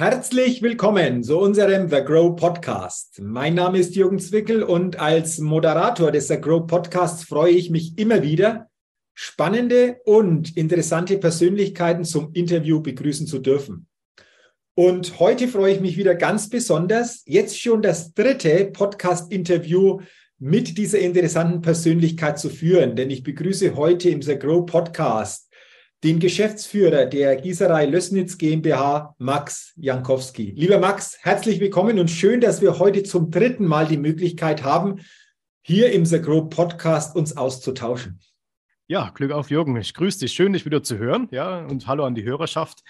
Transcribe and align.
Herzlich 0.00 0.62
willkommen 0.62 1.24
zu 1.24 1.40
unserem 1.40 1.88
The 1.88 2.04
Grow 2.04 2.36
Podcast. 2.36 3.20
Mein 3.20 3.56
Name 3.56 3.80
ist 3.80 3.96
Jürgen 3.96 4.20
Zwickel 4.20 4.62
und 4.62 5.00
als 5.00 5.40
Moderator 5.40 6.12
des 6.12 6.28
The 6.28 6.40
Grow 6.40 6.64
Podcasts 6.64 7.24
freue 7.24 7.50
ich 7.50 7.70
mich 7.70 7.98
immer 7.98 8.22
wieder, 8.22 8.70
spannende 9.14 9.96
und 10.04 10.56
interessante 10.56 11.18
Persönlichkeiten 11.18 12.04
zum 12.04 12.32
Interview 12.32 12.80
begrüßen 12.80 13.26
zu 13.26 13.40
dürfen. 13.40 13.88
Und 14.76 15.18
heute 15.18 15.48
freue 15.48 15.74
ich 15.74 15.80
mich 15.80 15.96
wieder 15.96 16.14
ganz 16.14 16.48
besonders, 16.48 17.24
jetzt 17.26 17.60
schon 17.60 17.82
das 17.82 18.14
dritte 18.14 18.66
Podcast-Interview 18.66 19.98
mit 20.38 20.78
dieser 20.78 21.00
interessanten 21.00 21.60
Persönlichkeit 21.60 22.38
zu 22.38 22.50
führen, 22.50 22.94
denn 22.94 23.10
ich 23.10 23.24
begrüße 23.24 23.74
heute 23.74 24.10
im 24.10 24.22
The 24.22 24.38
Grow 24.38 24.64
Podcast 24.64 25.47
den 26.04 26.20
Geschäftsführer 26.20 27.06
der 27.06 27.34
Gießerei 27.36 27.86
Lößnitz 27.86 28.38
GmbH, 28.38 29.16
Max 29.18 29.72
Jankowski. 29.76 30.52
Lieber 30.56 30.78
Max, 30.78 31.18
herzlich 31.22 31.58
willkommen 31.58 31.98
und 31.98 32.08
schön, 32.08 32.40
dass 32.40 32.60
wir 32.62 32.78
heute 32.78 33.02
zum 33.02 33.32
dritten 33.32 33.66
Mal 33.66 33.88
die 33.88 33.96
Möglichkeit 33.96 34.62
haben, 34.62 35.00
hier 35.62 35.90
im 35.90 36.06
The 36.06 36.20
Grow 36.20 36.48
Podcast 36.48 37.16
uns 37.16 37.36
auszutauschen. 37.36 38.20
Ja, 38.86 39.10
Glück 39.10 39.32
auf, 39.32 39.50
Jürgen. 39.50 39.76
Ich 39.76 39.92
grüße 39.92 40.20
dich. 40.20 40.32
Schön, 40.32 40.52
dich 40.52 40.64
wieder 40.64 40.84
zu 40.84 40.98
hören. 40.98 41.26
Ja, 41.32 41.66
und 41.66 41.88
hallo 41.88 42.04
an 42.04 42.14
die 42.14 42.24
Hörerschaft. 42.24 42.84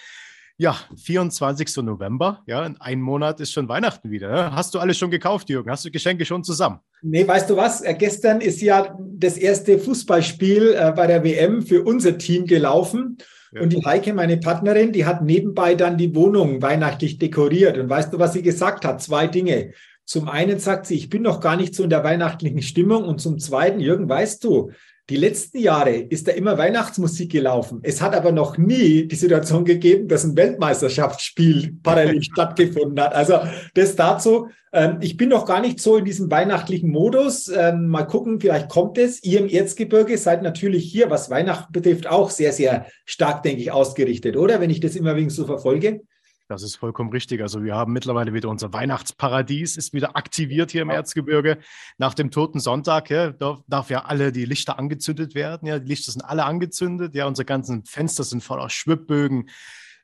Ja, 0.60 0.76
24. 0.96 1.84
November, 1.84 2.42
ja, 2.46 2.66
in 2.66 2.80
einem 2.80 3.00
Monat 3.00 3.38
ist 3.38 3.52
schon 3.52 3.68
Weihnachten 3.68 4.10
wieder. 4.10 4.28
Ne? 4.28 4.56
Hast 4.56 4.74
du 4.74 4.80
alles 4.80 4.98
schon 4.98 5.08
gekauft, 5.08 5.48
Jürgen? 5.48 5.70
Hast 5.70 5.84
du 5.84 5.90
Geschenke 5.92 6.24
schon 6.24 6.42
zusammen? 6.42 6.80
Nee, 7.00 7.26
weißt 7.28 7.48
du 7.48 7.56
was? 7.56 7.80
Äh, 7.80 7.94
gestern 7.94 8.40
ist 8.40 8.60
ja 8.60 8.98
das 8.98 9.36
erste 9.36 9.78
Fußballspiel 9.78 10.74
äh, 10.76 10.92
bei 10.96 11.06
der 11.06 11.22
WM 11.22 11.62
für 11.62 11.84
unser 11.84 12.18
Team 12.18 12.44
gelaufen. 12.44 13.18
Ja. 13.52 13.62
Und 13.62 13.72
die 13.72 13.84
Heike, 13.84 14.12
meine 14.14 14.36
Partnerin, 14.38 14.90
die 14.90 15.06
hat 15.06 15.22
nebenbei 15.22 15.76
dann 15.76 15.96
die 15.96 16.12
Wohnung 16.16 16.60
weihnachtlich 16.60 17.18
dekoriert. 17.18 17.78
Und 17.78 17.88
weißt 17.88 18.12
du, 18.12 18.18
was 18.18 18.32
sie 18.32 18.42
gesagt 18.42 18.84
hat? 18.84 19.00
Zwei 19.00 19.28
Dinge. 19.28 19.74
Zum 20.06 20.28
einen 20.28 20.58
sagt 20.58 20.86
sie, 20.86 20.96
ich 20.96 21.08
bin 21.08 21.22
noch 21.22 21.38
gar 21.38 21.56
nicht 21.56 21.72
so 21.72 21.84
in 21.84 21.90
der 21.90 22.02
weihnachtlichen 22.02 22.62
Stimmung. 22.62 23.04
Und 23.04 23.20
zum 23.20 23.38
zweiten, 23.38 23.78
Jürgen, 23.78 24.08
weißt 24.08 24.42
du, 24.42 24.72
die 25.10 25.16
letzten 25.16 25.58
Jahre 25.58 25.96
ist 25.96 26.28
da 26.28 26.32
immer 26.32 26.58
Weihnachtsmusik 26.58 27.32
gelaufen. 27.32 27.80
Es 27.82 28.02
hat 28.02 28.14
aber 28.14 28.30
noch 28.30 28.58
nie 28.58 29.08
die 29.08 29.16
Situation 29.16 29.64
gegeben, 29.64 30.06
dass 30.06 30.24
ein 30.24 30.36
Weltmeisterschaftsspiel 30.36 31.78
parallel 31.82 32.22
stattgefunden 32.22 33.00
hat. 33.00 33.14
Also 33.14 33.40
das 33.74 33.96
dazu. 33.96 34.48
Ähm, 34.70 34.98
ich 35.00 35.16
bin 35.16 35.30
noch 35.30 35.46
gar 35.46 35.62
nicht 35.62 35.80
so 35.80 35.96
in 35.96 36.04
diesem 36.04 36.30
weihnachtlichen 36.30 36.90
Modus. 36.90 37.48
Ähm, 37.48 37.88
mal 37.88 38.04
gucken, 38.04 38.38
vielleicht 38.38 38.68
kommt 38.68 38.98
es. 38.98 39.22
Ihr 39.24 39.40
im 39.40 39.48
Erzgebirge 39.48 40.18
seid 40.18 40.42
natürlich 40.42 40.84
hier, 40.84 41.08
was 41.08 41.30
Weihnachten 41.30 41.72
betrifft, 41.72 42.06
auch 42.06 42.28
sehr, 42.28 42.52
sehr 42.52 42.86
stark, 43.06 43.42
denke 43.42 43.62
ich, 43.62 43.72
ausgerichtet, 43.72 44.36
oder? 44.36 44.60
Wenn 44.60 44.70
ich 44.70 44.80
das 44.80 44.94
immer 44.94 45.16
wegen 45.16 45.30
so 45.30 45.46
verfolge. 45.46 46.02
Das 46.48 46.62
ist 46.62 46.76
vollkommen 46.76 47.10
richtig. 47.10 47.42
Also 47.42 47.62
wir 47.62 47.74
haben 47.74 47.92
mittlerweile 47.92 48.32
wieder 48.32 48.48
unser 48.48 48.72
Weihnachtsparadies, 48.72 49.76
ist 49.76 49.92
wieder 49.92 50.16
aktiviert 50.16 50.70
hier 50.70 50.80
im 50.80 50.88
Erzgebirge. 50.88 51.58
Nach 51.98 52.14
dem 52.14 52.30
Toten 52.30 52.58
Sonntag 52.58 53.10
ja, 53.10 53.32
darf, 53.32 53.60
darf, 53.68 53.90
ja 53.90 54.06
alle 54.06 54.32
die 54.32 54.46
Lichter 54.46 54.78
angezündet 54.78 55.34
werden. 55.34 55.68
Ja, 55.68 55.78
die 55.78 55.88
Lichter 55.88 56.10
sind 56.10 56.22
alle 56.22 56.46
angezündet. 56.46 57.14
Ja, 57.14 57.26
unsere 57.26 57.44
ganzen 57.44 57.84
Fenster 57.84 58.24
sind 58.24 58.42
voller 58.42 58.70
Schwibbögen. 58.70 59.50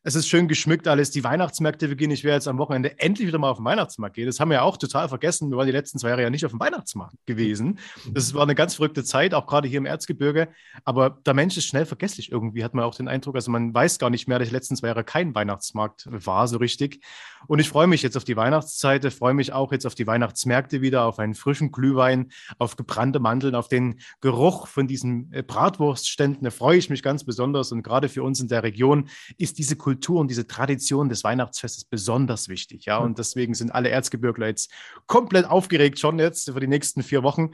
Es 0.06 0.14
ist 0.14 0.28
schön 0.28 0.48
geschmückt 0.48 0.86
alles. 0.86 1.10
Die 1.12 1.24
Weihnachtsmärkte 1.24 1.88
beginnen. 1.88 2.12
Ich 2.12 2.24
werde 2.24 2.34
jetzt 2.34 2.46
am 2.46 2.58
Wochenende 2.58 2.98
endlich 2.98 3.26
wieder 3.26 3.38
mal 3.38 3.48
auf 3.48 3.56
den 3.56 3.64
Weihnachtsmarkt 3.64 4.16
gehen. 4.16 4.26
Das 4.26 4.38
haben 4.38 4.50
wir 4.50 4.56
ja 4.56 4.62
auch 4.62 4.76
total 4.76 5.08
vergessen. 5.08 5.50
Wir 5.50 5.56
waren 5.56 5.64
die 5.64 5.72
letzten 5.72 5.98
zwei 5.98 6.10
Jahre 6.10 6.20
ja 6.20 6.28
nicht 6.28 6.44
auf 6.44 6.52
dem 6.52 6.60
Weihnachtsmarkt 6.60 7.16
gewesen. 7.24 7.78
Das 8.12 8.34
war 8.34 8.42
eine 8.42 8.54
ganz 8.54 8.74
verrückte 8.74 9.02
Zeit, 9.02 9.32
auch 9.32 9.46
gerade 9.46 9.66
hier 9.66 9.78
im 9.78 9.86
Erzgebirge. 9.86 10.48
Aber 10.84 11.18
der 11.24 11.32
Mensch 11.32 11.56
ist 11.56 11.64
schnell 11.64 11.86
vergesslich 11.86 12.30
irgendwie, 12.30 12.62
hat 12.62 12.74
man 12.74 12.84
auch 12.84 12.94
den 12.94 13.08
Eindruck. 13.08 13.34
Also 13.34 13.50
man 13.50 13.72
weiß 13.72 13.98
gar 13.98 14.10
nicht 14.10 14.28
mehr, 14.28 14.38
dass 14.38 14.48
die 14.48 14.54
letzten 14.54 14.76
zwei 14.76 14.88
Jahre 14.88 15.04
kein 15.04 15.34
Weihnachtsmarkt 15.34 16.06
war, 16.10 16.48
so 16.48 16.58
richtig. 16.58 17.02
Und 17.46 17.58
ich 17.58 17.68
freue 17.68 17.86
mich 17.86 18.02
jetzt 18.02 18.16
auf 18.16 18.24
die 18.24 18.36
Weihnachtszeit, 18.36 19.04
ich 19.04 19.14
freue 19.14 19.34
mich 19.34 19.52
auch 19.52 19.72
jetzt 19.72 19.86
auf 19.86 19.94
die 19.94 20.06
Weihnachtsmärkte 20.06 20.80
wieder, 20.80 21.04
auf 21.04 21.18
einen 21.18 21.34
frischen 21.34 21.72
Glühwein, 21.72 22.30
auf 22.58 22.76
gebrannte 22.76 23.20
Mandeln, 23.20 23.54
auf 23.54 23.68
den 23.68 24.00
Geruch 24.20 24.66
von 24.66 24.86
diesen 24.86 25.32
äh, 25.32 25.42
Bratwurstständen. 25.42 26.44
Da 26.44 26.50
freue 26.50 26.78
ich 26.78 26.90
mich 26.90 27.02
ganz 27.02 27.24
besonders. 27.24 27.72
Und 27.72 27.82
gerade 27.82 28.08
für 28.08 28.22
uns 28.22 28.40
in 28.40 28.48
der 28.48 28.62
Region 28.62 29.08
ist 29.38 29.58
diese 29.58 29.76
Kultur 29.76 29.94
Kultur 29.94 30.20
und 30.20 30.28
diese 30.28 30.46
Tradition 30.46 31.08
des 31.08 31.24
Weihnachtsfestes 31.24 31.84
besonders 31.84 32.48
wichtig. 32.48 32.84
Ja, 32.84 32.98
und 32.98 33.18
deswegen 33.18 33.54
sind 33.54 33.70
alle 33.70 33.88
Erzgebirgler 33.88 34.48
jetzt 34.48 34.70
komplett 35.06 35.46
aufgeregt 35.46 35.98
schon 35.98 36.18
jetzt 36.18 36.50
für 36.50 36.60
die 36.60 36.66
nächsten 36.66 37.02
vier 37.02 37.22
Wochen. 37.22 37.52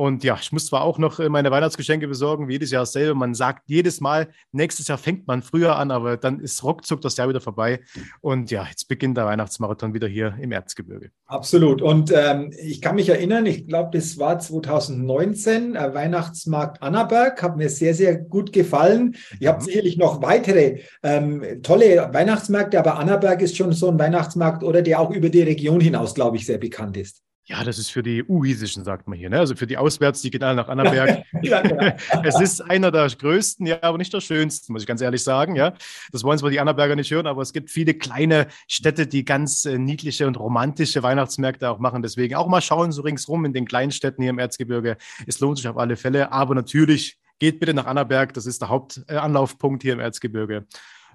Und 0.00 0.24
ja, 0.24 0.38
ich 0.40 0.50
muss 0.50 0.64
zwar 0.64 0.80
auch 0.80 0.96
noch 0.96 1.20
äh, 1.20 1.28
meine 1.28 1.50
Weihnachtsgeschenke 1.50 2.08
besorgen, 2.08 2.48
wie 2.48 2.54
jedes 2.54 2.70
Jahr 2.70 2.84
dasselbe. 2.84 3.14
Man 3.14 3.34
sagt 3.34 3.64
jedes 3.66 4.00
Mal, 4.00 4.28
nächstes 4.50 4.88
Jahr 4.88 4.96
fängt 4.96 5.26
man 5.26 5.42
früher 5.42 5.76
an, 5.76 5.90
aber 5.90 6.16
dann 6.16 6.40
ist 6.40 6.64
ruckzuck 6.64 7.02
das 7.02 7.18
Jahr 7.18 7.28
wieder 7.28 7.42
vorbei. 7.42 7.80
Und 8.22 8.50
ja, 8.50 8.64
jetzt 8.66 8.88
beginnt 8.88 9.18
der 9.18 9.26
Weihnachtsmarathon 9.26 9.92
wieder 9.92 10.08
hier 10.08 10.38
im 10.40 10.52
Erzgebirge. 10.52 11.10
Absolut. 11.26 11.82
Und 11.82 12.14
ähm, 12.16 12.50
ich 12.58 12.80
kann 12.80 12.94
mich 12.94 13.10
erinnern, 13.10 13.44
ich 13.44 13.66
glaube, 13.66 13.90
das 13.92 14.18
war 14.18 14.38
2019, 14.38 15.76
äh, 15.76 15.92
Weihnachtsmarkt 15.92 16.82
Annaberg, 16.82 17.42
hat 17.42 17.58
mir 17.58 17.68
sehr, 17.68 17.92
sehr 17.92 18.16
gut 18.16 18.54
gefallen. 18.54 19.16
Ihr 19.38 19.50
habt 19.50 19.60
mhm. 19.60 19.66
sicherlich 19.66 19.98
noch 19.98 20.22
weitere 20.22 20.78
ähm, 21.02 21.60
tolle 21.62 22.08
Weihnachtsmärkte, 22.10 22.78
aber 22.78 22.98
Annaberg 22.98 23.42
ist 23.42 23.54
schon 23.54 23.72
so 23.72 23.90
ein 23.90 23.98
Weihnachtsmarkt 23.98 24.64
oder 24.64 24.80
der 24.80 24.98
auch 24.98 25.10
über 25.10 25.28
die 25.28 25.42
Region 25.42 25.82
hinaus, 25.82 26.14
glaube 26.14 26.38
ich, 26.38 26.46
sehr 26.46 26.56
bekannt 26.56 26.96
ist. 26.96 27.22
Ja, 27.44 27.64
das 27.64 27.78
ist 27.78 27.90
für 27.90 28.02
die 28.02 28.22
Uisischen, 28.22 28.84
sagt 28.84 29.08
man 29.08 29.18
hier. 29.18 29.28
Ne? 29.28 29.38
Also 29.38 29.56
für 29.56 29.66
die 29.66 29.76
Auswärts, 29.76 30.22
die 30.22 30.30
gehen 30.30 30.42
alle 30.42 30.54
nach 30.54 30.68
Annaberg. 30.68 31.24
ja, 31.42 31.60
genau. 31.62 31.92
es 32.22 32.40
ist 32.40 32.60
einer 32.60 32.92
der 32.92 33.08
größten, 33.08 33.66
ja, 33.66 33.82
aber 33.82 33.98
nicht 33.98 34.12
der 34.12 34.20
schönsten, 34.20 34.72
muss 34.72 34.82
ich 34.82 34.86
ganz 34.86 35.00
ehrlich 35.00 35.24
sagen. 35.24 35.56
Ja, 35.56 35.74
das 36.12 36.22
wollen 36.22 36.38
zwar 36.38 36.50
die 36.50 36.60
Annaberger 36.60 36.94
nicht 36.94 37.10
hören, 37.10 37.26
aber 37.26 37.42
es 37.42 37.52
gibt 37.52 37.70
viele 37.70 37.94
kleine 37.94 38.46
Städte, 38.68 39.06
die 39.06 39.24
ganz 39.24 39.64
äh, 39.64 39.78
niedliche 39.78 40.26
und 40.26 40.38
romantische 40.38 41.02
Weihnachtsmärkte 41.02 41.68
auch 41.70 41.80
machen. 41.80 42.02
Deswegen 42.02 42.36
auch 42.36 42.46
mal 42.46 42.60
schauen, 42.60 42.92
so 42.92 43.02
ringsrum 43.02 43.44
in 43.44 43.52
den 43.52 43.66
kleinen 43.66 43.90
Städten 43.90 44.22
hier 44.22 44.30
im 44.30 44.38
Erzgebirge. 44.38 44.96
Es 45.26 45.40
lohnt 45.40 45.58
sich 45.58 45.66
auf 45.66 45.76
alle 45.76 45.96
Fälle. 45.96 46.30
Aber 46.30 46.54
natürlich 46.54 47.18
geht 47.40 47.58
bitte 47.58 47.74
nach 47.74 47.86
Annaberg. 47.86 48.32
Das 48.34 48.46
ist 48.46 48.60
der 48.62 48.68
Hauptanlaufpunkt 48.68 49.82
hier 49.82 49.94
im 49.94 50.00
Erzgebirge. 50.00 50.66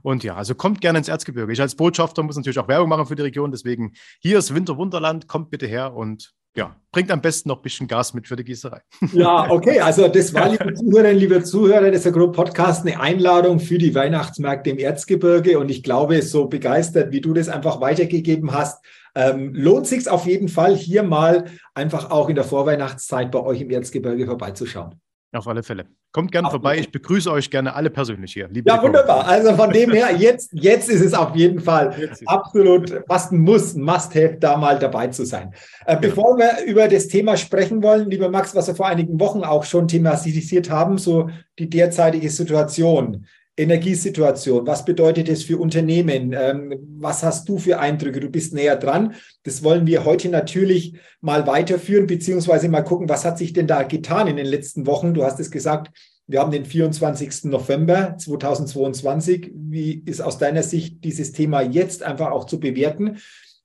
Und 0.06 0.24
ja, 0.24 0.36
also 0.36 0.54
kommt 0.54 0.82
gerne 0.82 1.00
ins 1.00 1.08
Erzgebirge. 1.08 1.52
Ich 1.52 1.60
als 1.60 1.74
Botschafter 1.74 2.22
muss 2.22 2.36
natürlich 2.36 2.60
auch 2.60 2.68
Werbung 2.68 2.90
machen 2.90 3.08
für 3.08 3.16
die 3.16 3.24
Region. 3.24 3.50
Deswegen 3.50 3.94
hier 4.20 4.38
ist 4.38 4.54
Winterwunderland. 4.54 5.28
Kommt 5.28 5.50
bitte 5.50 5.66
her 5.66 5.96
und 5.96 6.32
ja, 6.56 6.76
bringt 6.92 7.10
am 7.10 7.22
besten 7.22 7.50
noch 7.50 7.58
ein 7.58 7.64
bisschen 7.64 7.88
Gas 7.88 8.14
mit 8.14 8.28
für 8.28 8.36
die 8.36 8.44
Gießerei. 8.44 8.82
Ja, 9.14 9.50
okay. 9.50 9.80
Also 9.80 10.08
das 10.08 10.32
war, 10.36 10.50
liebe 10.50 10.76
Zuhörerinnen, 10.76 11.18
liebe 11.18 11.44
Zuhörer 11.44 11.90
des 11.90 12.06
Agro 12.06 12.32
Podcast, 12.32 12.86
eine 12.86 13.00
Einladung 13.00 13.60
für 13.60 13.80
die 13.80 13.96
Weihnachtsmärkte 13.96 14.70
im 14.70 14.78
Erzgebirge. 14.78 15.58
Und 15.58 15.72
ich 15.72 15.82
glaube, 15.82 16.22
so 16.22 16.46
begeistert, 16.46 17.12
wie 17.12 17.22
du 17.22 17.34
das 17.34 17.50
einfach 17.50 17.82
weitergegeben 17.82 18.54
hast, 18.54 18.86
ähm, 19.16 19.56
lohnt 19.56 19.88
sich 19.88 20.08
auf 20.08 20.28
jeden 20.28 20.50
Fall, 20.50 20.76
hier 20.76 21.02
mal 21.02 21.46
einfach 21.74 22.12
auch 22.12 22.30
in 22.30 22.36
der 22.36 22.44
Vorweihnachtszeit 22.44 23.32
bei 23.32 23.40
euch 23.40 23.60
im 23.60 23.72
Erzgebirge 23.72 24.28
vorbeizuschauen. 24.28 25.02
Auf 25.34 25.48
alle 25.48 25.64
Fälle. 25.64 25.88
Kommt 26.16 26.32
gerne 26.32 26.50
vorbei. 26.50 26.78
Ich 26.78 26.90
begrüße 26.94 27.30
euch 27.30 27.50
gerne 27.50 27.76
alle 27.76 27.90
persönlich 27.90 28.32
hier. 28.32 28.48
Liebe 28.48 28.70
ja, 28.70 28.82
wunderbar. 28.82 29.28
Also 29.28 29.54
von 29.54 29.70
dem 29.70 29.92
her, 29.92 30.16
jetzt, 30.16 30.50
jetzt 30.54 30.88
ist 30.88 31.02
es 31.02 31.14
auf 31.14 31.36
jeden 31.36 31.60
Fall 31.60 31.94
absolut 32.26 33.04
fast 33.06 33.34
ein 33.34 33.40
Muss, 33.40 33.76
ein 33.76 33.82
Must-Have, 33.82 34.38
da 34.40 34.56
mal 34.56 34.80
dabei 34.80 35.08
zu 35.08 35.26
sein. 35.26 35.54
Äh, 35.86 35.98
bevor 36.00 36.38
wir 36.38 36.64
über 36.66 36.88
das 36.88 37.10
Thema 37.10 37.36
sprechen 37.36 37.84
wollen, 37.84 38.10
lieber 38.10 38.30
Max, 38.30 38.56
was 38.56 38.68
wir 38.68 38.76
vor 38.76 38.88
einigen 38.88 39.20
Wochen 39.20 39.44
auch 39.44 39.66
schon 39.66 39.90
thematisiert 39.90 40.70
haben, 40.70 40.98
so 40.98 41.30
die 41.60 41.70
derzeitige 41.70 42.30
Situation. 42.30 43.26
Energiesituation, 43.58 44.68
was 44.68 44.84
bedeutet 44.84 45.30
es 45.30 45.44
für 45.44 45.58
Unternehmen? 45.58 46.34
Ähm, 46.38 46.74
was 47.00 47.24
hast 47.24 47.48
du 47.48 47.58
für 47.58 47.80
Eindrücke? 47.80 48.20
Du 48.20 48.30
bist 48.30 48.54
näher 48.54 48.76
dran. 48.76 49.16
Das 49.44 49.64
wollen 49.64 49.88
wir 49.88 50.04
heute 50.04 50.28
natürlich 50.28 50.98
mal 51.22 51.48
weiterführen, 51.48 52.06
beziehungsweise 52.06 52.68
mal 52.68 52.82
gucken, 52.82 53.08
was 53.08 53.24
hat 53.24 53.38
sich 53.38 53.54
denn 53.54 53.68
da 53.68 53.84
getan 53.84 54.28
in 54.28 54.36
den 54.36 54.46
letzten 54.46 54.86
Wochen? 54.86 55.14
Du 55.14 55.24
hast 55.24 55.40
es 55.40 55.52
gesagt, 55.52 55.92
wir 56.28 56.40
haben 56.40 56.52
den 56.52 56.66
24. 56.66 57.46
November 57.46 58.18
2022. 58.18 59.52
Wie 59.54 60.04
ist 60.06 60.22
aus 60.22 60.38
deiner 60.38 60.64
Sicht 60.64 61.04
dieses 61.04 61.32
Thema 61.32 61.62
jetzt 61.62 62.04
einfach 62.04 62.32
auch 62.32 62.46
zu 62.46 62.60
bewerten? 62.60 63.20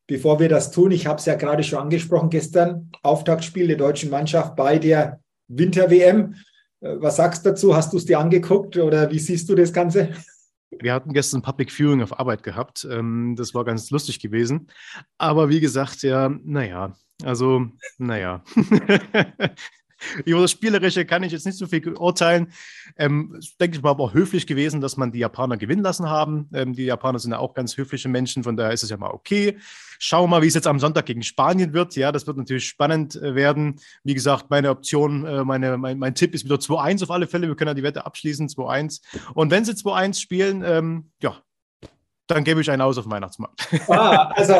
Bevor 0.06 0.38
wir 0.40 0.48
das 0.48 0.70
tun, 0.70 0.90
ich 0.92 1.06
habe 1.06 1.18
es 1.18 1.26
ja 1.26 1.34
gerade 1.34 1.62
schon 1.64 1.78
angesprochen 1.78 2.30
gestern, 2.30 2.90
Auftaktspiel 3.02 3.66
der 3.66 3.76
deutschen 3.76 4.10
Mannschaft 4.10 4.56
bei 4.56 4.78
der 4.78 5.20
Winter-WM. 5.48 6.34
Äh, 6.80 6.96
was 6.98 7.16
sagst 7.16 7.44
du 7.44 7.50
dazu? 7.50 7.74
Hast 7.74 7.92
du 7.92 7.96
es 7.96 8.06
dir 8.06 8.18
angeguckt 8.18 8.76
oder 8.76 9.10
wie 9.10 9.18
siehst 9.18 9.48
du 9.48 9.54
das 9.54 9.72
Ganze? 9.72 10.10
Wir 10.70 10.94
hatten 10.94 11.12
gestern 11.12 11.42
Public 11.42 11.72
Viewing 11.72 12.02
auf 12.02 12.18
Arbeit 12.18 12.42
gehabt. 12.42 12.86
Ähm, 12.90 13.34
das 13.36 13.54
war 13.54 13.64
ganz 13.64 13.90
lustig 13.90 14.20
gewesen. 14.20 14.68
Aber 15.18 15.48
wie 15.48 15.60
gesagt, 15.60 16.02
ja, 16.02 16.28
naja, 16.44 16.94
also, 17.22 17.66
naja. 17.98 18.42
Über 20.24 20.40
das 20.40 20.50
Spielerische 20.50 21.04
kann 21.04 21.22
ich 21.22 21.32
jetzt 21.32 21.46
nicht 21.46 21.58
so 21.58 21.66
viel 21.66 21.94
urteilen. 21.94 22.52
Ähm, 22.96 23.38
denke 23.60 23.76
ich 23.76 23.82
mal, 23.82 23.90
aber 23.90 24.04
auch 24.04 24.14
höflich 24.14 24.46
gewesen, 24.46 24.80
dass 24.80 24.96
man 24.96 25.12
die 25.12 25.18
Japaner 25.18 25.56
gewinnen 25.56 25.82
lassen 25.82 26.08
haben. 26.08 26.48
Ähm, 26.52 26.74
die 26.74 26.84
Japaner 26.84 27.18
sind 27.18 27.32
ja 27.32 27.38
auch 27.38 27.54
ganz 27.54 27.76
höfliche 27.76 28.08
Menschen, 28.08 28.42
von 28.42 28.56
daher 28.56 28.72
ist 28.72 28.82
es 28.82 28.90
ja 28.90 28.96
mal 28.96 29.10
okay. 29.10 29.58
Schauen 29.98 30.24
wir 30.24 30.28
mal, 30.28 30.42
wie 30.42 30.46
es 30.46 30.54
jetzt 30.54 30.66
am 30.66 30.80
Sonntag 30.80 31.06
gegen 31.06 31.22
Spanien 31.22 31.74
wird. 31.74 31.94
Ja, 31.94 32.10
das 32.10 32.26
wird 32.26 32.38
natürlich 32.38 32.66
spannend 32.66 33.16
äh, 33.16 33.34
werden. 33.34 33.80
Wie 34.02 34.14
gesagt, 34.14 34.50
meine 34.50 34.70
Option, 34.70 35.26
äh, 35.26 35.44
meine, 35.44 35.76
mein, 35.76 35.98
mein 35.98 36.14
Tipp 36.14 36.34
ist 36.34 36.44
wieder 36.44 36.56
2-1 36.56 37.02
auf 37.02 37.10
alle 37.10 37.26
Fälle. 37.26 37.48
Wir 37.48 37.54
können 37.54 37.68
ja 37.68 37.74
die 37.74 37.82
Wette 37.82 38.06
abschließen, 38.06 38.48
2-1. 38.48 39.02
Und 39.34 39.50
wenn 39.50 39.64
sie 39.64 39.72
2-1 39.72 40.18
spielen, 40.20 40.62
ähm, 40.64 41.10
ja, 41.22 41.42
dann 42.30 42.44
gebe 42.44 42.60
ich 42.60 42.70
einen 42.70 42.82
aus 42.82 42.98
auf 42.98 43.04
dem 43.04 43.12
Weihnachtsmarkt. 43.12 43.60
Ah, 43.88 44.32
also 44.34 44.54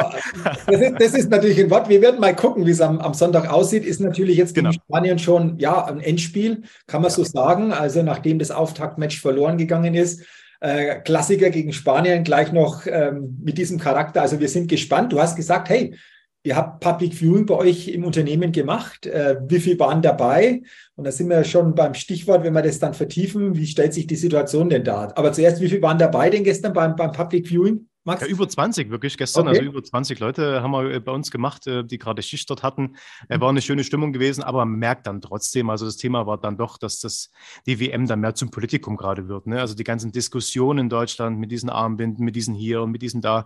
das 0.66 0.80
ist, 0.80 0.94
das 0.98 1.14
ist, 1.14 1.30
natürlich 1.30 1.60
ein 1.60 1.70
Wort. 1.70 1.88
Wir 1.88 2.00
werden 2.00 2.20
mal 2.20 2.34
gucken, 2.34 2.66
wie 2.66 2.70
es 2.70 2.80
am, 2.80 2.98
am 3.00 3.14
Sonntag 3.14 3.50
aussieht. 3.50 3.84
Ist 3.84 4.00
natürlich 4.00 4.36
jetzt 4.36 4.54
genau. 4.54 4.70
in 4.70 4.74
Spanien 4.74 5.18
schon 5.18 5.58
ja, 5.58 5.84
ein 5.84 6.00
Endspiel, 6.00 6.62
kann 6.86 7.02
man 7.02 7.10
ja. 7.10 7.16
so 7.16 7.24
sagen. 7.24 7.72
Also 7.72 8.02
nachdem 8.02 8.38
das 8.38 8.50
Auftaktmatch 8.50 9.20
verloren 9.20 9.58
gegangen 9.58 9.94
ist. 9.94 10.24
Äh, 10.60 11.00
Klassiker 11.00 11.48
gegen 11.48 11.72
Spanien 11.72 12.22
gleich 12.22 12.52
noch 12.52 12.86
ähm, 12.86 13.38
mit 13.42 13.56
diesem 13.56 13.78
Charakter. 13.78 14.20
Also 14.20 14.40
wir 14.40 14.48
sind 14.48 14.68
gespannt. 14.68 15.12
Du 15.12 15.20
hast 15.20 15.36
gesagt, 15.36 15.70
hey, 15.70 15.94
Ihr 16.42 16.56
habt 16.56 16.80
Public 16.80 17.12
Viewing 17.14 17.44
bei 17.44 17.54
euch 17.54 17.88
im 17.88 18.04
Unternehmen 18.04 18.50
gemacht. 18.50 19.04
Äh, 19.04 19.36
wie 19.46 19.60
viele 19.60 19.78
waren 19.78 20.00
dabei? 20.00 20.62
Und 20.96 21.04
da 21.04 21.12
sind 21.12 21.28
wir 21.28 21.44
schon 21.44 21.74
beim 21.74 21.92
Stichwort, 21.92 22.44
wenn 22.44 22.54
wir 22.54 22.62
das 22.62 22.78
dann 22.78 22.94
vertiefen, 22.94 23.56
wie 23.56 23.66
stellt 23.66 23.92
sich 23.92 24.06
die 24.06 24.16
Situation 24.16 24.70
denn 24.70 24.84
dar? 24.84 25.16
Aber 25.18 25.32
zuerst, 25.32 25.60
wie 25.60 25.68
viele 25.68 25.82
waren 25.82 25.98
dabei 25.98 26.30
denn 26.30 26.44
gestern 26.44 26.72
beim, 26.72 26.96
beim 26.96 27.12
Public 27.12 27.46
Viewing? 27.46 27.86
Max? 28.04 28.22
Ja, 28.22 28.28
über 28.28 28.48
20 28.48 28.88
wirklich 28.88 29.18
gestern, 29.18 29.48
okay. 29.48 29.58
also 29.58 29.70
über 29.70 29.82
20 29.82 30.18
Leute 30.20 30.62
haben 30.62 30.70
wir 30.70 30.90
äh, 30.90 31.00
bei 31.00 31.12
uns 31.12 31.30
gemacht, 31.30 31.66
äh, 31.66 31.84
die 31.84 31.98
gerade 31.98 32.22
Schicht 32.22 32.48
dort 32.48 32.62
hatten. 32.62 32.96
War 33.28 33.50
eine 33.50 33.60
schöne 33.60 33.84
Stimmung 33.84 34.14
gewesen, 34.14 34.42
aber 34.42 34.64
man 34.64 34.78
merkt 34.78 35.06
dann 35.06 35.20
trotzdem, 35.20 35.68
also 35.68 35.84
das 35.84 35.98
Thema 35.98 36.26
war 36.26 36.38
dann 36.38 36.56
doch, 36.56 36.78
dass 36.78 37.00
das 37.00 37.30
die 37.66 37.78
WM 37.78 38.06
dann 38.06 38.20
mehr 38.20 38.34
zum 38.34 38.50
Politikum 38.50 38.96
gerade 38.96 39.28
wird. 39.28 39.46
Ne? 39.46 39.60
Also 39.60 39.74
die 39.74 39.84
ganzen 39.84 40.12
Diskussionen 40.12 40.78
in 40.78 40.88
Deutschland 40.88 41.38
mit 41.38 41.50
diesen 41.50 41.68
Armbinden, 41.68 42.24
mit 42.24 42.34
diesen 42.34 42.54
hier 42.54 42.80
und 42.80 42.90
mit 42.90 43.02
diesen 43.02 43.20
da. 43.20 43.44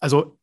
Also 0.00 0.37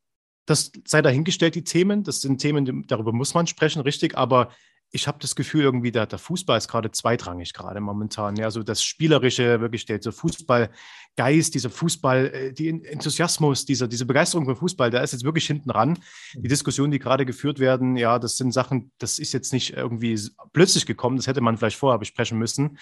das 0.46 0.72
sei 0.86 1.02
dahingestellt, 1.02 1.56
die 1.56 1.64
Themen. 1.64 2.04
Das 2.04 2.22
sind 2.22 2.40
Themen, 2.40 2.86
darüber 2.88 3.12
muss 3.12 3.34
man 3.34 3.48
sprechen, 3.48 3.82
richtig. 3.82 4.18
Aber 4.18 4.50
ich 4.92 5.08
habe 5.08 5.18
das 5.20 5.36
Gefühl, 5.36 5.64
irgendwie, 5.64 5.92
der, 5.92 6.06
der 6.06 6.20
Fußball 6.20 6.58
ist 6.58 6.70
gerade 6.70 6.90
zweitrangig, 6.90 7.54
gerade 7.54 7.82
momentan. 7.82 8.38
Ja, 8.38 8.50
so 8.50 8.64
das 8.64 8.82
Spielerische, 8.82 9.60
wirklich 9.60 9.86
der, 9.86 10.00
der 10.00 10.14
Fußballgeist, 10.14 11.54
dieser 11.54 11.70
Fußball, 11.70 12.28
äh, 12.28 12.54
die 12.54 12.70
Enthusiasmus, 12.70 13.66
dieser, 13.66 13.88
diese 13.88 14.06
Begeisterung 14.06 14.46
für 14.46 14.56
Fußball, 14.56 14.92
der 14.92 15.04
ist 15.04 15.12
jetzt 15.12 15.26
wirklich 15.26 15.48
hinten 15.48 15.70
ran. 15.70 16.00
Die 16.34 16.40
mhm. 16.40 16.44
Diskussionen, 16.48 16.92
die 16.92 17.00
gerade 17.00 17.26
geführt 17.26 17.60
werden, 17.60 17.98
ja, 17.98 18.20
das 18.20 18.38
sind 18.38 18.54
Sachen, 18.54 18.92
das 18.98 19.20
ist 19.20 19.34
jetzt 19.34 19.52
nicht 19.52 19.74
irgendwie 19.74 20.18
plötzlich 20.54 20.86
gekommen, 20.86 21.18
das 21.18 21.28
hätte 21.28 21.42
man 21.42 21.58
vielleicht 21.58 21.78
vorher 21.78 22.00
besprechen 22.00 22.38
müssen. 22.38 22.78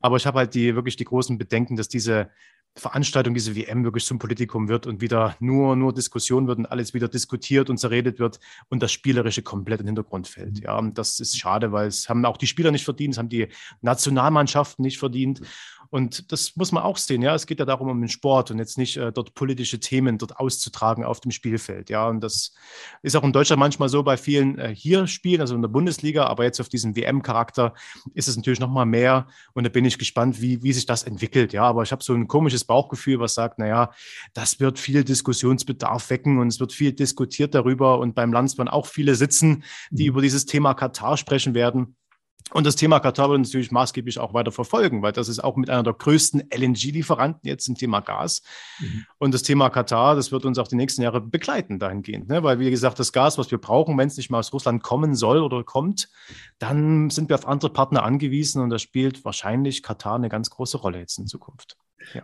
Aber 0.00 0.16
ich 0.16 0.26
habe 0.26 0.40
halt 0.40 0.54
die 0.54 0.74
wirklich 0.74 0.96
die 0.96 1.04
großen 1.04 1.38
Bedenken, 1.38 1.76
dass 1.76 1.88
diese 1.88 2.30
Veranstaltung, 2.76 3.34
diese 3.34 3.54
WM 3.54 3.84
wirklich 3.84 4.04
zum 4.04 4.18
Politikum 4.18 4.68
wird 4.68 4.86
und 4.86 5.00
wieder 5.00 5.36
nur, 5.38 5.76
nur 5.76 5.94
Diskussion 5.94 6.48
wird 6.48 6.58
und 6.58 6.66
alles 6.66 6.92
wieder 6.92 7.06
diskutiert 7.06 7.70
und 7.70 7.78
zerredet 7.78 8.18
wird 8.18 8.40
und 8.68 8.82
das 8.82 8.90
Spielerische 8.90 9.42
komplett 9.42 9.80
in 9.80 9.86
den 9.86 9.94
Hintergrund 9.94 10.26
fällt. 10.26 10.60
Ja, 10.60 10.76
und 10.78 10.98
das 10.98 11.20
ist 11.20 11.38
schade, 11.38 11.70
weil 11.70 11.86
es 11.86 12.08
haben 12.08 12.24
auch 12.24 12.36
die 12.36 12.48
Spieler 12.48 12.72
nicht 12.72 12.84
verdient, 12.84 13.14
es 13.14 13.18
haben 13.18 13.28
die 13.28 13.46
Nationalmannschaften 13.80 14.82
nicht 14.82 14.98
verdient. 14.98 15.40
Und 15.94 16.32
das 16.32 16.56
muss 16.56 16.72
man 16.72 16.82
auch 16.82 16.96
sehen. 16.96 17.22
Ja, 17.22 17.36
es 17.36 17.46
geht 17.46 17.60
ja 17.60 17.64
darum, 17.64 17.88
um 17.88 18.00
den 18.00 18.08
Sport 18.08 18.50
und 18.50 18.58
jetzt 18.58 18.78
nicht 18.78 18.96
äh, 18.96 19.12
dort 19.12 19.34
politische 19.34 19.78
Themen 19.78 20.18
dort 20.18 20.40
auszutragen 20.40 21.04
auf 21.04 21.20
dem 21.20 21.30
Spielfeld. 21.30 21.88
Ja, 21.88 22.08
und 22.08 22.20
das 22.20 22.52
ist 23.02 23.14
auch 23.14 23.22
in 23.22 23.32
Deutschland 23.32 23.60
manchmal 23.60 23.88
so 23.88 24.02
bei 24.02 24.16
vielen 24.16 24.58
äh, 24.58 24.74
hier 24.74 25.06
Spielen, 25.06 25.40
also 25.40 25.54
in 25.54 25.62
der 25.62 25.68
Bundesliga, 25.68 26.26
aber 26.26 26.42
jetzt 26.42 26.60
auf 26.60 26.68
diesen 26.68 26.96
WM-Charakter 26.96 27.74
ist 28.12 28.26
es 28.26 28.36
natürlich 28.36 28.58
noch 28.58 28.72
mal 28.72 28.86
mehr. 28.86 29.28
Und 29.52 29.62
da 29.62 29.70
bin 29.70 29.84
ich 29.84 29.96
gespannt, 29.96 30.42
wie, 30.42 30.64
wie 30.64 30.72
sich 30.72 30.84
das 30.84 31.04
entwickelt. 31.04 31.52
Ja, 31.52 31.62
aber 31.62 31.84
ich 31.84 31.92
habe 31.92 32.02
so 32.02 32.12
ein 32.12 32.26
komisches 32.26 32.64
Bauchgefühl, 32.64 33.20
was 33.20 33.34
sagt, 33.34 33.60
naja, 33.60 33.92
das 34.32 34.58
wird 34.58 34.80
viel 34.80 35.04
Diskussionsbedarf 35.04 36.10
wecken 36.10 36.40
und 36.40 36.48
es 36.48 36.58
wird 36.58 36.72
viel 36.72 36.92
diskutiert 36.92 37.54
darüber 37.54 38.00
und 38.00 38.16
beim 38.16 38.32
Landsmann 38.32 38.66
auch 38.66 38.86
viele 38.86 39.14
sitzen, 39.14 39.62
die 39.92 40.02
mhm. 40.02 40.08
über 40.08 40.22
dieses 40.22 40.44
Thema 40.44 40.74
Katar 40.74 41.16
sprechen 41.16 41.54
werden. 41.54 41.94
Und 42.52 42.66
das 42.66 42.76
Thema 42.76 43.00
Katar 43.00 43.30
wird 43.30 43.40
natürlich 43.40 43.70
maßgeblich 43.70 44.18
auch 44.18 44.34
weiter 44.34 44.52
verfolgen, 44.52 45.02
weil 45.02 45.12
das 45.12 45.28
ist 45.28 45.42
auch 45.42 45.56
mit 45.56 45.70
einer 45.70 45.82
der 45.82 45.94
größten 45.94 46.50
LNG-Lieferanten 46.54 47.48
jetzt 47.48 47.66
im 47.68 47.74
Thema 47.74 48.00
Gas. 48.00 48.42
Mhm. 48.80 49.06
Und 49.18 49.34
das 49.34 49.42
Thema 49.42 49.70
Katar, 49.70 50.14
das 50.14 50.30
wird 50.30 50.44
uns 50.44 50.58
auch 50.58 50.68
die 50.68 50.76
nächsten 50.76 51.02
Jahre 51.02 51.22
begleiten 51.22 51.78
dahingehend. 51.78 52.28
Ne? 52.28 52.42
Weil, 52.42 52.58
wie 52.58 52.70
gesagt, 52.70 52.98
das 52.98 53.12
Gas, 53.12 53.38
was 53.38 53.50
wir 53.50 53.58
brauchen, 53.58 53.96
wenn 53.96 54.08
es 54.08 54.18
nicht 54.18 54.30
mal 54.30 54.40
aus 54.40 54.52
Russland 54.52 54.82
kommen 54.82 55.14
soll 55.14 55.42
oder 55.42 55.64
kommt, 55.64 56.10
dann 56.58 57.08
sind 57.08 57.30
wir 57.30 57.36
auf 57.36 57.48
andere 57.48 57.72
Partner 57.72 58.02
angewiesen 58.02 58.62
und 58.62 58.70
da 58.70 58.78
spielt 58.78 59.24
wahrscheinlich 59.24 59.82
Katar 59.82 60.16
eine 60.16 60.28
ganz 60.28 60.50
große 60.50 60.76
Rolle 60.76 60.98
jetzt 60.98 61.18
in 61.18 61.26
Zukunft. 61.26 61.78
Ja. 62.12 62.22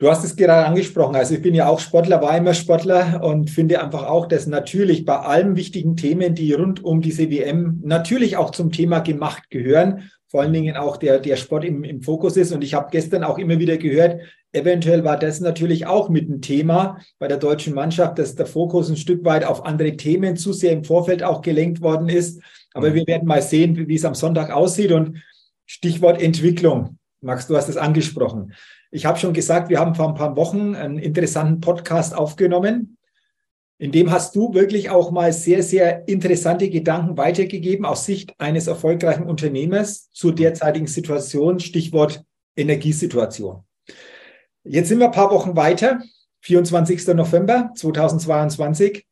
Du 0.00 0.08
hast 0.08 0.24
es 0.24 0.34
gerade 0.34 0.64
angesprochen. 0.64 1.14
Also 1.14 1.34
ich 1.34 1.42
bin 1.42 1.54
ja 1.54 1.68
auch 1.68 1.78
Sportler, 1.78 2.22
war 2.22 2.34
immer 2.34 2.54
Sportler 2.54 3.22
und 3.22 3.50
finde 3.50 3.82
einfach 3.82 4.06
auch, 4.06 4.26
dass 4.26 4.46
natürlich 4.46 5.04
bei 5.04 5.18
allen 5.18 5.56
wichtigen 5.56 5.94
Themen, 5.94 6.34
die 6.34 6.54
rund 6.54 6.82
um 6.82 7.02
diese 7.02 7.30
WM 7.30 7.80
natürlich 7.84 8.38
auch 8.38 8.50
zum 8.50 8.72
Thema 8.72 9.00
gemacht 9.00 9.50
gehören, 9.50 10.10
vor 10.28 10.40
allen 10.40 10.54
Dingen 10.54 10.74
auch 10.76 10.96
der, 10.96 11.18
der 11.18 11.36
Sport 11.36 11.66
im, 11.66 11.84
im 11.84 12.00
Fokus 12.00 12.38
ist. 12.38 12.50
Und 12.50 12.64
ich 12.64 12.72
habe 12.72 12.88
gestern 12.90 13.24
auch 13.24 13.36
immer 13.36 13.58
wieder 13.58 13.76
gehört, 13.76 14.22
eventuell 14.52 15.04
war 15.04 15.18
das 15.18 15.40
natürlich 15.40 15.86
auch 15.86 16.08
mit 16.08 16.30
ein 16.30 16.40
Thema 16.40 16.96
bei 17.18 17.28
der 17.28 17.36
deutschen 17.36 17.74
Mannschaft, 17.74 18.18
dass 18.18 18.34
der 18.34 18.46
Fokus 18.46 18.88
ein 18.88 18.96
Stück 18.96 19.22
weit 19.26 19.44
auf 19.44 19.66
andere 19.66 19.98
Themen 19.98 20.38
zu 20.38 20.54
sehr 20.54 20.72
im 20.72 20.84
Vorfeld 20.84 21.22
auch 21.22 21.42
gelenkt 21.42 21.82
worden 21.82 22.08
ist. 22.08 22.40
Aber 22.72 22.88
mhm. 22.88 22.94
wir 22.94 23.06
werden 23.06 23.28
mal 23.28 23.42
sehen, 23.42 23.76
wie 23.76 23.96
es 23.96 24.06
am 24.06 24.14
Sonntag 24.14 24.50
aussieht. 24.50 24.92
Und 24.92 25.18
Stichwort 25.66 26.22
Entwicklung. 26.22 26.96
Max, 27.20 27.48
du 27.48 27.54
hast 27.54 27.68
es 27.68 27.76
angesprochen. 27.76 28.54
Ich 28.92 29.06
habe 29.06 29.18
schon 29.18 29.32
gesagt, 29.32 29.68
wir 29.68 29.78
haben 29.78 29.94
vor 29.94 30.08
ein 30.08 30.14
paar 30.14 30.36
Wochen 30.36 30.74
einen 30.74 30.98
interessanten 30.98 31.60
Podcast 31.60 32.14
aufgenommen. 32.14 32.96
In 33.78 33.92
dem 33.92 34.10
hast 34.10 34.34
du 34.34 34.52
wirklich 34.52 34.90
auch 34.90 35.12
mal 35.12 35.32
sehr, 35.32 35.62
sehr 35.62 36.06
interessante 36.08 36.68
Gedanken 36.68 37.16
weitergegeben 37.16 37.86
aus 37.86 38.04
Sicht 38.04 38.34
eines 38.38 38.66
erfolgreichen 38.66 39.22
Unternehmers 39.22 40.10
zur 40.10 40.34
derzeitigen 40.34 40.88
Situation, 40.88 41.60
Stichwort 41.60 42.22
Energiesituation. 42.56 43.62
Jetzt 44.64 44.88
sind 44.88 44.98
wir 44.98 45.06
ein 45.06 45.12
paar 45.12 45.30
Wochen 45.30 45.56
weiter, 45.56 46.02
24. 46.40 47.06
November 47.14 47.70
2022. 47.74 49.06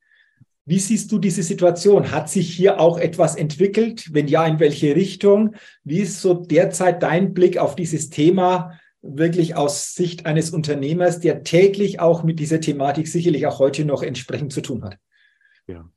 Wie 0.66 0.78
siehst 0.78 1.10
du 1.12 1.18
diese 1.18 1.42
Situation? 1.42 2.10
Hat 2.10 2.28
sich 2.28 2.54
hier 2.54 2.80
auch 2.80 2.98
etwas 2.98 3.36
entwickelt? 3.36 4.12
Wenn 4.12 4.26
ja, 4.26 4.44
in 4.44 4.58
welche 4.58 4.94
Richtung? 4.94 5.54
Wie 5.84 6.00
ist 6.00 6.20
so 6.20 6.34
derzeit 6.34 7.02
dein 7.02 7.32
Blick 7.32 7.56
auf 7.56 7.74
dieses 7.74 8.10
Thema 8.10 8.78
wirklich 9.02 9.56
aus 9.56 9.94
Sicht 9.94 10.26
eines 10.26 10.50
Unternehmers, 10.50 11.20
der 11.20 11.44
täglich 11.44 12.00
auch 12.00 12.22
mit 12.24 12.40
dieser 12.40 12.60
Thematik 12.60 13.08
sicherlich 13.08 13.46
auch 13.46 13.58
heute 13.58 13.84
noch 13.84 14.02
entsprechend 14.02 14.52
zu 14.52 14.60
tun 14.60 14.84
hat. 14.84 14.98
Ja. 15.66 15.88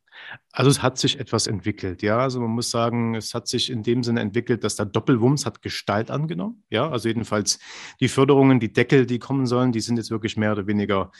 Also 0.51 0.69
es 0.69 0.83
hat 0.83 0.97
sich 0.97 1.19
etwas 1.19 1.47
entwickelt, 1.47 2.01
ja. 2.01 2.19
Also 2.19 2.39
man 2.39 2.51
muss 2.51 2.69
sagen, 2.69 3.15
es 3.15 3.33
hat 3.33 3.47
sich 3.47 3.69
in 3.69 3.83
dem 3.83 4.03
Sinne 4.03 4.21
entwickelt, 4.21 4.63
dass 4.63 4.75
der 4.75 4.85
Doppelwumms 4.85 5.45
hat 5.45 5.61
Gestalt 5.61 6.11
angenommen, 6.11 6.63
ja. 6.69 6.89
Also 6.89 7.07
jedenfalls 7.07 7.59
die 7.99 8.07
Förderungen, 8.07 8.59
die 8.59 8.71
Deckel, 8.71 9.05
die 9.05 9.19
kommen 9.19 9.45
sollen, 9.45 9.71
die 9.71 9.79
sind 9.79 9.97
jetzt 9.97 10.11
wirklich 10.11 10.37
mehr 10.37 10.51
oder 10.51 10.67
weniger 10.67 11.11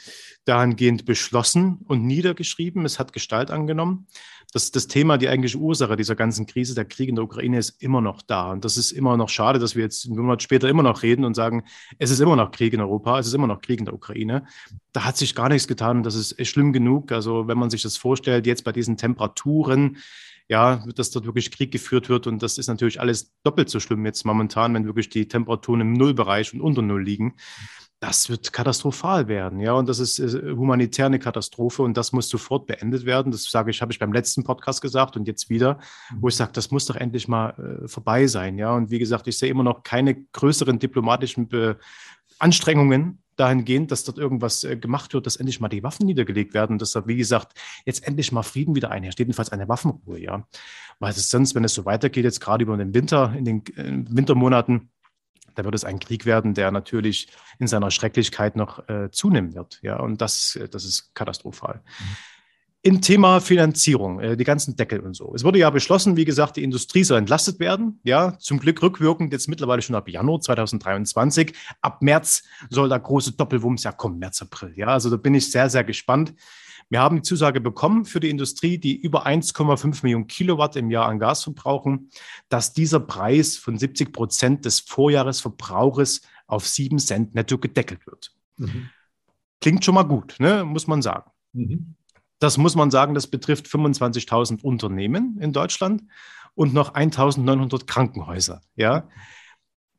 dahingehend 0.44 1.04
beschlossen 1.04 1.80
und 1.84 2.04
niedergeschrieben. 2.04 2.84
Es 2.84 2.98
hat 2.98 3.12
Gestalt 3.12 3.50
angenommen 3.50 4.06
das, 4.52 4.70
das 4.70 4.86
Thema, 4.86 5.16
die 5.16 5.28
eigentliche 5.28 5.56
Ursache 5.56 5.96
dieser 5.96 6.14
ganzen 6.14 6.46
Krise, 6.46 6.74
der 6.74 6.84
Krieg 6.84 7.08
in 7.08 7.14
der 7.14 7.24
Ukraine, 7.24 7.58
ist 7.58 7.82
immer 7.82 8.02
noch 8.02 8.20
da. 8.20 8.52
Und 8.52 8.64
das 8.64 8.76
ist 8.76 8.92
immer 8.92 9.16
noch 9.16 9.30
schade, 9.30 9.58
dass 9.58 9.74
wir 9.74 9.82
jetzt 9.82 10.06
einen 10.06 10.18
Monat 10.18 10.42
später 10.42 10.68
immer 10.68 10.82
noch 10.82 11.02
reden 11.02 11.24
und 11.24 11.34
sagen, 11.34 11.64
es 11.98 12.10
ist 12.10 12.20
immer 12.20 12.36
noch 12.36 12.50
Krieg 12.50 12.74
in 12.74 12.80
Europa, 12.80 13.18
es 13.18 13.26
ist 13.26 13.34
immer 13.34 13.46
noch 13.46 13.62
Krieg 13.62 13.78
in 13.78 13.86
der 13.86 13.94
Ukraine. 13.94 14.44
Da 14.92 15.04
hat 15.04 15.16
sich 15.16 15.34
gar 15.34 15.48
nichts 15.48 15.66
getan 15.66 15.98
und 15.98 16.02
das 16.06 16.14
ist 16.14 16.46
schlimm 16.46 16.74
genug. 16.74 17.12
Also 17.12 17.48
wenn 17.48 17.56
man 17.56 17.70
sich 17.70 17.82
das 17.82 17.96
vorstellt, 17.96 18.46
jetzt 18.46 18.64
bei 18.64 18.72
diesen 18.72 18.98
Temperaturen, 18.98 19.96
ja, 20.48 20.84
dass 20.96 21.10
dort 21.10 21.24
wirklich 21.24 21.50
Krieg 21.50 21.72
geführt 21.72 22.10
wird. 22.10 22.26
Und 22.26 22.42
das 22.42 22.58
ist 22.58 22.68
natürlich 22.68 23.00
alles 23.00 23.32
doppelt 23.42 23.70
so 23.70 23.80
schlimm 23.80 24.04
jetzt 24.04 24.26
momentan, 24.26 24.74
wenn 24.74 24.84
wirklich 24.84 25.08
die 25.08 25.28
Temperaturen 25.28 25.80
im 25.80 25.94
Nullbereich 25.94 26.52
und 26.52 26.60
unter 26.60 26.82
Null 26.82 27.02
liegen 27.02 27.36
das 28.02 28.28
wird 28.28 28.52
katastrophal 28.52 29.28
werden, 29.28 29.60
ja, 29.60 29.74
und 29.74 29.88
das 29.88 30.00
ist 30.00 30.18
äh, 30.18 30.56
humanitär 30.56 31.06
eine 31.06 31.20
Katastrophe 31.20 31.82
und 31.82 31.96
das 31.96 32.10
muss 32.10 32.28
sofort 32.28 32.66
beendet 32.66 33.06
werden. 33.06 33.30
Das 33.30 33.44
sage 33.44 33.70
ich, 33.70 33.80
habe 33.80 33.92
ich 33.92 34.00
beim 34.00 34.12
letzten 34.12 34.42
Podcast 34.42 34.82
gesagt 34.82 35.16
und 35.16 35.28
jetzt 35.28 35.50
wieder, 35.50 35.78
wo 36.18 36.26
ich 36.26 36.34
mhm. 36.34 36.38
sage, 36.38 36.52
das 36.52 36.72
muss 36.72 36.84
doch 36.86 36.96
endlich 36.96 37.28
mal 37.28 37.50
äh, 37.50 37.86
vorbei 37.86 38.26
sein, 38.26 38.58
ja. 38.58 38.74
Und 38.74 38.90
wie 38.90 38.98
gesagt, 38.98 39.28
ich 39.28 39.38
sehe 39.38 39.50
immer 39.50 39.62
noch 39.62 39.84
keine 39.84 40.16
größeren 40.16 40.80
diplomatischen 40.80 41.46
Be 41.46 41.78
Anstrengungen 42.40 43.22
dahingehend, 43.36 43.92
dass 43.92 44.02
dort 44.02 44.18
irgendwas 44.18 44.64
äh, 44.64 44.76
gemacht 44.76 45.14
wird, 45.14 45.26
dass 45.26 45.36
endlich 45.36 45.60
mal 45.60 45.68
die 45.68 45.84
Waffen 45.84 46.04
niedergelegt 46.06 46.54
werden, 46.54 46.78
dass 46.78 46.90
da, 46.90 47.06
wie 47.06 47.16
gesagt, 47.16 47.56
jetzt 47.86 48.04
endlich 48.04 48.32
mal 48.32 48.42
Frieden 48.42 48.74
wieder 48.74 48.90
einherrscht, 48.90 49.20
jedenfalls 49.20 49.52
eine 49.52 49.68
Waffenruhe, 49.68 50.18
ja. 50.18 50.44
Weil 50.98 51.12
es 51.12 51.30
sonst, 51.30 51.54
wenn 51.54 51.62
es 51.62 51.74
so 51.74 51.84
weitergeht, 51.84 52.24
jetzt 52.24 52.40
gerade 52.40 52.64
über 52.64 52.76
den 52.76 52.94
Winter, 52.94 53.32
in 53.38 53.44
den 53.44 53.58
äh, 53.76 54.04
Wintermonaten, 54.10 54.90
da 55.54 55.64
wird 55.64 55.74
es 55.74 55.84
ein 55.84 55.98
Krieg 55.98 56.26
werden, 56.26 56.54
der 56.54 56.70
natürlich 56.70 57.28
in 57.58 57.66
seiner 57.66 57.90
Schrecklichkeit 57.90 58.56
noch 58.56 58.88
äh, 58.88 59.10
zunehmen 59.10 59.54
wird. 59.54 59.78
Ja, 59.82 59.98
und 60.00 60.20
das, 60.20 60.56
äh, 60.56 60.68
das 60.68 60.84
ist 60.84 61.14
katastrophal. 61.14 61.82
Mhm. 61.98 62.16
Im 62.84 63.00
Thema 63.00 63.40
Finanzierung, 63.40 64.18
äh, 64.18 64.36
die 64.36 64.42
ganzen 64.42 64.74
Deckel 64.74 64.98
und 65.00 65.14
so. 65.14 65.32
Es 65.36 65.44
wurde 65.44 65.60
ja 65.60 65.70
beschlossen, 65.70 66.16
wie 66.16 66.24
gesagt, 66.24 66.56
die 66.56 66.64
Industrie 66.64 67.04
soll 67.04 67.18
entlastet 67.18 67.60
werden. 67.60 68.00
Ja, 68.02 68.36
zum 68.38 68.58
Glück 68.58 68.82
rückwirkend 68.82 69.32
jetzt 69.32 69.48
mittlerweile 69.48 69.82
schon 69.82 69.94
ab 69.94 70.08
Januar 70.08 70.40
2023. 70.40 71.54
Ab 71.80 72.02
März 72.02 72.42
soll 72.70 72.88
da 72.88 72.98
große 72.98 73.32
Doppelwumms 73.32 73.84
ja 73.84 73.92
kommen, 73.92 74.18
März, 74.18 74.42
April. 74.42 74.72
Ja, 74.74 74.88
also 74.88 75.10
da 75.10 75.16
bin 75.16 75.34
ich 75.34 75.48
sehr, 75.48 75.70
sehr 75.70 75.84
gespannt. 75.84 76.34
Wir 76.88 77.00
haben 77.00 77.16
die 77.16 77.22
Zusage 77.22 77.60
bekommen 77.60 78.04
für 78.04 78.20
die 78.20 78.30
Industrie, 78.30 78.78
die 78.78 78.96
über 78.96 79.26
1,5 79.26 80.00
Millionen 80.02 80.26
Kilowatt 80.26 80.76
im 80.76 80.90
Jahr 80.90 81.06
an 81.08 81.18
Gas 81.18 81.42
verbrauchen, 81.44 82.10
dass 82.48 82.72
dieser 82.72 83.00
Preis 83.00 83.56
von 83.56 83.78
70 83.78 84.12
Prozent 84.12 84.64
des 84.64 84.80
Vorjahresverbrauches 84.80 86.22
auf 86.46 86.66
7 86.66 86.98
Cent 86.98 87.34
netto 87.34 87.58
gedeckelt 87.58 88.06
wird. 88.06 88.34
Mhm. 88.58 88.90
klingt 89.60 89.84
schon 89.84 89.94
mal 89.94 90.02
gut, 90.02 90.36
ne? 90.38 90.64
muss 90.64 90.86
man 90.86 91.02
sagen. 91.02 91.30
Mhm. 91.52 91.94
Das 92.38 92.58
muss 92.58 92.74
man 92.74 92.90
sagen, 92.90 93.14
das 93.14 93.28
betrifft 93.28 93.66
25.000 93.66 94.62
Unternehmen 94.62 95.38
in 95.38 95.52
Deutschland 95.52 96.02
und 96.54 96.74
noch 96.74 96.94
1.900 96.94 97.86
Krankenhäuser. 97.86 98.60
Ja? 98.74 99.08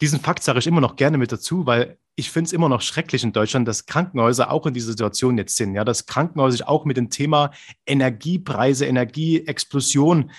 Diesen 0.01 0.19
Fakt 0.19 0.43
sage 0.43 0.59
ich 0.59 0.67
immer 0.67 0.81
noch 0.81 0.95
gerne 0.95 1.17
mit 1.17 1.31
dazu, 1.31 1.65
weil 1.65 1.97
ich 2.15 2.29
finde 2.29 2.47
es 2.47 2.53
immer 2.53 2.69
noch 2.69 2.81
schrecklich 2.81 3.23
in 3.23 3.33
Deutschland, 3.33 3.67
dass 3.67 3.85
Krankenhäuser 3.85 4.51
auch 4.51 4.65
in 4.65 4.73
dieser 4.73 4.91
Situation 4.91 5.37
jetzt 5.37 5.55
sind. 5.55 5.73
Ja, 5.73 5.83
dass 5.83 6.05
Krankenhäuser 6.05 6.57
sich 6.57 6.67
auch 6.67 6.85
mit 6.85 6.97
dem 6.97 7.09
Thema 7.09 7.51
Energiepreise, 7.85 8.85
Energieexplosion 8.85 10.31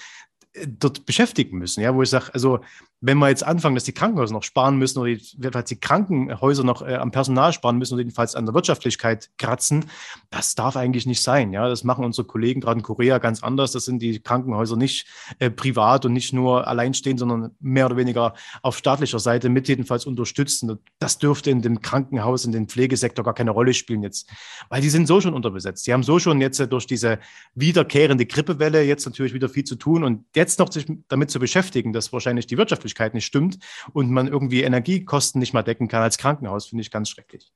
äh, 0.53 0.67
dort 0.69 1.05
beschäftigen 1.07 1.59
müssen. 1.59 1.81
Ja, 1.81 1.95
wo 1.95 2.03
ich 2.03 2.11
sage, 2.11 2.33
also 2.33 2.61
wenn 3.07 3.19
wir 3.19 3.29
jetzt 3.29 3.45
anfangen, 3.45 3.75
dass 3.75 3.85
die 3.85 3.93
Krankenhäuser 3.93 4.33
noch 4.33 4.43
sparen 4.43 4.79
müssen 4.79 4.99
oder 4.99 5.11
jedenfalls 5.11 5.69
die 5.69 5.79
Krankenhäuser 5.79 6.65
noch 6.65 6.81
äh, 6.81 6.95
am 6.95 7.11
Personal 7.11 7.53
sparen 7.53 7.77
müssen 7.77 7.95
oder 7.95 8.01
jedenfalls 8.03 8.35
an 8.35 8.47
der 8.47 8.55
Wirtschaftlichkeit 8.55 9.31
kratzen, 9.37 9.85
das 10.31 10.55
darf 10.55 10.77
eigentlich 10.77 11.05
nicht 11.05 11.21
sein. 11.21 11.53
Ja, 11.53 11.69
das 11.69 11.85
machen 11.85 12.03
unsere 12.03 12.27
Kollegen 12.27 12.63
gerade 12.63 12.79
in 12.79 12.83
Korea 12.83 13.19
ganz 13.19 13.43
anders. 13.43 13.73
Das 13.73 13.85
sind 13.85 14.01
die 14.01 14.21
Krankenhäuser 14.21 14.77
nicht 14.77 15.07
äh, 15.39 15.51
privat 15.51 16.07
und 16.07 16.15
nicht 16.15 16.33
nur 16.33 16.67
alleinstehend, 16.67 17.21
sondern 17.21 17.51
mehr 17.61 17.87
oder 17.87 17.99
weniger 17.99 18.33
auf 18.63 18.79
staatlicher 18.79 19.19
Seite 19.19 19.51
mit 19.51 19.69
jedenfalls 19.69 20.07
unterstützen. 20.07 20.79
Das 20.99 21.19
dürfte 21.19 21.51
in 21.51 21.61
dem 21.61 21.83
Krankenhaus, 21.83 22.47
in 22.47 22.53
dem 22.53 22.69
Pflegesektor 22.69 23.23
gar 23.23 23.35
keine 23.35 23.51
Rolle 23.51 23.75
spielen 23.75 24.03
jetzt, 24.03 24.31
weil 24.71 24.81
die 24.81 24.89
sind 24.89 25.07
so 25.07 25.21
schon 25.21 25.35
unterbesetzt. 25.35 25.87
Die 25.87 25.93
haben 25.93 26.05
so 26.05 26.19
schon 26.19 26.41
jetzt 26.41 26.59
äh, 26.59 26.67
durch 26.67 26.87
diese 26.87 27.19
wiederkehrende 27.55 28.25
Grippewelle 28.25 28.83
jetzt 28.83 29.05
natürlich 29.05 29.35
wieder 29.35 29.51
viel 29.51 29.65
zu 29.65 29.77
tun 29.77 30.05
und 30.05 30.25
jetzt 30.35 30.59
noch 30.59 30.73
sich 30.73 30.87
damit 31.09 31.31
zu 31.31 31.39
beschäftigen, 31.39 31.93
dass 31.93 32.11
wahrscheinlich 32.11 32.47
die 32.47 32.57
Wirtschaftlichkeit 32.57 32.94
Wirtschaftlichkeit 32.95 33.15
nicht 33.15 33.27
stimmt 33.27 33.59
und 33.93 34.11
man 34.11 34.29
irgendwie 34.29 34.63
Energiekosten 34.63 35.39
nicht 35.39 35.53
mal 35.53 35.63
decken 35.63 35.89
kann 35.89 36.03
als 36.03 36.19
Krankenhaus, 36.19 36.67
finde 36.67 36.83
ich 36.83 36.91
ganz 36.91 37.09
schrecklich. 37.09 37.53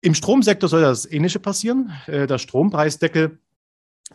Im 0.00 0.14
Stromsektor 0.14 0.68
soll 0.68 0.82
das 0.82 1.10
Ähnliche 1.10 1.40
passieren. 1.40 1.92
Äh, 2.06 2.26
der 2.26 2.38
Strompreisdeckel 2.38 3.38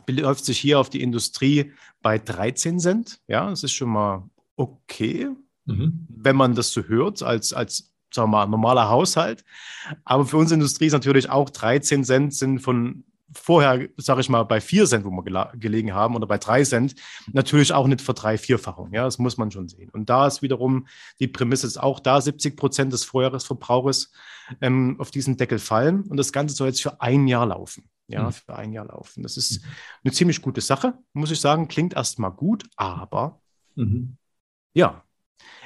beläuft 0.05 0.45
sich 0.45 0.59
hier 0.59 0.79
auf 0.79 0.89
die 0.89 1.01
Industrie 1.01 1.73
bei 2.01 2.19
13 2.19 2.79
Cent. 2.79 3.19
Ja, 3.27 3.49
das 3.49 3.63
ist 3.63 3.71
schon 3.71 3.89
mal 3.89 4.29
okay, 4.55 5.29
mhm. 5.65 6.05
wenn 6.09 6.35
man 6.35 6.53
das 6.53 6.71
so 6.71 6.83
hört, 6.83 7.23
als, 7.23 7.53
als 7.53 7.91
sagen 8.13 8.29
wir 8.29 8.45
mal, 8.45 8.47
normaler 8.47 8.89
Haushalt. 8.89 9.43
Aber 10.05 10.25
für 10.25 10.37
uns 10.37 10.51
Industrie 10.51 10.87
ist 10.87 10.93
natürlich 10.93 11.29
auch 11.29 11.49
13 11.49 12.03
Cent 12.03 12.35
sind 12.35 12.59
von 12.59 13.03
vorher, 13.33 13.87
sage 13.97 14.21
ich 14.21 14.29
mal, 14.29 14.43
bei 14.43 14.61
4 14.61 14.85
Cent, 14.85 15.05
wo 15.05 15.11
wir 15.11 15.51
gelegen 15.55 15.93
haben, 15.93 16.15
oder 16.15 16.27
bei 16.27 16.37
3 16.37 16.63
Cent, 16.63 16.95
natürlich 17.31 17.73
auch 17.73 17.87
nicht 17.87 18.01
verdrei 18.01 18.37
Vierfachung. 18.37 18.93
Ja, 18.93 19.03
das 19.03 19.19
muss 19.19 19.37
man 19.37 19.51
schon 19.51 19.67
sehen. 19.67 19.89
Und 19.89 20.09
da 20.09 20.27
ist 20.27 20.41
wiederum 20.41 20.87
die 21.19 21.27
Prämisse, 21.27 21.67
ist 21.67 21.77
auch 21.77 21.99
da 21.99 22.19
70 22.21 22.57
Prozent 22.57 22.93
des 22.93 23.03
Vorjahresverbrauches 23.03 24.11
ähm, 24.61 24.95
auf 24.99 25.11
diesen 25.11 25.37
Deckel 25.37 25.59
fallen. 25.59 26.03
Und 26.03 26.17
das 26.17 26.31
Ganze 26.31 26.55
soll 26.55 26.67
jetzt 26.67 26.81
für 26.81 27.01
ein 27.01 27.27
Jahr 27.27 27.45
laufen. 27.45 27.89
Ja, 28.07 28.23
mhm. 28.23 28.31
für 28.31 28.55
ein 28.55 28.73
Jahr 28.73 28.87
laufen. 28.87 29.21
Das 29.21 29.37
ist 29.37 29.61
mhm. 29.61 29.69
eine 30.03 30.13
ziemlich 30.13 30.41
gute 30.41 30.61
Sache, 30.61 30.97
muss 31.13 31.31
ich 31.31 31.39
sagen. 31.39 31.67
Klingt 31.67 31.93
erstmal 31.93 32.31
gut, 32.31 32.67
aber 32.75 33.39
mhm. 33.75 34.17
ja, 34.73 35.03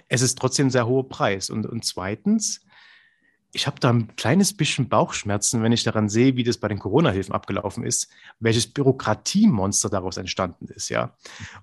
es 0.10 0.22
ist 0.22 0.38
trotzdem 0.38 0.68
ein 0.68 0.72
sehr 0.72 0.86
hoher 0.86 1.08
Preis. 1.08 1.50
Und, 1.50 1.66
und 1.66 1.86
zweitens, 1.86 2.66
ich 3.56 3.68
habe 3.68 3.80
da 3.80 3.92
ein 3.92 4.16
kleines 4.16 4.58
bisschen 4.58 4.90
Bauchschmerzen, 4.90 5.62
wenn 5.62 5.72
ich 5.72 5.84
daran 5.84 6.10
sehe, 6.10 6.36
wie 6.36 6.44
das 6.44 6.58
bei 6.58 6.68
den 6.68 6.80
Corona-Hilfen 6.80 7.36
abgelaufen 7.36 7.86
ist, 7.86 8.10
welches 8.40 8.66
Bürokratiemonster 8.66 9.90
daraus 9.90 10.18
entstanden 10.18 10.68
ist, 10.70 10.90
ja. 10.90 11.16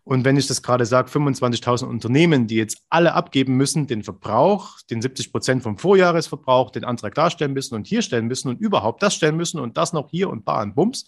Und 0.05 0.25
wenn 0.25 0.37
ich 0.37 0.47
das 0.47 0.63
gerade 0.63 0.87
sage, 0.87 1.11
25.000 1.11 1.87
Unternehmen, 1.87 2.47
die 2.47 2.55
jetzt 2.55 2.85
alle 2.91 3.15
abgeben 3.15 3.57
müssen, 3.57 3.89
den 3.89 4.05
Verbrauch, 4.05 4.81
den 4.89 5.03
70 5.03 5.33
Prozent 5.33 5.63
vom 5.65 5.79
Vorjahresverbrauch, 5.79 6.71
den 6.71 6.85
Antrag 6.85 7.17
darstellen 7.17 7.53
müssen 7.53 7.75
und 7.75 7.89
hier 7.89 8.03
stellen 8.03 8.29
müssen 8.29 8.49
und 8.49 8.61
überhaupt 8.61 9.03
das 9.03 9.17
stellen 9.17 9.37
müssen 9.37 9.59
und 9.59 9.77
das 9.77 9.93
noch 9.93 10.11
hier 10.11 10.31
und 10.31 10.45
bar 10.45 10.63
und 10.63 10.77
bums. 10.77 11.07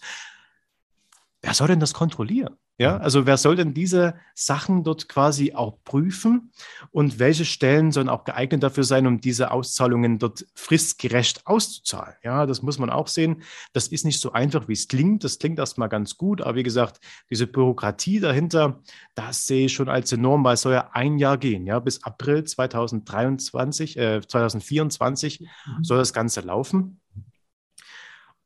Wer 1.43 1.53
soll 1.53 1.67
denn 1.67 1.81
das 1.81 1.93
kontrollieren? 1.93 2.55
Ja, 2.77 2.97
also 2.97 3.25
wer 3.25 3.35
soll 3.35 3.57
denn 3.57 3.73
diese 3.73 4.15
Sachen 4.33 4.85
dort 4.85 5.09
quasi 5.09 5.53
auch 5.53 5.83
prüfen 5.83 6.53
und 6.89 7.19
welche 7.19 7.43
Stellen 7.43 7.91
sollen 7.91 8.07
auch 8.07 8.23
geeignet 8.23 8.63
dafür 8.63 8.85
sein, 8.85 9.05
um 9.05 9.19
diese 9.19 9.51
Auszahlungen 9.51 10.19
dort 10.19 10.45
fristgerecht 10.55 11.45
auszuzahlen? 11.45 12.15
Ja, 12.23 12.45
das 12.45 12.61
muss 12.61 12.79
man 12.79 12.89
auch 12.89 13.09
sehen. 13.09 13.43
Das 13.73 13.89
ist 13.89 14.05
nicht 14.05 14.21
so 14.21 14.31
einfach, 14.31 14.69
wie 14.69 14.73
es 14.73 14.87
klingt. 14.87 15.25
Das 15.25 15.37
klingt 15.37 15.59
erstmal 15.59 15.89
ganz 15.89 16.17
gut, 16.17 16.41
aber 16.41 16.55
wie 16.55 16.63
gesagt, 16.63 17.01
diese 17.29 17.45
Bürokratie 17.45 18.21
dahinter, 18.21 18.81
das 19.13 19.45
sehe 19.45 19.65
ich 19.65 19.73
schon 19.73 19.89
als 19.89 20.13
enorm, 20.13 20.45
weil 20.45 20.53
es 20.53 20.61
soll 20.61 20.73
ja 20.73 20.91
ein 20.93 21.19
Jahr 21.19 21.37
gehen, 21.37 21.67
ja, 21.67 21.79
bis 21.79 22.03
April 22.03 22.45
2023, 22.45 23.97
äh, 23.97 24.21
2024 24.25 25.41
mhm. 25.41 25.83
soll 25.83 25.97
das 25.97 26.13
Ganze 26.13 26.39
laufen. 26.39 27.01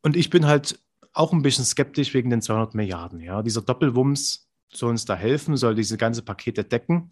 Und 0.01 0.15
ich 0.15 0.31
bin 0.31 0.47
halt 0.47 0.79
auch 1.17 1.33
ein 1.33 1.41
bisschen 1.41 1.65
skeptisch 1.65 2.13
wegen 2.13 2.29
den 2.29 2.41
200 2.41 2.75
Milliarden. 2.75 3.19
Ja, 3.19 3.41
dieser 3.41 3.61
Doppelwumms 3.61 4.47
soll 4.73 4.91
uns 4.91 5.05
da 5.05 5.15
helfen, 5.15 5.57
soll 5.57 5.75
diese 5.75 5.97
ganze 5.97 6.21
Pakete 6.21 6.63
decken. 6.63 7.09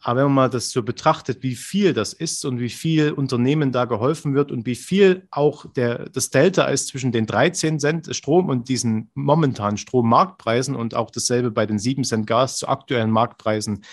Aber 0.00 0.20
wenn 0.20 0.26
man 0.26 0.34
mal 0.34 0.50
das 0.50 0.70
so 0.70 0.84
betrachtet, 0.84 1.42
wie 1.42 1.56
viel 1.56 1.92
das 1.92 2.12
ist 2.12 2.44
und 2.44 2.60
wie 2.60 2.68
viel 2.68 3.10
Unternehmen 3.10 3.72
da 3.72 3.84
geholfen 3.84 4.34
wird 4.34 4.52
und 4.52 4.64
wie 4.64 4.76
viel 4.76 5.26
auch 5.32 5.66
der, 5.72 6.08
das 6.10 6.30
Delta 6.30 6.66
ist 6.66 6.88
zwischen 6.88 7.10
den 7.10 7.26
13 7.26 7.80
Cent 7.80 8.14
Strom 8.14 8.48
und 8.48 8.68
diesen 8.68 9.10
momentanen 9.14 9.76
Strommarktpreisen 9.76 10.76
und 10.76 10.94
auch 10.94 11.10
dasselbe 11.10 11.50
bei 11.50 11.66
den 11.66 11.80
7 11.80 12.04
Cent 12.04 12.28
Gas 12.28 12.58
zu 12.58 12.68
aktuellen 12.68 13.10
Marktpreisen 13.10 13.84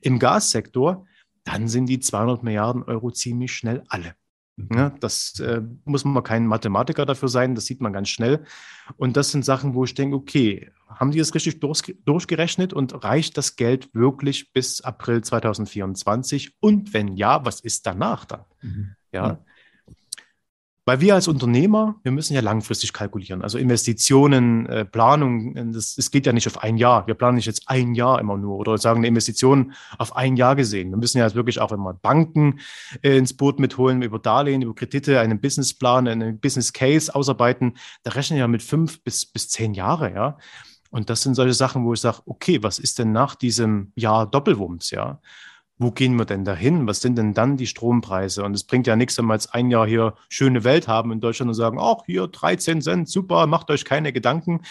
im 0.00 0.18
Gassektor, 0.18 1.04
dann 1.44 1.68
sind 1.68 1.86
die 1.86 2.00
200 2.00 2.42
Milliarden 2.42 2.82
Euro 2.84 3.10
ziemlich 3.10 3.52
schnell 3.52 3.82
alle. 3.88 4.14
Ja, 4.74 4.90
das 5.00 5.40
äh, 5.40 5.62
muss 5.84 6.04
man 6.04 6.22
kein 6.22 6.46
Mathematiker 6.46 7.06
dafür 7.06 7.28
sein, 7.28 7.54
das 7.54 7.64
sieht 7.66 7.80
man 7.80 7.92
ganz 7.92 8.08
schnell. 8.10 8.44
Und 8.96 9.16
das 9.16 9.30
sind 9.30 9.44
Sachen, 9.44 9.74
wo 9.74 9.84
ich 9.84 9.94
denke, 9.94 10.16
okay, 10.16 10.70
haben 10.88 11.10
die 11.10 11.18
das 11.18 11.34
richtig 11.34 11.60
durch, 11.60 11.82
durchgerechnet 12.04 12.72
und 12.72 13.02
reicht 13.02 13.38
das 13.38 13.56
Geld 13.56 13.94
wirklich 13.94 14.52
bis 14.52 14.82
April 14.82 15.22
2024? 15.22 16.56
Und 16.60 16.92
wenn 16.92 17.08
ja, 17.16 17.44
was 17.44 17.60
ist 17.60 17.86
danach 17.86 18.24
dann? 18.26 18.44
Mhm. 18.60 18.96
Ja. 19.12 19.38
Weil 20.84 21.00
wir 21.00 21.14
als 21.14 21.28
Unternehmer, 21.28 21.94
wir 22.02 22.10
müssen 22.10 22.34
ja 22.34 22.40
langfristig 22.40 22.92
kalkulieren. 22.92 23.42
Also 23.42 23.56
Investitionen, 23.56 24.66
äh, 24.66 24.84
Planung, 24.84 25.72
das, 25.72 25.94
das 25.94 26.10
geht 26.10 26.26
ja 26.26 26.32
nicht 26.32 26.48
auf 26.48 26.60
ein 26.60 26.76
Jahr. 26.76 27.06
Wir 27.06 27.14
planen 27.14 27.36
nicht 27.36 27.46
jetzt 27.46 27.68
ein 27.68 27.94
Jahr 27.94 28.18
immer 28.18 28.36
nur 28.36 28.56
oder 28.58 28.76
sagen 28.78 28.98
eine 28.98 29.06
Investition 29.06 29.74
auf 29.98 30.16
ein 30.16 30.36
Jahr 30.36 30.56
gesehen. 30.56 30.90
Wir 30.90 30.96
müssen 30.96 31.18
ja 31.18 31.24
jetzt 31.24 31.36
wirklich 31.36 31.60
auch 31.60 31.70
immer 31.70 31.94
Banken 31.94 32.58
äh, 33.02 33.16
ins 33.16 33.32
Boot 33.32 33.60
mitholen, 33.60 34.02
über 34.02 34.18
Darlehen, 34.18 34.62
über 34.62 34.74
Kredite, 34.74 35.20
einen 35.20 35.40
Businessplan, 35.40 36.08
einen 36.08 36.40
Business 36.40 36.72
Case 36.72 37.14
ausarbeiten. 37.14 37.76
Da 38.02 38.10
rechnen 38.12 38.38
wir 38.38 38.40
ja 38.40 38.48
mit 38.48 38.62
fünf 38.62 39.04
bis, 39.04 39.24
bis 39.24 39.48
zehn 39.48 39.74
Jahre, 39.74 40.12
ja. 40.12 40.38
Und 40.90 41.08
das 41.08 41.22
sind 41.22 41.36
solche 41.36 41.54
Sachen, 41.54 41.84
wo 41.84 41.94
ich 41.94 42.00
sage, 42.00 42.18
okay, 42.26 42.62
was 42.62 42.78
ist 42.78 42.98
denn 42.98 43.12
nach 43.12 43.34
diesem 43.36 43.92
Jahr 43.94 44.26
Doppelwumms, 44.28 44.90
ja? 44.90 45.20
Wo 45.82 45.90
gehen 45.90 46.16
wir 46.16 46.24
denn 46.24 46.44
dahin? 46.44 46.86
Was 46.86 47.00
sind 47.00 47.18
denn 47.18 47.34
dann 47.34 47.56
die 47.56 47.66
Strompreise? 47.66 48.44
Und 48.44 48.54
es 48.54 48.64
bringt 48.64 48.86
ja 48.86 48.96
nichts, 48.96 49.18
wenn 49.18 49.26
wir 49.26 49.34
jetzt 49.34 49.54
ein 49.54 49.70
Jahr 49.70 49.86
hier 49.86 50.14
schöne 50.28 50.64
Welt 50.64 50.88
haben 50.88 51.12
in 51.12 51.20
Deutschland 51.20 51.50
und 51.50 51.54
sagen, 51.54 51.78
ach, 51.80 52.04
hier 52.06 52.28
13 52.28 52.80
Cent, 52.80 53.08
super, 53.08 53.46
macht 53.46 53.70
euch 53.70 53.84
keine 53.84 54.12
Gedanken. 54.12 54.62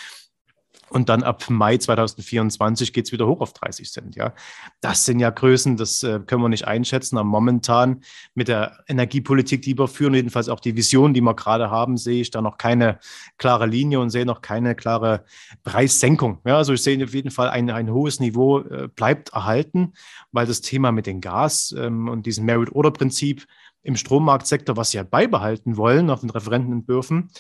Und 0.92 1.08
dann 1.08 1.24
ab 1.24 1.50
Mai 1.50 1.78
2024 1.78 2.92
geht 2.92 3.06
es 3.06 3.14
wieder 3.14 3.26
hoch 3.26 3.40
auf 3.40 3.54
30 3.54 3.90
Cent. 3.90 4.16
Ja, 4.18 4.34
das 4.82 5.06
sind 5.06 5.22
ja 5.22 5.30
Größen, 5.30 5.78
das 5.78 6.04
äh, 6.04 6.20
können 6.20 6.42
wir 6.42 6.50
nicht 6.50 6.68
einschätzen. 6.68 7.18
Aber 7.18 7.30
momentan 7.30 8.02
mit 8.36 8.50
der 8.50 8.84
Energiepolitik, 8.88 9.62
die 9.62 9.78
wir 9.80 9.88
führen, 9.88 10.16
jedenfalls 10.16 10.50
auch 10.50 10.60
die 10.60 10.76
Vision, 10.76 11.14
die 11.14 11.22
wir 11.22 11.34
gerade 11.34 11.72
haben, 11.72 11.96
sehe 11.96 12.20
ich 12.20 12.30
da 12.30 12.42
noch 12.42 12.58
keine 12.58 13.00
klare 13.38 13.68
Linie 13.68 14.02
und 14.02 14.10
sehe 14.10 14.26
noch 14.26 14.42
keine 14.42 14.76
klare 14.76 15.24
Preissenkung. 15.64 16.40
Ja, 16.46 16.58
also 16.58 16.74
ich 16.74 16.84
sehe 16.84 17.02
auf 17.02 17.14
jeden 17.14 17.32
Fall 17.32 17.48
ein, 17.48 17.70
ein 17.70 17.90
hohes 17.90 18.20
Niveau 18.20 18.60
äh, 18.60 18.90
bleibt 18.94 19.30
erhalten, 19.30 19.94
weil 20.34 20.46
das 20.46 20.60
Thema 20.60 20.92
mit 20.92 21.08
dem 21.08 21.22
Gas 21.22 21.74
ähm, 21.78 22.10
und 22.10 22.26
diesem 22.26 22.44
Merit-Order-Prinzip 22.44 23.48
im 23.84 23.96
Strommarktsektor, 23.96 24.76
was 24.76 24.92
sie 24.92 24.98
ja 24.98 25.04
beibehalten 25.04 25.78
wollen 25.78 26.10
auf 26.10 26.20
den 26.20 26.30
Referentenentwürfen, 26.30 27.32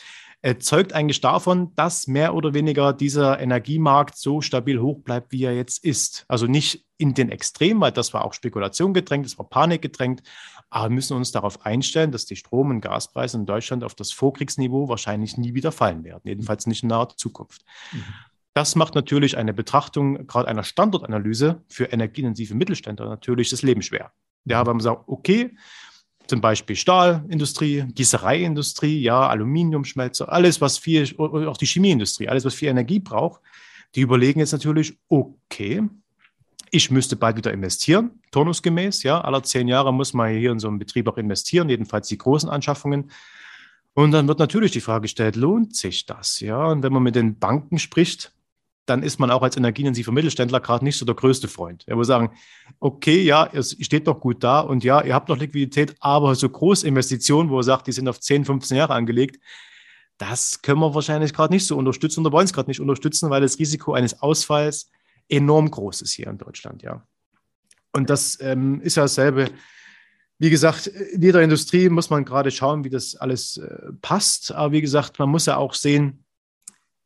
zeugt 0.59 0.93
eigentlich 0.93 1.21
davon, 1.21 1.73
dass 1.75 2.07
mehr 2.07 2.33
oder 2.33 2.53
weniger 2.53 2.93
dieser 2.93 3.39
Energiemarkt 3.39 4.17
so 4.17 4.41
stabil 4.41 4.79
hoch 4.79 4.99
bleibt, 4.99 5.31
wie 5.31 5.43
er 5.43 5.55
jetzt 5.55 5.83
ist. 5.83 6.25
Also 6.27 6.47
nicht 6.47 6.85
in 6.97 7.13
den 7.13 7.29
Extremen, 7.29 7.79
weil 7.79 7.91
das 7.91 8.13
war 8.13 8.25
auch 8.25 8.33
Spekulation 8.33 8.93
gedrängt, 8.93 9.25
das 9.25 9.37
war 9.37 9.47
Panik 9.47 9.81
gedrängt, 9.81 10.23
aber 10.71 10.89
wir 10.89 10.95
müssen 10.95 11.15
uns 11.15 11.31
darauf 11.31 11.65
einstellen, 11.65 12.11
dass 12.11 12.25
die 12.25 12.35
Strom- 12.35 12.71
und 12.71 12.81
Gaspreise 12.81 13.37
in 13.37 13.45
Deutschland 13.45 13.83
auf 13.83 13.93
das 13.93 14.11
Vorkriegsniveau 14.11 14.87
wahrscheinlich 14.87 15.37
nie 15.37 15.53
wieder 15.53 15.71
fallen 15.71 16.03
werden, 16.03 16.21
jedenfalls 16.23 16.65
nicht 16.65 16.81
in 16.81 16.89
naher 16.89 17.09
Zukunft. 17.09 17.63
Mhm. 17.91 18.03
Das 18.53 18.75
macht 18.75 18.95
natürlich 18.95 19.37
eine 19.37 19.53
Betrachtung, 19.53 20.27
gerade 20.27 20.47
einer 20.47 20.63
Standortanalyse 20.63 21.61
für 21.67 21.85
energieintensive 21.85 22.55
Mittelständler 22.55 23.07
natürlich 23.07 23.49
das 23.49 23.61
Leben 23.61 23.81
schwer. 23.81 24.11
Ja, 24.45 24.65
weil 24.65 24.73
man 24.73 24.81
sagt, 24.81 25.03
okay, 25.07 25.55
zum 26.31 26.39
Beispiel 26.39 26.77
Stahlindustrie, 26.77 27.83
Gießereiindustrie, 27.93 29.01
ja, 29.01 29.27
Aluminiumschmelzer, 29.27 30.31
alles, 30.31 30.61
was 30.61 30.77
viel, 30.77 31.13
auch 31.17 31.57
die 31.57 31.65
Chemieindustrie, 31.65 32.29
alles, 32.29 32.45
was 32.45 32.53
viel 32.53 32.69
Energie 32.69 33.01
braucht, 33.01 33.41
die 33.95 33.99
überlegen 33.99 34.39
jetzt 34.39 34.53
natürlich, 34.53 34.97
okay, 35.09 35.83
ich 36.69 36.89
müsste 36.89 37.17
bald 37.17 37.35
wieder 37.35 37.51
investieren, 37.51 38.11
turnusgemäß, 38.31 39.03
ja, 39.03 39.19
aller 39.19 39.43
zehn 39.43 39.67
Jahre 39.67 39.93
muss 39.93 40.13
man 40.13 40.33
hier 40.33 40.53
in 40.53 40.59
so 40.59 40.69
einen 40.69 40.79
Betrieb 40.79 41.09
auch 41.09 41.17
investieren, 41.17 41.67
jedenfalls 41.67 42.07
die 42.07 42.17
großen 42.17 42.49
Anschaffungen. 42.49 43.11
Und 43.93 44.11
dann 44.11 44.29
wird 44.29 44.39
natürlich 44.39 44.71
die 44.71 44.79
Frage 44.79 45.01
gestellt, 45.01 45.35
lohnt 45.35 45.75
sich 45.75 46.05
das? 46.05 46.39
Ja, 46.39 46.67
und 46.67 46.81
wenn 46.81 46.93
man 46.93 47.03
mit 47.03 47.15
den 47.15 47.39
Banken 47.39 47.77
spricht, 47.77 48.31
dann 48.85 49.03
ist 49.03 49.19
man 49.19 49.31
auch 49.31 49.41
als 49.43 49.57
energieintensiver 49.57 50.11
Mittelständler 50.11 50.59
gerade 50.59 50.83
nicht 50.83 50.97
so 50.97 51.05
der 51.05 51.15
größte 51.15 51.47
Freund. 51.47 51.83
Er 51.87 51.95
muss 51.95 52.07
sagen, 52.07 52.31
okay, 52.79 53.21
ja, 53.21 53.47
es 53.51 53.77
steht 53.79 54.07
doch 54.07 54.19
gut 54.19 54.43
da 54.43 54.59
und 54.59 54.83
ja, 54.83 55.01
ihr 55.01 55.13
habt 55.13 55.29
noch 55.29 55.37
Liquidität, 55.37 55.95
aber 55.99 56.35
so 56.35 56.49
Großinvestitionen, 56.49 57.51
wo 57.51 57.59
er 57.59 57.63
sagt, 57.63 57.87
die 57.87 57.91
sind 57.91 58.07
auf 58.07 58.19
10, 58.19 58.45
15 58.45 58.77
Jahre 58.77 58.93
angelegt, 58.93 59.39
das 60.17 60.61
können 60.61 60.79
wir 60.79 60.93
wahrscheinlich 60.93 61.33
gerade 61.33 61.53
nicht 61.53 61.65
so 61.65 61.77
unterstützen 61.77 62.21
oder 62.21 62.31
wollen 62.31 62.45
es 62.45 62.53
gerade 62.53 62.69
nicht 62.69 62.79
unterstützen, 62.79 63.29
weil 63.29 63.41
das 63.41 63.59
Risiko 63.59 63.93
eines 63.93 64.21
Ausfalls 64.21 64.91
enorm 65.29 65.71
groß 65.71 66.01
ist 66.01 66.13
hier 66.13 66.27
in 66.27 66.37
Deutschland, 66.37 66.83
ja. 66.83 67.05
Und 67.93 68.09
das 68.09 68.39
ähm, 68.41 68.81
ist 68.81 68.95
ja 68.95 69.03
dasselbe. 69.03 69.49
Wie 70.37 70.49
gesagt, 70.49 70.87
in 70.87 71.21
jeder 71.21 71.41
Industrie 71.41 71.89
muss 71.89 72.09
man 72.09 72.25
gerade 72.25 72.51
schauen, 72.51 72.83
wie 72.83 72.89
das 72.89 73.15
alles 73.15 73.57
äh, 73.57 73.91
passt. 74.01 74.51
Aber 74.51 74.71
wie 74.71 74.81
gesagt, 74.81 75.19
man 75.19 75.29
muss 75.29 75.45
ja 75.45 75.57
auch 75.57 75.73
sehen, 75.73 76.23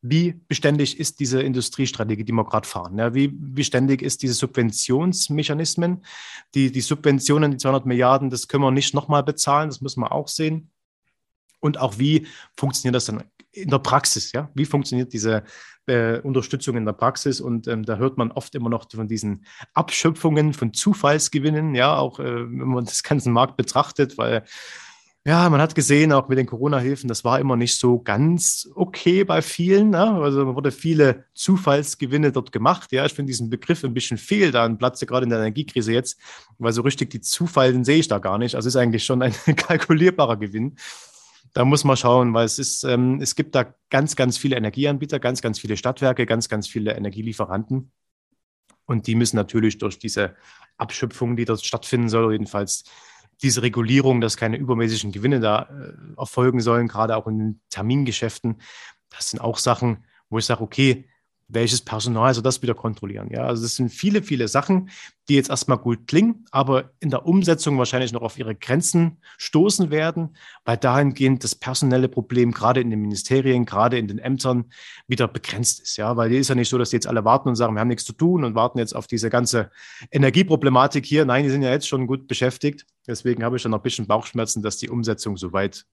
wie 0.09 0.41
beständig 0.47 0.99
ist 0.99 1.19
diese 1.19 1.41
Industriestrategie, 1.41 2.23
die 2.23 2.31
wir 2.31 2.45
gerade 2.45 2.67
fahren? 2.67 2.97
Ja, 2.97 3.13
wie 3.13 3.27
beständig 3.27 4.01
ist 4.01 4.21
diese 4.21 4.33
Subventionsmechanismen? 4.33 6.05
Die, 6.53 6.71
die 6.71 6.81
Subventionen, 6.81 7.51
die 7.51 7.57
200 7.57 7.85
Milliarden, 7.85 8.29
das 8.29 8.47
können 8.47 8.63
wir 8.63 8.71
nicht 8.71 8.93
nochmal 8.93 9.23
bezahlen, 9.23 9.69
das 9.69 9.81
müssen 9.81 10.01
wir 10.01 10.11
auch 10.11 10.27
sehen. 10.27 10.69
Und 11.59 11.79
auch 11.79 11.97
wie 11.97 12.27
funktioniert 12.55 12.95
das 12.95 13.05
dann 13.05 13.23
in 13.51 13.69
der 13.69 13.79
Praxis? 13.79 14.31
Ja? 14.31 14.51
Wie 14.53 14.65
funktioniert 14.65 15.13
diese 15.13 15.43
äh, 15.87 16.19
Unterstützung 16.19 16.77
in 16.77 16.85
der 16.85 16.93
Praxis? 16.93 17.41
Und 17.41 17.67
ähm, 17.67 17.83
da 17.83 17.97
hört 17.97 18.17
man 18.17 18.31
oft 18.31 18.53
immer 18.53 18.69
noch 18.69 18.87
von 18.91 19.07
diesen 19.07 19.45
Abschöpfungen, 19.73 20.53
von 20.53 20.73
Zufallsgewinnen, 20.73 21.73
ja, 21.73 21.97
auch 21.97 22.19
äh, 22.19 22.23
wenn 22.23 22.67
man 22.67 22.85
das 22.85 23.01
ganze 23.01 23.31
Markt 23.31 23.57
betrachtet, 23.57 24.17
weil 24.17 24.43
ja, 25.27 25.49
man 25.49 25.59
hat 25.59 25.73
gesehen, 25.73 26.11
auch 26.11 26.27
mit 26.27 26.37
den 26.37 26.45
Corona-Hilfen, 26.45 27.07
das 27.07 27.23
war 27.23 27.39
immer 27.39 27.55
nicht 27.55 27.79
so 27.79 27.99
ganz 27.99 28.69
okay 28.75 29.23
bei 29.23 29.41
vielen. 29.41 29.89
Ne? 29.89 29.99
Also 29.99 30.45
man 30.45 30.55
wurde 30.55 30.71
viele 30.71 31.25
Zufallsgewinne 31.33 32.31
dort 32.31 32.51
gemacht. 32.51 32.91
Ja, 32.91 33.07
ich 33.07 33.13
finde 33.13 33.31
diesen 33.31 33.49
Begriff 33.49 33.83
ein 33.83 33.95
bisschen 33.95 34.19
fehl 34.19 34.51
da 34.51 34.63
an 34.63 34.77
Platz, 34.77 34.99
gerade 34.99 35.23
in 35.23 35.31
der 35.31 35.39
Energiekrise 35.39 35.93
jetzt, 35.93 36.19
weil 36.59 36.73
so 36.73 36.83
richtig 36.83 37.09
die 37.09 37.21
Zufall, 37.21 37.73
den 37.73 37.83
sehe 37.83 37.97
ich 37.97 38.07
da 38.07 38.19
gar 38.19 38.37
nicht. 38.37 38.53
Also 38.53 38.67
ist 38.67 38.75
eigentlich 38.75 39.03
schon 39.03 39.23
ein 39.23 39.33
kalkulierbarer 39.55 40.37
Gewinn. 40.37 40.77
Da 41.53 41.65
muss 41.65 41.83
man 41.83 41.97
schauen, 41.97 42.31
weil 42.35 42.45
es 42.45 42.59
ist, 42.59 42.83
ähm, 42.83 43.19
es 43.19 43.33
gibt 43.33 43.55
da 43.55 43.73
ganz, 43.89 44.15
ganz 44.15 44.37
viele 44.37 44.57
Energieanbieter, 44.57 45.19
ganz, 45.19 45.41
ganz 45.41 45.57
viele 45.57 45.75
Stadtwerke, 45.75 46.27
ganz, 46.27 46.49
ganz 46.49 46.67
viele 46.67 46.93
Energielieferanten. 46.95 47.91
Und 48.85 49.07
die 49.07 49.15
müssen 49.15 49.37
natürlich 49.37 49.79
durch 49.79 49.97
diese 49.97 50.35
Abschöpfung, 50.77 51.35
die 51.35 51.45
dort 51.45 51.65
stattfinden 51.65 52.09
soll, 52.09 52.33
jedenfalls 52.33 52.83
diese 53.41 53.61
Regulierung, 53.61 54.21
dass 54.21 54.37
keine 54.37 54.57
übermäßigen 54.57 55.11
Gewinne 55.11 55.39
da 55.39 55.63
äh, 55.63 56.19
erfolgen 56.19 56.61
sollen, 56.61 56.87
gerade 56.87 57.15
auch 57.15 57.27
in 57.27 57.39
den 57.39 57.61
Termingeschäften, 57.69 58.61
das 59.09 59.29
sind 59.29 59.39
auch 59.39 59.57
Sachen, 59.57 60.05
wo 60.29 60.37
ich 60.37 60.45
sage, 60.45 60.61
okay, 60.61 61.09
welches 61.47 61.81
Personal 61.81 62.33
soll 62.33 62.41
das 62.41 62.61
wieder 62.61 62.73
kontrollieren? 62.73 63.29
Ja, 63.29 63.45
also 63.45 63.63
das 63.63 63.75
sind 63.75 63.89
viele, 63.89 64.23
viele 64.23 64.47
Sachen, 64.47 64.89
die 65.29 65.35
jetzt 65.35 65.49
erstmal 65.49 65.77
gut 65.77 66.07
klingen, 66.07 66.45
aber 66.51 66.91
in 66.99 67.11
der 67.11 67.25
Umsetzung 67.25 67.77
wahrscheinlich 67.77 68.11
noch 68.11 68.21
auf 68.21 68.39
ihre 68.39 68.55
Grenzen 68.55 69.17
stoßen 69.37 69.91
werden, 69.91 70.35
weil 70.63 70.77
dahingehend 70.77 71.43
das 71.43 71.53
personelle 71.53 72.09
Problem 72.09 72.51
gerade 72.51 72.81
in 72.81 72.89
den 72.89 72.99
Ministerien, 72.99 73.65
gerade 73.65 73.97
in 73.97 74.07
den 74.07 74.17
Ämtern 74.17 74.65
wieder 75.07 75.27
begrenzt 75.27 75.81
ist. 75.81 75.97
Ja, 75.97 76.17
weil 76.17 76.33
es 76.33 76.41
ist 76.41 76.49
ja 76.49 76.55
nicht 76.55 76.69
so, 76.69 76.77
dass 76.77 76.89
die 76.89 76.95
jetzt 76.95 77.07
alle 77.07 77.25
warten 77.25 77.49
und 77.49 77.55
sagen, 77.55 77.75
wir 77.75 77.79
haben 77.79 77.87
nichts 77.87 78.05
zu 78.05 78.13
tun 78.13 78.43
und 78.43 78.55
warten 78.55 78.79
jetzt 78.79 78.95
auf 78.95 79.05
diese 79.05 79.29
ganze 79.29 79.69
Energieproblematik 80.11 81.05
hier. 81.05 81.25
Nein, 81.25 81.43
die 81.43 81.51
sind 81.51 81.61
ja 81.61 81.71
jetzt 81.71 81.87
schon 81.87 82.07
gut 82.07 82.27
beschäftigt. 82.27 82.85
Deswegen 83.07 83.43
habe 83.43 83.57
ich 83.57 83.63
dann 83.63 83.71
noch 83.71 83.79
ein 83.79 83.83
bisschen 83.83 84.07
Bauchschmerzen, 84.07 84.63
dass 84.63 84.77
die 84.77 84.89
Umsetzung 84.89 85.37
so 85.37 85.53
weit 85.53 85.85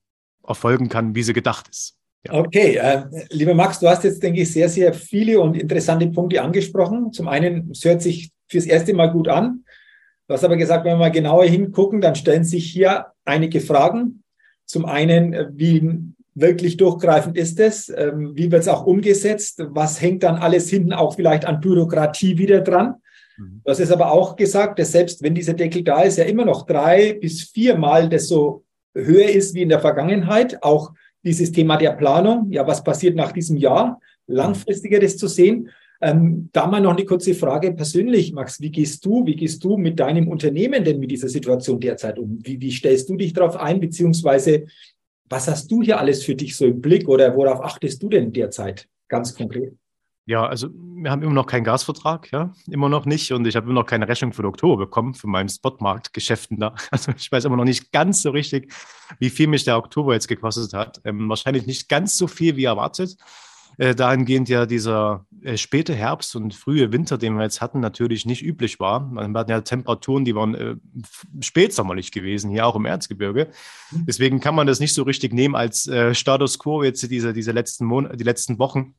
erfolgen 0.47 0.89
kann, 0.89 1.15
wie 1.15 1.23
sie 1.23 1.35
gedacht 1.35 1.69
ist. 1.69 2.02
Ja. 2.26 2.35
Okay, 2.35 2.76
äh, 2.76 3.05
lieber 3.31 3.55
Max, 3.55 3.81
du 3.81 3.88
hast 3.88 4.05
jetzt, 4.05 4.23
denke 4.23 4.43
ich, 4.43 4.52
sehr, 4.52 4.69
sehr 4.69 4.95
viele 4.95 5.41
und 5.41 5.57
interessante 5.57 6.07
Punkte 6.09 6.41
angesprochen. 6.41 7.12
Zum 7.12 7.29
einen, 7.29 7.71
es 7.73 7.85
hört 7.85 8.01
sich 8.01 8.31
fürs 8.49 8.66
erste 8.66 8.94
Mal 8.94 9.11
gut 9.11 9.29
an. 9.29 9.64
Du 10.29 10.35
hast 10.35 10.44
aber 10.44 10.57
gesagt, 10.57 10.85
wenn 10.85 10.92
wir 10.92 10.99
mal 10.99 11.11
genauer 11.11 11.44
hingucken, 11.44 12.01
dann 12.01 12.14
stellen 12.14 12.44
sich 12.44 12.70
hier 12.70 13.07
einige 13.25 13.61
Fragen. 13.61 14.23
Zum 14.66 14.85
einen, 14.85 15.33
äh, 15.33 15.49
wie 15.53 16.12
wirklich 16.35 16.77
durchgreifend 16.77 17.37
ist 17.37 17.61
es? 17.61 17.92
Ähm, 17.94 18.33
wie 18.35 18.51
wird 18.51 18.62
es 18.62 18.68
auch 18.68 18.87
umgesetzt? 18.87 19.62
Was 19.70 20.01
hängt 20.01 20.23
dann 20.23 20.37
alles 20.37 20.70
hinten 20.70 20.92
auch 20.92 21.14
vielleicht 21.14 21.44
an 21.44 21.61
Bürokratie 21.61 22.38
wieder 22.38 22.61
dran? 22.61 22.94
Mhm. 23.37 23.61
Du 23.64 23.70
hast 23.70 23.81
es 23.81 23.90
aber 23.90 24.12
auch 24.12 24.37
gesagt, 24.37 24.79
dass 24.79 24.92
selbst 24.92 25.23
wenn 25.23 25.35
dieser 25.35 25.55
Deckel 25.55 25.83
da 25.83 26.03
ist, 26.03 26.18
ja 26.18 26.25
immer 26.25 26.44
noch 26.44 26.66
drei 26.66 27.14
bis 27.14 27.42
viermal 27.42 28.09
das 28.09 28.29
so 28.29 28.64
höher 28.94 29.29
ist 29.29 29.55
wie 29.55 29.62
in 29.62 29.68
der 29.68 29.81
Vergangenheit. 29.81 30.62
Auch 30.62 30.92
dieses 31.25 31.53
Thema 31.53 31.77
der 31.77 31.93
Planung, 31.93 32.51
ja, 32.51 32.67
was 32.67 32.83
passiert 32.83 33.17
nach 33.17 33.33
diesem 33.33 33.57
Jahr, 33.57 34.01
langfristiger 34.27 34.99
das 34.99 35.17
zu 35.17 35.29
sehen. 35.29 35.71
Ähm, 36.01 36.49
da 36.53 36.67
mal 36.67 36.81
noch 36.81 36.97
eine 36.97 37.05
kurze 37.05 37.33
Frage 37.33 37.73
persönlich, 37.73 38.33
Max. 38.33 38.61
Wie 38.61 38.71
gehst 38.71 39.05
du, 39.07 39.25
wie 39.25 39.37
gehst 39.37 39.63
du 39.63 39.77
mit 39.77 40.01
deinem 40.01 40.27
Unternehmen 40.27 40.83
denn 40.83 40.99
mit 40.99 41.13
dieser 41.13 41.29
Situation 41.29 41.79
derzeit 41.79 42.19
um? 42.19 42.39
Wie, 42.43 42.61
wie 42.61 42.73
stellst 42.73 43.09
du 43.09 43.17
dich 43.17 43.33
darauf 43.33 43.57
ein, 43.57 43.81
beziehungsweise 43.81 44.65
was 45.29 45.49
hast 45.49 45.71
du 45.71 45.81
hier 45.81 45.99
alles 45.99 46.25
für 46.25 46.35
dich 46.35 46.57
so 46.57 46.67
im 46.67 46.81
Blick 46.81 47.09
oder 47.09 47.35
worauf 47.37 47.63
achtest 47.63 48.03
du 48.03 48.09
denn 48.09 48.33
derzeit 48.33 48.89
ganz 49.09 49.35
konkret? 49.35 49.75
Ja, 50.25 50.47
also 50.47 50.69
wir 50.73 51.11
haben 51.11 51.23
immer 51.23 51.35
noch 51.35 51.47
keinen 51.47 51.65
Gasvertrag, 51.65 52.31
ja, 52.31 52.53
immer 52.71 52.89
noch 52.89 53.07
nicht. 53.07 53.33
Und 53.33 53.47
ich 53.47 53.57
habe 53.57 53.67
immer 53.67 53.81
noch 53.81 53.87
keine 53.87 54.07
Rechnung 54.07 54.33
für 54.33 54.45
Oktober 54.45 54.77
bekommen 54.85 55.15
von 55.15 55.31
meinen 55.31 55.49
Spotmarktgeschäften 55.49 56.59
da. 56.59 56.75
Also 56.91 57.13
ich 57.17 57.31
weiß 57.31 57.45
immer 57.45 57.57
noch 57.57 57.65
nicht 57.65 57.91
ganz 57.91 58.23
so 58.23 58.31
richtig, 58.31 58.73
wie 59.19 59.31
viel 59.31 59.49
mich 59.49 59.65
der 59.65 59.79
Oktober 59.79 60.15
jetzt 60.15 60.29
gekostet 60.29 60.73
hat. 60.75 61.01
Ähm, 61.05 61.29
wahrscheinlich 61.29 61.67
nicht 61.67 61.89
ganz 61.89 62.17
so 62.17 62.29
viel 62.29 62.57
wie 62.57 62.65
erwartet. 62.65 63.17
Äh, 63.79 63.95
dahingehend 63.95 64.49
ja 64.49 64.67
dieser 64.67 65.25
äh, 65.43 65.57
späte 65.57 65.95
Herbst 65.95 66.37
und 66.37 66.55
frühe 66.55 66.93
Winter, 66.93 67.17
den 67.17 67.35
wir 67.35 67.43
jetzt 67.43 67.61
hatten, 67.61 67.81
natürlich 67.81 68.27
nicht 68.27 68.43
üblich 68.43 68.79
war. 68.79 69.11
Wir 69.11 69.23
hatten 69.23 69.51
ja 69.51 69.61
Temperaturen, 69.63 70.25
die 70.25 70.35
waren 70.35 70.55
äh, 70.55 70.77
spätsommerlich 71.41 72.13
gewesen, 72.13 72.51
hier 72.51 72.67
auch 72.67 72.77
im 72.77 72.85
Erzgebirge. 72.85 73.51
Mhm. 73.91 74.05
Deswegen 74.07 74.41
kann 74.41 74.55
man 74.55 74.67
das 74.67 74.79
nicht 74.79 74.95
so 74.95 75.03
richtig 75.05 75.33
nehmen 75.33 75.55
als 75.55 75.87
äh, 75.89 76.15
Status 76.15 76.59
quo 76.59 76.83
jetzt 76.83 77.11
diese, 77.11 77.33
diese 77.33 77.53
letzten 77.53 77.87
Monate, 77.87 78.17
die 78.17 78.25
letzten 78.25 78.59
Wochen. 78.59 78.95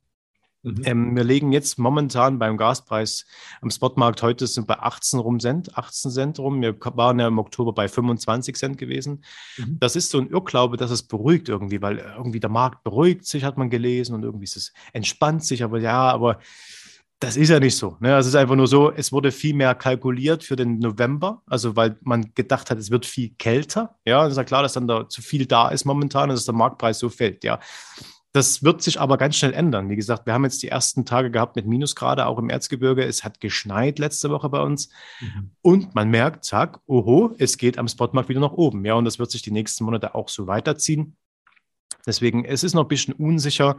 Mhm. 0.64 0.82
Ähm, 0.84 1.16
wir 1.16 1.24
legen 1.24 1.52
jetzt 1.52 1.78
momentan 1.78 2.38
beim 2.38 2.56
Gaspreis 2.56 3.26
am 3.60 3.70
Spotmarkt 3.70 4.22
heute 4.22 4.46
sind 4.46 4.66
bei 4.66 4.78
18 4.78 5.20
rum 5.20 5.38
Cent, 5.38 5.76
18 5.76 6.10
Cent 6.10 6.38
rum. 6.38 6.60
Wir 6.62 6.74
waren 6.80 7.18
ja 7.20 7.28
im 7.28 7.38
Oktober 7.38 7.72
bei 7.72 7.86
25 7.86 8.56
Cent 8.56 8.78
gewesen. 8.78 9.24
Mhm. 9.58 9.76
Das 9.78 9.94
ist 9.94 10.10
so 10.10 10.18
ein 10.18 10.28
Irrglaube, 10.30 10.76
dass 10.76 10.90
es 10.90 11.02
beruhigt 11.02 11.48
irgendwie, 11.48 11.82
weil 11.82 11.98
irgendwie 11.98 12.40
der 12.40 12.50
Markt 12.50 12.82
beruhigt 12.82 13.26
sich, 13.26 13.44
hat 13.44 13.58
man 13.58 13.70
gelesen 13.70 14.14
und 14.14 14.22
irgendwie 14.22 14.44
ist 14.44 14.56
es 14.56 14.72
entspannt 14.92 15.44
sich. 15.44 15.62
Aber 15.62 15.78
ja, 15.78 16.10
aber 16.10 16.38
das 17.20 17.36
ist 17.36 17.48
ja 17.48 17.60
nicht 17.60 17.76
so. 17.76 17.96
Ne? 18.00 18.14
Also 18.14 18.28
es 18.28 18.34
ist 18.34 18.40
einfach 18.40 18.56
nur 18.56 18.66
so, 18.66 18.90
es 18.90 19.12
wurde 19.12 19.32
viel 19.32 19.54
mehr 19.54 19.74
kalkuliert 19.74 20.44
für 20.44 20.56
den 20.56 20.78
November, 20.78 21.42
also 21.46 21.76
weil 21.76 21.96
man 22.02 22.32
gedacht 22.34 22.70
hat, 22.70 22.78
es 22.78 22.90
wird 22.90 23.06
viel 23.06 23.30
kälter. 23.38 23.96
Ja, 24.04 24.26
es 24.26 24.32
ist 24.32 24.36
ja 24.36 24.44
klar, 24.44 24.62
dass 24.62 24.74
dann 24.74 24.88
da 24.88 25.08
zu 25.08 25.22
viel 25.22 25.46
da 25.46 25.68
ist 25.68 25.84
momentan 25.84 26.30
und 26.30 26.36
dass 26.36 26.44
der 26.44 26.54
Marktpreis 26.54 26.98
so 26.98 27.08
fällt. 27.08 27.44
Ja, 27.44 27.60
das 28.34 28.64
wird 28.64 28.82
sich 28.82 29.00
aber 29.00 29.16
ganz 29.16 29.36
schnell 29.36 29.52
ändern. 29.52 29.88
Wie 29.88 29.94
gesagt, 29.94 30.26
wir 30.26 30.32
haben 30.32 30.42
jetzt 30.42 30.60
die 30.64 30.68
ersten 30.68 31.04
Tage 31.04 31.30
gehabt 31.30 31.54
mit 31.54 31.66
Minusgrade, 31.66 32.26
auch 32.26 32.36
im 32.36 32.50
Erzgebirge. 32.50 33.04
Es 33.04 33.22
hat 33.22 33.40
geschneit 33.40 34.00
letzte 34.00 34.28
Woche 34.28 34.48
bei 34.48 34.60
uns. 34.60 34.88
Mhm. 35.20 35.52
Und 35.62 35.94
man 35.94 36.10
merkt, 36.10 36.44
zack, 36.44 36.80
oho, 36.86 37.36
es 37.38 37.58
geht 37.58 37.78
am 37.78 37.86
Spotmarkt 37.86 38.28
wieder 38.28 38.40
nach 38.40 38.50
oben. 38.50 38.84
Ja, 38.84 38.94
und 38.94 39.04
das 39.04 39.20
wird 39.20 39.30
sich 39.30 39.42
die 39.42 39.52
nächsten 39.52 39.84
Monate 39.84 40.16
auch 40.16 40.28
so 40.28 40.48
weiterziehen. 40.48 41.14
Deswegen, 42.06 42.44
es 42.44 42.64
ist 42.64 42.74
noch 42.74 42.82
ein 42.82 42.88
bisschen 42.88 43.14
unsicher, 43.14 43.76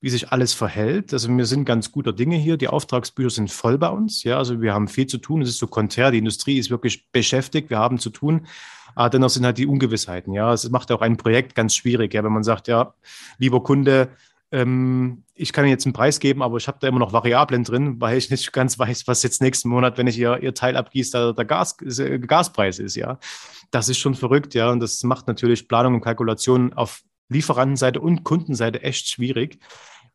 wie 0.00 0.10
sich 0.10 0.32
alles 0.32 0.54
verhält. 0.54 1.12
Also 1.12 1.28
wir 1.28 1.46
sind 1.46 1.64
ganz 1.64 1.92
guter 1.92 2.12
Dinge 2.12 2.34
hier. 2.34 2.56
Die 2.56 2.66
Auftragsbücher 2.66 3.30
sind 3.30 3.52
voll 3.52 3.78
bei 3.78 3.90
uns. 3.90 4.24
Ja, 4.24 4.38
also 4.38 4.60
wir 4.60 4.74
haben 4.74 4.88
viel 4.88 5.06
zu 5.06 5.18
tun. 5.18 5.40
Es 5.40 5.48
ist 5.48 5.58
so 5.58 5.68
konträr. 5.68 6.10
Die 6.10 6.18
Industrie 6.18 6.58
ist 6.58 6.70
wirklich 6.70 7.12
beschäftigt. 7.12 7.70
Wir 7.70 7.78
haben 7.78 8.00
zu 8.00 8.10
tun. 8.10 8.48
Aber 8.94 9.10
dennoch 9.10 9.30
sind 9.30 9.44
halt 9.44 9.58
die 9.58 9.66
Ungewissheiten. 9.66 10.32
Ja, 10.32 10.52
es 10.52 10.68
macht 10.70 10.90
auch 10.92 11.00
ein 11.00 11.16
Projekt 11.16 11.54
ganz 11.54 11.74
schwierig. 11.74 12.14
Ja, 12.14 12.24
wenn 12.24 12.32
man 12.32 12.44
sagt, 12.44 12.68
ja, 12.68 12.94
lieber 13.38 13.62
Kunde, 13.62 14.10
ähm, 14.52 15.24
ich 15.34 15.52
kann 15.52 15.64
Ihnen 15.64 15.72
jetzt 15.72 15.86
einen 15.86 15.94
Preis 15.94 16.20
geben, 16.20 16.42
aber 16.42 16.58
ich 16.58 16.68
habe 16.68 16.78
da 16.80 16.86
immer 16.86 16.98
noch 16.98 17.12
Variablen 17.12 17.64
drin, 17.64 18.00
weil 18.00 18.18
ich 18.18 18.30
nicht 18.30 18.52
ganz 18.52 18.78
weiß, 18.78 19.08
was 19.08 19.22
jetzt 19.22 19.40
nächsten 19.40 19.70
Monat, 19.70 19.96
wenn 19.98 20.06
ich 20.06 20.18
ihr, 20.18 20.42
ihr 20.42 20.54
Teil 20.54 20.76
abgieße, 20.76 21.12
da 21.12 21.32
der 21.32 21.44
Gas, 21.46 21.76
äh, 21.80 22.18
Gaspreis 22.18 22.78
ist. 22.78 22.94
Ja, 22.94 23.18
das 23.70 23.88
ist 23.88 23.98
schon 23.98 24.14
verrückt. 24.14 24.54
Ja, 24.54 24.70
und 24.70 24.80
das 24.80 25.02
macht 25.02 25.26
natürlich 25.26 25.68
Planung 25.68 25.94
und 25.94 26.00
Kalkulation 26.02 26.74
auf 26.74 27.02
Lieferantenseite 27.30 28.00
und 28.00 28.24
Kundenseite 28.24 28.82
echt 28.82 29.08
schwierig. 29.08 29.58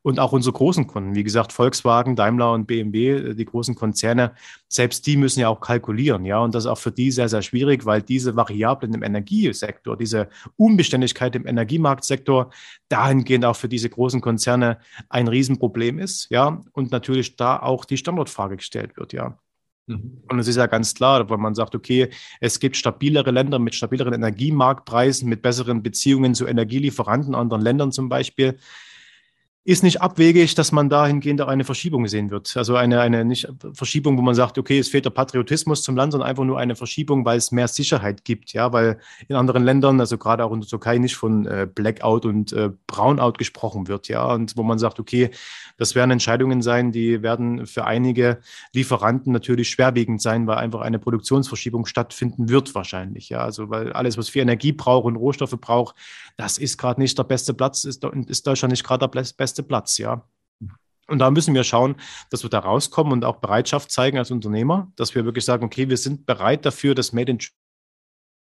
Und 0.04 0.20
auch 0.20 0.32
unsere 0.32 0.54
großen 0.54 0.88
Kunden, 0.88 1.16
wie 1.16 1.24
gesagt, 1.24 1.52
Volkswagen, 1.52 2.16
Daimler 2.16 2.54
und 2.54 2.66
BMW, 2.66 3.10
äh, 3.10 3.36
die 3.36 3.46
großen 3.46 3.76
Konzerne, 3.76 4.34
selbst 4.70 5.06
die 5.06 5.18
müssen 5.18 5.40
ja 5.42 5.50
auch 5.50 5.60
kalkulieren. 5.60 6.24
Ja, 6.26 6.40
und 6.40 6.56
das 6.56 6.64
ist 6.64 6.70
auch 6.70 6.78
für 6.78 6.92
die 6.92 7.12
sehr, 7.12 7.28
sehr 7.28 7.42
schwierig, 7.42 7.86
weil 7.86 8.02
diese 8.02 8.36
Variablen 8.36 8.94
im 8.94 9.04
Energiesektor, 9.04 9.98
diese 9.98 10.30
Unbeständigkeit 10.56 11.36
im 11.36 11.46
Energiemarktsektor 11.46 12.52
dahingehend 12.90 13.46
auch 13.46 13.56
für 13.56 13.70
diese 13.70 13.90
großen 13.90 14.22
Konzerne 14.22 14.78
ein 15.10 15.28
Riesenproblem 15.28 16.00
ist. 16.00 16.30
Ja, 16.30 16.62
und 16.72 16.92
natürlich 16.92 17.36
da 17.36 17.60
auch 17.60 17.84
die 17.84 17.98
Standortfrage 17.98 18.58
gestellt 18.58 18.96
wird. 18.98 19.14
Ja. 19.14 19.38
Mhm. 19.88 20.22
Und 20.30 20.40
es 20.40 20.48
ist 20.48 20.58
ja 20.58 20.68
ganz 20.68 20.94
klar, 20.94 21.30
weil 21.30 21.38
man 21.38 21.56
sagt, 21.56 21.74
okay, 21.74 22.10
es 22.40 22.60
gibt 22.60 22.78
stabilere 22.78 23.32
Länder 23.32 23.58
mit 23.58 23.74
stabileren 23.74 24.14
Energiemarktpreisen, 24.14 25.28
mit 25.28 25.42
besseren 25.42 25.82
Beziehungen 25.82 26.36
zu 26.36 26.46
Energielieferanten 26.46 27.34
anderen 27.34 27.62
Ländern 27.62 27.92
zum 27.92 28.10
Beispiel 28.10 28.58
ist 29.68 29.84
nicht 29.84 30.02
abwegig, 30.02 30.56
dass 30.56 30.72
man 30.72 30.88
dahingehend 30.88 31.42
auch 31.42 31.50
eine 31.50 31.66
Verschiebung 31.66 32.08
sehen 32.08 32.32
wird. 32.32 32.56
Also 32.56 32.78
eine, 32.78 33.02
eine 33.02 33.26
nicht 33.26 33.50
Verschiebung, 33.74 34.18
wo 34.18 34.22
man 34.22 34.34
sagt, 34.34 34.58
okay, 34.58 34.80
es 34.80 34.88
fehlt 34.88 35.04
der 35.04 35.10
Patriotismus 35.10 35.84
zum 35.84 35.98
Land, 35.98 36.14
sondern 36.14 36.30
einfach 36.30 36.46
nur 36.46 36.58
eine 36.58 36.78
Verschiebung, 36.78 37.26
weil 37.26 37.38
es 37.38 37.52
mehr 37.52 37.68
Sicherheit 37.68 38.24
gibt. 38.24 38.54
Ja, 38.54 38.72
weil 38.72 38.98
in 39.28 39.36
anderen 39.36 39.66
Ländern, 39.66 40.00
also 40.00 40.18
gerade 40.18 40.46
auch 40.46 40.54
in 40.54 40.62
der 40.62 40.70
Türkei, 40.70 41.00
nicht 41.00 41.18
von 41.18 41.46
äh, 41.48 41.68
Blackout 41.70 42.26
und 42.26 42.54
äh, 42.54 42.70
Brownout 42.88 43.34
gesprochen 43.34 43.90
wird. 43.90 44.08
Ja, 44.08 44.32
und 44.34 44.56
wo 44.56 44.64
man 44.64 44.80
sagt, 44.80 45.02
okay, 45.02 45.32
das 45.76 45.96
werden 45.96 46.12
Entscheidungen 46.12 46.62
sein, 46.62 46.94
die 46.94 47.22
werden 47.22 47.68
für 47.68 47.84
einige 47.84 48.40
Lieferanten 48.72 49.34
natürlich 49.34 49.70
schwerwiegend 49.70 50.22
sein, 50.22 50.48
weil 50.48 50.60
einfach 50.60 50.80
eine 50.80 50.98
Produktionsverschiebung 50.98 51.86
stattfinden 51.88 52.48
wird 52.48 52.74
wahrscheinlich. 52.74 53.28
Ja, 53.28 53.40
also 53.40 53.70
weil 53.70 53.92
alles, 53.92 54.18
was 54.18 54.30
für 54.30 54.40
Energie 54.40 54.72
braucht 54.72 55.04
und 55.04 55.18
Rohstoffe 55.18 55.58
braucht, 55.60 55.96
das 56.38 56.58
ist 56.58 56.78
gerade 56.78 57.02
nicht 57.02 57.18
der 57.18 57.24
beste 57.26 57.54
Platz, 57.54 57.84
ist, 57.84 58.06
ist 58.28 58.48
Deutschland 58.48 58.72
nicht 58.72 58.86
gerade 58.86 59.06
der 59.06 59.24
beste 59.36 59.57
beste 59.58 59.64
Platz, 59.64 59.98
ja. 59.98 60.24
Und 61.10 61.20
da 61.20 61.32
müssen 61.32 61.54
wir 61.54 61.64
schauen, 61.64 61.96
dass 62.30 62.44
wir 62.44 62.50
da 62.50 62.60
rauskommen 62.60 63.14
und 63.14 63.24
auch 63.24 63.38
Bereitschaft 63.38 63.92
zeigen 63.92 64.18
als 64.18 64.30
Unternehmer, 64.30 64.92
dass 64.98 65.16
wir 65.16 65.24
wirklich 65.24 65.46
sagen, 65.46 65.64
okay, 65.64 65.88
wir 65.90 65.98
sind 65.98 66.26
bereit 66.26 66.66
dafür, 66.66 66.96
das 66.96 67.14
Made 67.14 67.32
in 67.32 67.40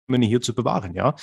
Germany 0.08 0.26
hier 0.26 0.40
zu 0.40 0.54
bewahren, 0.54 0.94
ja. 0.94 1.14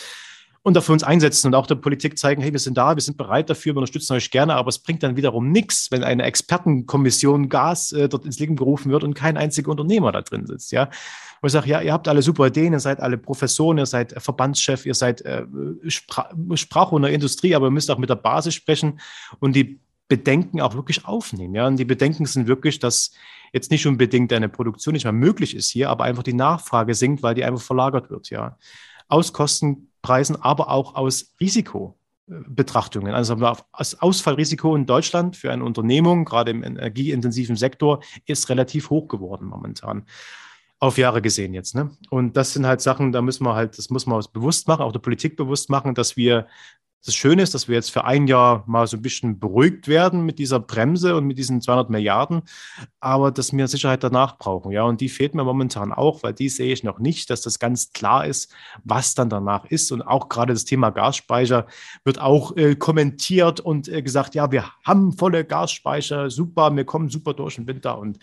Und 0.65 0.73
dafür 0.73 0.93
uns 0.93 1.04
einsetzen 1.04 1.45
und 1.45 1.54
auch 1.54 1.67
der 1.67 1.75
Politik 1.75 2.17
zeigen, 2.17 2.41
hey, 2.41 2.51
wir 2.51 2.60
sind 2.60 2.75
da, 2.75 2.95
wir 2.95 3.01
sind 3.01 3.17
bereit 3.17 3.51
dafür, 3.51 3.75
wir 3.75 3.78
unterstützen 3.78 4.13
euch 4.13 4.32
gerne, 4.32 4.56
aber 4.56 4.69
es 4.69 4.80
bringt 4.80 5.04
dann 5.04 5.15
wiederum 5.15 5.51
nichts, 5.51 5.91
wenn 5.91 6.04
eine 6.04 6.23
Expertenkommission 6.23 7.49
Gas 7.49 7.91
äh, 7.91 8.10
dort 8.10 8.25
ins 8.25 8.39
Leben 8.39 8.56
gerufen 8.56 8.91
wird 8.91 9.04
und 9.04 9.13
kein 9.13 9.38
einziger 9.38 9.69
Unternehmer 9.69 10.12
da 10.12 10.23
drin 10.23 10.47
sitzt, 10.47 10.71
ja. 10.71 10.89
Wo 11.39 11.45
ich 11.45 11.54
sage, 11.54 11.69
ja, 11.69 11.82
ihr 11.82 11.93
habt 11.93 12.08
alle 12.08 12.23
super 12.23 12.47
Ideen, 12.47 12.73
ihr 12.73 12.80
seid 12.80 12.99
alle 12.99 13.19
Professoren, 13.19 13.78
ihr 13.78 13.86
seid 13.86 14.19
Verbandschef, 14.19 14.88
ihr 14.88 14.95
seid 14.95 15.21
äh, 15.21 15.45
Spra 15.88 16.32
Sprachrohr 16.56 16.97
in 16.97 17.04
der 17.04 17.13
Industrie, 17.13 17.54
aber 17.54 17.67
ihr 17.67 17.71
müsst 17.71 17.91
auch 17.91 17.99
mit 17.99 18.10
der 18.10 18.15
Basis 18.15 18.56
sprechen 18.56 18.99
und 19.39 19.56
die 19.56 19.80
Bedenken 20.08 20.62
auch 20.62 20.73
wirklich 20.73 21.06
aufnehmen. 21.06 21.54
Ja, 21.54 21.67
und 21.67 21.78
die 21.78 21.86
Bedenken 21.86 22.25
sind 22.25 22.47
wirklich, 22.47 22.80
dass 22.80 23.12
jetzt 23.54 23.69
nicht 23.69 23.86
unbedingt 23.86 24.34
eine 24.34 24.49
Produktion 24.49 24.93
nicht 24.93 25.04
mehr 25.04 25.13
möglich 25.13 25.56
ist 25.56 25.69
hier, 25.69 25.91
aber 25.91 26.06
einfach 26.06 26.23
die 26.23 26.34
Nachfrage 26.34 26.95
sinkt, 26.95 27.21
weil 27.21 27.36
die 27.36 27.43
einfach 27.43 27.62
verlagert 27.62 28.10
wird. 28.10 28.32
Ja, 28.32 28.58
aus 29.08 29.32
Kostenpreisen, 30.05 30.41
aber 30.41 30.69
auch 30.69 30.95
aus 30.95 31.33
Risikobetrachtungen. 31.39 33.13
Also 33.13 33.35
das 33.35 34.01
Ausfallrisiko 34.01 34.75
in 34.75 34.85
Deutschland 34.85 35.35
für 35.35 35.51
eine 35.51 35.63
Unternehmung, 35.63 36.25
gerade 36.25 36.51
im 36.51 36.63
energieintensiven 36.63 37.55
Sektor, 37.55 38.01
ist 38.25 38.49
relativ 38.49 38.89
hoch 38.89 39.07
geworden 39.07 39.47
momentan 39.47 40.05
auf 40.79 40.97
Jahre 40.97 41.21
gesehen 41.21 41.53
jetzt. 41.53 41.73
Ne? 41.73 41.89
Und 42.09 42.37
das 42.37 42.53
sind 42.53 42.67
halt 42.67 42.81
Sachen, 42.81 43.11
da 43.11 43.21
müssen 43.21 43.45
wir 43.45 43.55
halt, 43.55 43.77
das 43.77 43.89
muss 43.89 44.05
man 44.05 44.17
uns 44.17 44.27
bewusst 44.27 44.67
machen, 44.67 44.81
auch 44.81 44.91
der 44.91 44.99
Politik 44.99 45.37
bewusst 45.37 45.69
machen, 45.69 45.95
dass 45.95 46.17
wir 46.17 46.47
das 47.05 47.13
Schöne 47.15 47.43
ist, 47.43 47.53
dass 47.53 47.67
wir 47.67 47.75
jetzt 47.75 47.91
für 47.91 48.03
ein 48.03 48.27
Jahr 48.27 48.63
mal 48.65 48.87
so 48.87 48.97
ein 48.97 49.01
bisschen 49.01 49.39
beruhigt 49.39 49.87
werden 49.87 50.25
mit 50.25 50.39
dieser 50.39 50.59
Bremse 50.59 51.15
und 51.15 51.25
mit 51.25 51.37
diesen 51.37 51.61
200 51.61 51.89
Milliarden, 51.89 52.41
aber 52.99 53.31
dass 53.31 53.53
wir 53.53 53.67
Sicherheit 53.67 54.03
danach 54.03 54.39
brauchen. 54.39 54.71
Ja, 54.71 54.83
und 54.83 55.01
die 55.01 55.09
fehlt 55.09 55.35
mir 55.35 55.43
momentan 55.43 55.93
auch, 55.93 56.23
weil 56.23 56.33
die 56.33 56.49
sehe 56.49 56.73
ich 56.73 56.83
noch 56.83 56.97
nicht, 56.97 57.29
dass 57.29 57.41
das 57.41 57.59
ganz 57.59 57.93
klar 57.93 58.25
ist, 58.25 58.51
was 58.83 59.13
dann 59.13 59.29
danach 59.29 59.65
ist. 59.65 59.91
Und 59.91 60.01
auch 60.01 60.29
gerade 60.29 60.53
das 60.53 60.65
Thema 60.65 60.89
Gasspeicher 60.89 61.67
wird 62.03 62.19
auch 62.19 62.57
äh, 62.57 62.75
kommentiert 62.75 63.59
und 63.59 63.87
äh, 63.87 64.01
gesagt, 64.01 64.33
ja, 64.33 64.51
wir 64.51 64.65
haben 64.83 65.13
volle 65.13 65.45
Gasspeicher, 65.45 66.31
super, 66.31 66.75
wir 66.75 66.85
kommen 66.85 67.09
super 67.09 67.35
durch 67.35 67.55
den 67.55 67.67
Winter. 67.67 67.99
Und 67.99 68.17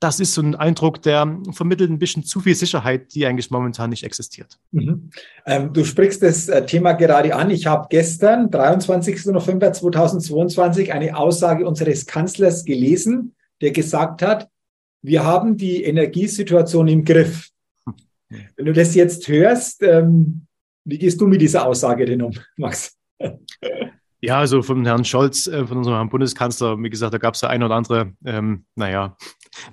das 0.00 0.18
ist 0.18 0.34
so 0.34 0.42
ein 0.42 0.56
Eindruck, 0.56 1.00
der 1.02 1.38
vermittelt 1.52 1.90
ein 1.90 2.00
bisschen 2.00 2.24
zu 2.24 2.40
viel 2.40 2.56
Sicherheit, 2.56 3.14
die 3.14 3.24
eigentlich 3.24 3.50
momentan 3.50 3.90
nicht 3.90 4.02
existiert. 4.02 4.58
Mhm. 4.72 5.10
Ähm, 5.46 5.72
du 5.72 5.84
sprichst 5.84 6.22
das 6.22 6.48
äh, 6.48 6.66
Thema 6.66 6.92
gerade 6.94 7.34
an. 7.36 7.50
Ich 7.50 7.66
habe 7.66 7.86
gestern 7.88 8.15
gestern, 8.16 8.50
23. 8.50 9.26
November 9.26 9.74
2022, 9.74 10.90
eine 10.90 11.18
Aussage 11.18 11.66
unseres 11.66 12.06
Kanzlers 12.06 12.64
gelesen, 12.64 13.34
der 13.60 13.72
gesagt 13.72 14.22
hat, 14.22 14.48
wir 15.02 15.22
haben 15.22 15.58
die 15.58 15.84
Energiesituation 15.84 16.88
im 16.88 17.04
Griff. 17.04 17.50
Wenn 18.56 18.64
du 18.64 18.72
das 18.72 18.94
jetzt 18.94 19.28
hörst, 19.28 19.82
ähm, 19.82 20.46
wie 20.84 20.96
gehst 20.96 21.20
du 21.20 21.26
mit 21.26 21.42
dieser 21.42 21.66
Aussage 21.66 22.06
denn 22.06 22.22
um, 22.22 22.32
Max? 22.56 22.96
Ja, 24.22 24.38
also 24.38 24.62
von 24.62 24.86
Herrn 24.86 25.04
Scholz, 25.04 25.46
äh, 25.46 25.66
von 25.66 25.76
unserem 25.76 25.96
Herrn 25.96 26.08
Bundeskanzler, 26.08 26.82
wie 26.82 26.88
gesagt, 26.88 27.12
da 27.12 27.18
gab 27.18 27.34
es 27.34 27.42
ja 27.42 27.50
ein 27.50 27.62
oder 27.62 27.74
andere, 27.74 28.14
ähm, 28.24 28.64
naja, 28.76 29.14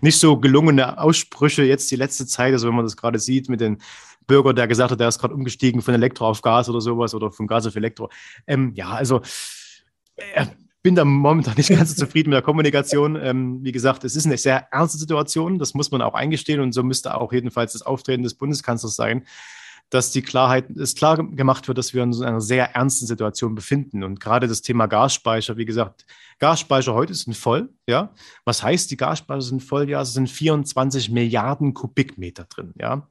nicht 0.02 0.20
so 0.20 0.38
gelungene 0.38 1.00
Aussprüche 1.00 1.64
jetzt 1.64 1.90
die 1.92 1.96
letzte 1.96 2.26
Zeit. 2.26 2.52
Also 2.52 2.68
wenn 2.68 2.76
man 2.76 2.86
das 2.86 2.98
gerade 2.98 3.20
sieht 3.20 3.48
mit 3.48 3.62
den 3.62 3.78
Bürger, 4.28 4.54
der 4.54 4.68
gesagt 4.68 4.92
hat, 4.92 5.00
der 5.00 5.08
ist 5.08 5.20
gerade 5.20 5.34
umgestiegen 5.34 5.82
von 5.82 5.94
Elektro 5.94 6.28
auf 6.28 6.42
Gas 6.42 6.70
oder 6.70 6.82
sowas 6.82 7.14
oder 7.14 7.32
von 7.32 7.48
Gas 7.48 7.66
auf 7.68 7.76
Elektro. 7.76 8.10
Ähm, 8.48 8.72
ja, 8.76 8.90
also 8.90 9.22
äh, 10.16 10.46
bin 10.84 10.96
da 10.96 11.06
momentan 11.06 11.56
nicht 11.56 11.70
ganz 11.76 11.96
so 11.96 12.06
zufrieden 12.06 12.30
mit 12.30 12.36
der 12.36 12.44
Kommunikation. 12.44 13.16
Ähm, 13.16 13.64
wie 13.64 13.72
gesagt, 13.72 14.04
es 14.04 14.16
ist 14.16 14.26
eine 14.26 14.38
sehr 14.38 14.68
ernste 14.72 14.98
Situation, 15.00 15.58
das 15.58 15.74
muss 15.74 15.92
man 15.92 16.02
auch 16.02 16.14
eingestehen 16.14 16.60
und 16.60 16.74
so 16.74 16.84
müsste 16.84 17.16
auch 17.16 17.32
jedenfalls 17.34 17.74
das 17.74 17.82
Auftreten 17.82 18.24
des 18.24 18.36
Bundeskanzlers 18.36 18.96
sein, 18.96 19.26
dass 19.90 20.12
die 20.12 20.22
Klarheit, 20.22 20.70
es 20.72 20.96
klar 20.96 21.18
gemacht 21.18 21.68
wird, 21.68 21.78
dass 21.78 21.94
wir 21.94 22.02
uns 22.04 22.20
in 22.20 22.26
einer 22.26 22.42
sehr 22.42 22.76
ernsten 22.76 23.06
Situation 23.06 23.54
befinden. 23.54 24.04
Und 24.04 24.20
gerade 24.20 24.48
das 24.48 24.62
Thema 24.62 24.88
Gasspeicher, 24.88 25.56
wie 25.58 25.66
gesagt, 25.66 26.06
Gasspeicher 26.40 26.94
heute 26.94 27.14
sind 27.14 27.38
voll, 27.38 27.70
ja. 27.88 28.12
Was 28.44 28.64
heißt, 28.64 28.90
die 28.90 28.98
Gasspeicher 28.98 29.42
sind 29.42 29.62
voll? 29.62 29.90
Ja, 29.90 30.02
es 30.02 30.14
sind 30.14 30.30
24 30.30 31.12
Milliarden 31.12 31.74
Kubikmeter 31.74 32.46
drin, 32.46 32.74
ja. 32.80 33.08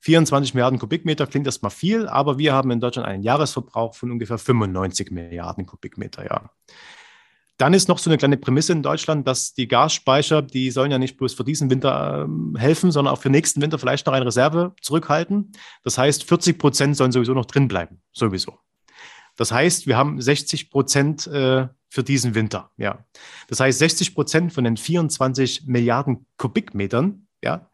24 0.00 0.54
Milliarden 0.54 0.78
Kubikmeter 0.78 1.26
klingt 1.26 1.46
erstmal 1.46 1.70
viel, 1.70 2.06
aber 2.06 2.38
wir 2.38 2.52
haben 2.52 2.70
in 2.70 2.80
Deutschland 2.80 3.08
einen 3.08 3.22
Jahresverbrauch 3.22 3.94
von 3.94 4.10
ungefähr 4.10 4.38
95 4.38 5.10
Milliarden 5.10 5.66
Kubikmeter, 5.66 6.24
ja. 6.24 6.50
Dann 7.58 7.74
ist 7.74 7.88
noch 7.88 7.98
so 7.98 8.08
eine 8.08 8.18
kleine 8.18 8.36
Prämisse 8.36 8.72
in 8.72 8.84
Deutschland, 8.84 9.26
dass 9.26 9.52
die 9.52 9.66
Gasspeicher, 9.66 10.42
die 10.42 10.70
sollen 10.70 10.92
ja 10.92 10.98
nicht 10.98 11.16
bloß 11.16 11.34
für 11.34 11.42
diesen 11.42 11.70
Winter 11.70 12.22
ähm, 12.24 12.54
helfen, 12.56 12.92
sondern 12.92 13.12
auch 13.12 13.20
für 13.20 13.30
nächsten 13.30 13.60
Winter 13.60 13.80
vielleicht 13.80 14.06
noch 14.06 14.12
eine 14.12 14.26
Reserve 14.26 14.74
zurückhalten. 14.80 15.50
Das 15.82 15.98
heißt, 15.98 16.22
40 16.22 16.56
Prozent 16.56 16.96
sollen 16.96 17.10
sowieso 17.10 17.34
noch 17.34 17.46
drin 17.46 17.66
bleiben, 17.66 18.00
sowieso. 18.12 18.60
Das 19.36 19.50
heißt, 19.50 19.88
wir 19.88 19.96
haben 19.96 20.20
60 20.20 20.70
Prozent 20.70 21.26
äh, 21.26 21.66
für 21.88 22.04
diesen 22.04 22.36
Winter, 22.36 22.70
ja. 22.76 23.04
Das 23.48 23.58
heißt, 23.58 23.80
60 23.80 24.14
Prozent 24.14 24.52
von 24.52 24.62
den 24.62 24.76
24 24.76 25.66
Milliarden 25.66 26.26
Kubikmetern, 26.36 27.26
ja, 27.42 27.68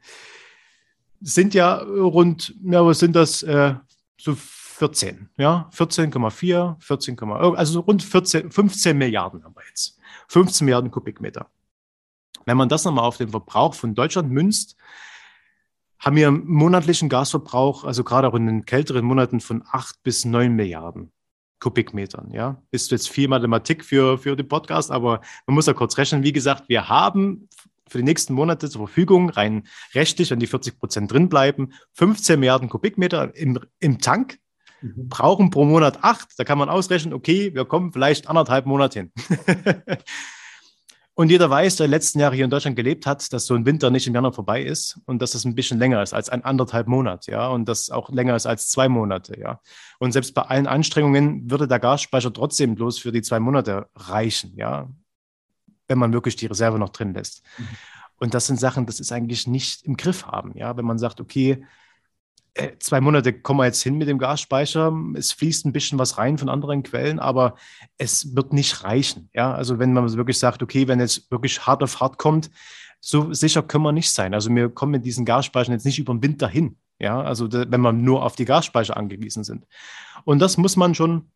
sind 1.24 1.54
ja 1.54 1.76
rund, 1.76 2.54
ja, 2.62 2.84
was 2.84 2.98
sind 2.98 3.16
das? 3.16 3.42
Äh, 3.42 3.74
so 4.18 4.34
14, 4.34 5.30
ja, 5.36 5.70
14,4, 5.74 6.80
14, 6.80 7.18
also 7.20 7.80
rund 7.80 8.02
14, 8.02 8.50
15 8.50 8.96
Milliarden 8.96 9.44
haben 9.44 9.54
wir 9.54 9.62
jetzt. 9.68 9.98
15 10.28 10.64
Milliarden 10.64 10.90
Kubikmeter. 10.90 11.48
Wenn 12.44 12.56
man 12.56 12.68
das 12.68 12.84
nochmal 12.84 13.04
auf 13.04 13.16
den 13.16 13.30
Verbrauch 13.30 13.74
von 13.74 13.94
Deutschland 13.94 14.30
münzt, 14.30 14.76
haben 15.98 16.16
wir 16.16 16.28
einen 16.28 16.46
monatlichen 16.46 17.08
Gasverbrauch, 17.08 17.84
also 17.84 18.04
gerade 18.04 18.28
auch 18.28 18.34
in 18.34 18.46
den 18.46 18.66
kälteren 18.66 19.04
Monaten 19.04 19.40
von 19.40 19.64
8 19.70 20.02
bis 20.02 20.24
9 20.24 20.52
Milliarden 20.54 21.12
Kubikmetern. 21.60 22.30
Ja, 22.32 22.62
ist 22.70 22.90
jetzt 22.90 23.08
viel 23.08 23.28
Mathematik 23.28 23.84
für, 23.84 24.18
für 24.18 24.36
den 24.36 24.48
Podcast, 24.48 24.90
aber 24.90 25.22
man 25.46 25.54
muss 25.54 25.66
ja 25.66 25.72
kurz 25.72 25.96
rechnen. 25.96 26.22
Wie 26.22 26.32
gesagt, 26.32 26.68
wir 26.68 26.88
haben 26.88 27.48
für 27.94 27.98
die 27.98 28.04
nächsten 28.04 28.34
Monate 28.34 28.68
zur 28.68 28.88
Verfügung, 28.88 29.30
rein 29.30 29.68
rechtlich, 29.94 30.32
wenn 30.32 30.40
die 30.40 30.48
40 30.48 30.80
Prozent 30.80 31.12
drin 31.12 31.28
bleiben, 31.28 31.72
15 31.92 32.40
Milliarden 32.40 32.68
Kubikmeter 32.68 33.36
im, 33.36 33.60
im 33.78 34.00
Tank, 34.00 34.38
mhm. 34.80 35.08
brauchen 35.08 35.50
pro 35.50 35.64
Monat 35.64 36.02
acht. 36.02 36.30
Da 36.36 36.42
kann 36.42 36.58
man 36.58 36.68
ausrechnen, 36.68 37.14
okay, 37.14 37.54
wir 37.54 37.66
kommen 37.66 37.92
vielleicht 37.92 38.28
anderthalb 38.28 38.66
Monate 38.66 38.98
hin. 38.98 39.12
und 41.14 41.30
jeder 41.30 41.48
weiß, 41.48 41.76
der 41.76 41.86
letzten 41.86 42.18
Jahre 42.18 42.34
hier 42.34 42.46
in 42.46 42.50
Deutschland 42.50 42.74
gelebt 42.74 43.06
hat, 43.06 43.32
dass 43.32 43.46
so 43.46 43.54
ein 43.54 43.64
Winter 43.64 43.90
nicht 43.90 44.08
im 44.08 44.14
Januar 44.16 44.32
vorbei 44.32 44.64
ist 44.64 44.98
und 45.06 45.22
dass 45.22 45.36
es 45.36 45.44
ein 45.44 45.54
bisschen 45.54 45.78
länger 45.78 46.02
ist 46.02 46.14
als 46.14 46.30
ein 46.30 46.42
anderthalb 46.42 46.88
Monat, 46.88 47.28
ja, 47.28 47.46
und 47.46 47.68
das 47.68 47.90
auch 47.90 48.10
länger 48.10 48.34
ist 48.34 48.46
als 48.46 48.70
zwei 48.70 48.88
Monate, 48.88 49.38
ja. 49.38 49.60
Und 50.00 50.10
selbst 50.10 50.34
bei 50.34 50.42
allen 50.42 50.66
Anstrengungen 50.66 51.48
würde 51.48 51.68
der 51.68 51.78
Gasspeicher 51.78 52.32
trotzdem 52.32 52.74
bloß 52.74 52.98
für 52.98 53.12
die 53.12 53.22
zwei 53.22 53.38
Monate 53.38 53.86
reichen, 53.94 54.54
ja 54.56 54.88
wenn 55.88 55.98
man 55.98 56.12
wirklich 56.12 56.36
die 56.36 56.46
Reserve 56.46 56.78
noch 56.78 56.90
drin 56.90 57.14
lässt. 57.14 57.42
Mhm. 57.58 57.68
Und 58.16 58.34
das 58.34 58.46
sind 58.46 58.60
Sachen, 58.60 58.86
das 58.86 59.00
ist 59.00 59.12
eigentlich 59.12 59.46
nicht 59.46 59.82
im 59.84 59.96
Griff 59.96 60.26
haben. 60.26 60.56
Ja, 60.56 60.76
wenn 60.76 60.84
man 60.84 60.98
sagt, 60.98 61.20
okay, 61.20 61.64
äh, 62.54 62.78
zwei 62.78 63.00
Monate 63.00 63.32
kommen 63.32 63.60
wir 63.60 63.66
jetzt 63.66 63.82
hin 63.82 63.98
mit 63.98 64.08
dem 64.08 64.18
Gasspeicher, 64.18 64.92
es 65.14 65.32
fließt 65.32 65.66
ein 65.66 65.72
bisschen 65.72 65.98
was 65.98 66.18
rein 66.18 66.38
von 66.38 66.48
anderen 66.48 66.84
Quellen, 66.84 67.18
aber 67.18 67.56
es 67.98 68.36
wird 68.36 68.52
nicht 68.52 68.84
reichen. 68.84 69.28
Ja, 69.34 69.52
also 69.52 69.78
wenn 69.78 69.92
man 69.92 70.10
wirklich 70.16 70.38
sagt, 70.38 70.62
okay, 70.62 70.86
wenn 70.86 71.00
jetzt 71.00 71.30
wirklich 71.30 71.66
hart 71.66 71.82
auf 71.82 72.00
hart 72.00 72.18
kommt, 72.18 72.50
so 73.00 73.32
sicher 73.32 73.62
können 73.62 73.84
wir 73.84 73.92
nicht 73.92 74.10
sein. 74.10 74.32
Also 74.32 74.54
wir 74.54 74.70
kommen 74.70 74.92
mit 74.92 75.04
diesen 75.04 75.24
Gasspeichern 75.24 75.74
jetzt 75.74 75.84
nicht 75.84 75.98
über 75.98 76.14
den 76.14 76.22
Winter 76.22 76.48
hin. 76.48 76.78
Ja, 77.00 77.20
also 77.20 77.52
wenn 77.52 77.80
wir 77.80 77.92
nur 77.92 78.24
auf 78.24 78.36
die 78.36 78.44
Gasspeicher 78.44 78.96
angewiesen 78.96 79.42
sind. 79.42 79.66
Und 80.24 80.38
das 80.38 80.56
muss 80.56 80.76
man 80.76 80.94
schon 80.94 81.30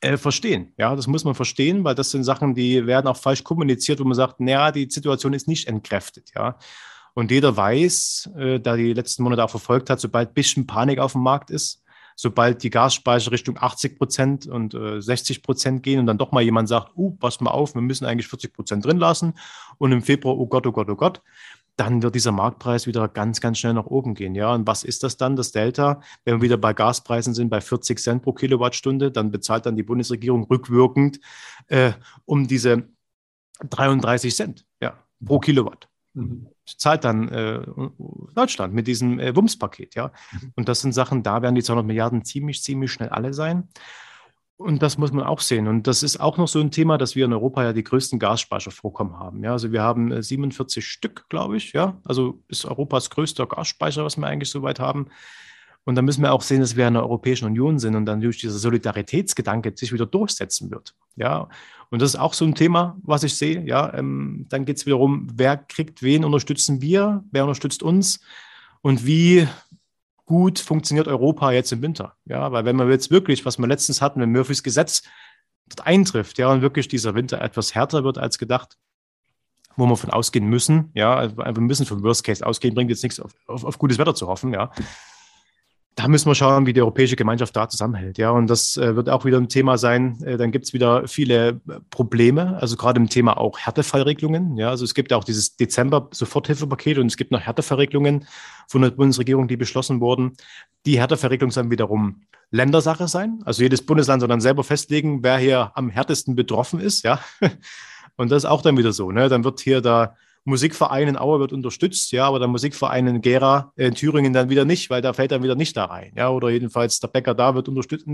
äh, 0.00 0.16
verstehen. 0.16 0.72
Ja, 0.78 0.96
das 0.96 1.06
muss 1.06 1.24
man 1.24 1.34
verstehen, 1.34 1.84
weil 1.84 1.94
das 1.94 2.10
sind 2.10 2.24
Sachen, 2.24 2.54
die 2.54 2.86
werden 2.86 3.06
auch 3.06 3.16
falsch 3.16 3.44
kommuniziert, 3.44 4.00
wo 4.00 4.04
man 4.04 4.14
sagt, 4.14 4.40
naja, 4.40 4.72
die 4.72 4.88
Situation 4.90 5.32
ist 5.32 5.48
nicht 5.48 5.68
entkräftet. 5.68 6.30
Ja. 6.34 6.56
Und 7.14 7.30
jeder 7.30 7.56
weiß, 7.56 8.30
äh, 8.36 8.60
da 8.60 8.76
die 8.76 8.92
letzten 8.92 9.22
Monate 9.22 9.44
auch 9.44 9.50
verfolgt 9.50 9.90
hat, 9.90 10.00
sobald 10.00 10.30
ein 10.30 10.34
bisschen 10.34 10.66
Panik 10.66 10.98
auf 10.98 11.12
dem 11.12 11.22
Markt 11.22 11.50
ist, 11.50 11.82
sobald 12.16 12.62
die 12.62 12.70
Gasspeicher 12.70 13.30
Richtung 13.30 13.56
80 13.58 13.98
Prozent 13.98 14.46
und 14.46 14.74
äh, 14.74 15.00
60 15.00 15.42
Prozent 15.42 15.82
gehen 15.82 16.00
und 16.00 16.06
dann 16.06 16.18
doch 16.18 16.32
mal 16.32 16.42
jemand 16.42 16.68
sagt, 16.68 16.92
uh, 16.96 17.12
pass 17.12 17.40
mal 17.40 17.50
auf, 17.50 17.74
wir 17.74 17.82
müssen 17.82 18.04
eigentlich 18.04 18.28
40 18.28 18.52
Prozent 18.52 18.84
drin 18.84 18.98
lassen 18.98 19.34
und 19.78 19.92
im 19.92 20.02
Februar, 20.02 20.38
oh 20.38 20.46
Gott, 20.46 20.66
oh 20.66 20.72
Gott, 20.72 20.90
oh 20.90 20.96
Gott, 20.96 21.22
dann 21.80 22.02
wird 22.02 22.14
dieser 22.14 22.30
Marktpreis 22.30 22.86
wieder 22.86 23.08
ganz, 23.08 23.40
ganz 23.40 23.58
schnell 23.58 23.72
nach 23.72 23.86
oben 23.86 24.12
gehen. 24.14 24.34
Ja, 24.34 24.52
und 24.52 24.66
was 24.66 24.84
ist 24.84 25.02
das 25.02 25.16
dann, 25.16 25.34
das 25.34 25.50
Delta? 25.50 26.02
Wenn 26.24 26.36
wir 26.36 26.42
wieder 26.42 26.58
bei 26.58 26.74
Gaspreisen 26.74 27.32
sind, 27.32 27.48
bei 27.48 27.62
40 27.62 27.98
Cent 27.98 28.22
pro 28.22 28.34
Kilowattstunde, 28.34 29.10
dann 29.10 29.30
bezahlt 29.30 29.64
dann 29.64 29.76
die 29.76 29.82
Bundesregierung 29.82 30.44
rückwirkend 30.44 31.20
äh, 31.68 31.92
um 32.26 32.46
diese 32.46 32.90
33 33.66 34.36
Cent 34.36 34.66
ja, 34.82 34.92
pro 35.24 35.38
Kilowatt. 35.38 35.88
Mhm. 36.12 36.48
Zahlt 36.66 37.04
dann 37.04 37.28
äh, 37.28 37.62
Deutschland 38.34 38.74
mit 38.74 38.86
diesem 38.86 39.18
äh, 39.18 39.34
WUMS-Paket, 39.34 39.94
ja. 39.94 40.12
Mhm. 40.32 40.52
Und 40.56 40.68
das 40.68 40.82
sind 40.82 40.92
Sachen, 40.92 41.22
da 41.22 41.40
werden 41.40 41.54
die 41.54 41.62
200 41.62 41.86
Milliarden 41.86 42.26
ziemlich, 42.26 42.62
ziemlich 42.62 42.92
schnell 42.92 43.08
alle 43.08 43.32
sein. 43.32 43.70
Und 44.60 44.82
das 44.82 44.98
muss 44.98 45.10
man 45.10 45.24
auch 45.24 45.40
sehen. 45.40 45.68
Und 45.68 45.86
das 45.86 46.02
ist 46.02 46.20
auch 46.20 46.36
noch 46.36 46.46
so 46.46 46.60
ein 46.60 46.70
Thema, 46.70 46.98
dass 46.98 47.16
wir 47.16 47.24
in 47.24 47.32
Europa 47.32 47.64
ja 47.64 47.72
die 47.72 47.82
größten 47.82 48.18
Gasspeichervorkommen 48.18 49.18
haben. 49.18 49.42
Ja, 49.42 49.52
also 49.52 49.72
wir 49.72 49.80
haben 49.80 50.22
47 50.22 50.76
äh, 50.76 50.86
Stück, 50.86 51.24
glaube 51.30 51.56
ich. 51.56 51.72
Ja, 51.72 51.98
also 52.04 52.42
ist 52.46 52.66
Europas 52.66 53.08
größter 53.08 53.46
Gasspeicher, 53.46 54.04
was 54.04 54.18
wir 54.18 54.26
eigentlich 54.26 54.50
soweit 54.50 54.78
haben. 54.78 55.06
Und 55.84 55.94
da 55.94 56.02
müssen 56.02 56.22
wir 56.22 56.34
auch 56.34 56.42
sehen, 56.42 56.60
dass 56.60 56.76
wir 56.76 56.86
in 56.86 56.92
der 56.92 57.02
Europäischen 57.04 57.46
Union 57.46 57.78
sind 57.78 57.96
und 57.96 58.04
dann 58.04 58.20
durch 58.20 58.36
dieser 58.36 58.58
Solidaritätsgedanke 58.58 59.72
sich 59.74 59.94
wieder 59.94 60.04
durchsetzen 60.04 60.70
wird. 60.70 60.94
Ja, 61.16 61.48
und 61.88 62.02
das 62.02 62.10
ist 62.10 62.20
auch 62.20 62.34
so 62.34 62.44
ein 62.44 62.54
Thema, 62.54 62.98
was 63.02 63.22
ich 63.22 63.36
sehe. 63.36 63.64
Ja, 63.64 63.94
ähm, 63.94 64.44
dann 64.50 64.66
geht 64.66 64.76
es 64.76 64.84
wiederum, 64.84 65.26
wer 65.32 65.56
kriegt 65.56 66.02
wen, 66.02 66.22
unterstützen 66.22 66.82
wir, 66.82 67.24
wer 67.32 67.44
unterstützt 67.44 67.82
uns 67.82 68.20
und 68.82 69.06
wie 69.06 69.48
gut 70.30 70.60
funktioniert 70.60 71.08
Europa 71.08 71.50
jetzt 71.50 71.72
im 71.72 71.82
Winter. 71.82 72.14
Ja, 72.24 72.52
weil 72.52 72.64
wenn 72.64 72.76
man 72.76 72.88
jetzt 72.88 73.10
wirklich, 73.10 73.44
was 73.44 73.58
wir 73.58 73.66
letztens 73.66 74.00
hatten, 74.00 74.20
wenn 74.20 74.30
Murphys 74.30 74.62
Gesetz 74.62 75.02
dort 75.66 75.88
eintrifft, 75.88 76.38
ja, 76.38 76.52
und 76.52 76.62
wirklich 76.62 76.86
dieser 76.86 77.16
Winter 77.16 77.40
etwas 77.40 77.74
härter 77.74 78.04
wird 78.04 78.16
als 78.16 78.38
gedacht, 78.38 78.78
wo 79.74 79.86
wir 79.86 79.96
von 79.96 80.10
ausgehen 80.10 80.46
müssen, 80.46 80.92
ja, 80.94 81.16
also 81.16 81.36
wir 81.36 81.60
müssen 81.60 81.84
vom 81.84 82.04
Worst 82.04 82.22
Case 82.22 82.46
ausgehen, 82.46 82.76
bringt 82.76 82.90
jetzt 82.90 83.02
nichts 83.02 83.18
auf, 83.18 83.32
auf, 83.48 83.64
auf 83.64 83.78
gutes 83.78 83.98
Wetter 83.98 84.14
zu 84.14 84.28
hoffen, 84.28 84.52
ja 84.52 84.70
da 85.96 86.08
müssen 86.08 86.30
wir 86.30 86.34
schauen, 86.34 86.66
wie 86.66 86.72
die 86.72 86.80
europäische 86.80 87.16
Gemeinschaft 87.16 87.54
da 87.56 87.68
zusammenhält. 87.68 88.16
Ja, 88.16 88.30
und 88.30 88.48
das 88.48 88.76
äh, 88.76 88.96
wird 88.96 89.10
auch 89.10 89.24
wieder 89.24 89.38
ein 89.38 89.48
Thema 89.48 89.76
sein. 89.76 90.22
Äh, 90.22 90.36
dann 90.36 90.50
gibt 90.50 90.66
es 90.66 90.72
wieder 90.72 91.06
viele 91.08 91.48
äh, 91.48 91.80
Probleme, 91.90 92.56
also 92.60 92.76
gerade 92.76 93.00
im 93.00 93.08
Thema 93.08 93.36
auch 93.36 93.58
Härtefallregelungen. 93.58 94.56
Ja, 94.56 94.70
also 94.70 94.84
es 94.84 94.94
gibt 94.94 95.12
auch 95.12 95.24
dieses 95.24 95.56
Dezember-Soforthilfepaket 95.56 96.98
und 96.98 97.06
es 97.06 97.16
gibt 97.16 97.32
noch 97.32 97.40
Härtefallregelungen 97.40 98.26
von 98.68 98.82
der 98.82 98.90
Bundesregierung, 98.90 99.48
die 99.48 99.56
beschlossen 99.56 100.00
wurden. 100.00 100.36
Die 100.86 100.98
Härtefallregelungen 100.98 101.52
sollen 101.52 101.70
wiederum 101.70 102.22
Ländersache 102.50 103.08
sein. 103.08 103.40
Also 103.44 103.62
jedes 103.62 103.84
Bundesland 103.84 104.20
soll 104.20 104.28
dann 104.28 104.40
selber 104.40 104.64
festlegen, 104.64 105.22
wer 105.22 105.38
hier 105.38 105.72
am 105.74 105.90
härtesten 105.90 106.34
betroffen 106.34 106.80
ist. 106.80 107.04
Ja, 107.04 107.20
und 108.16 108.30
das 108.30 108.44
ist 108.44 108.48
auch 108.48 108.62
dann 108.62 108.78
wieder 108.78 108.92
so. 108.92 109.10
Ne? 109.10 109.28
Dann 109.28 109.44
wird 109.44 109.60
hier 109.60 109.80
da 109.80 110.16
Musikverein 110.44 111.08
in 111.08 111.18
Aue 111.18 111.38
wird 111.38 111.52
unterstützt, 111.52 112.12
ja, 112.12 112.26
aber 112.26 112.38
der 112.38 112.48
Musikverein 112.48 113.06
in 113.06 113.20
Gera 113.20 113.72
äh, 113.76 113.88
in 113.88 113.94
Thüringen 113.94 114.32
dann 114.32 114.48
wieder 114.48 114.64
nicht, 114.64 114.90
weil 114.90 115.02
da 115.02 115.12
fällt 115.12 115.32
dann 115.32 115.42
wieder 115.42 115.54
nicht 115.54 115.76
da 115.76 115.86
rein, 115.86 116.12
ja, 116.16 116.30
oder 116.30 116.50
jedenfalls 116.50 117.00
der 117.00 117.08
Bäcker 117.08 117.34
da 117.34 117.54
wird 117.54 117.68
unterstützt. 117.68 118.06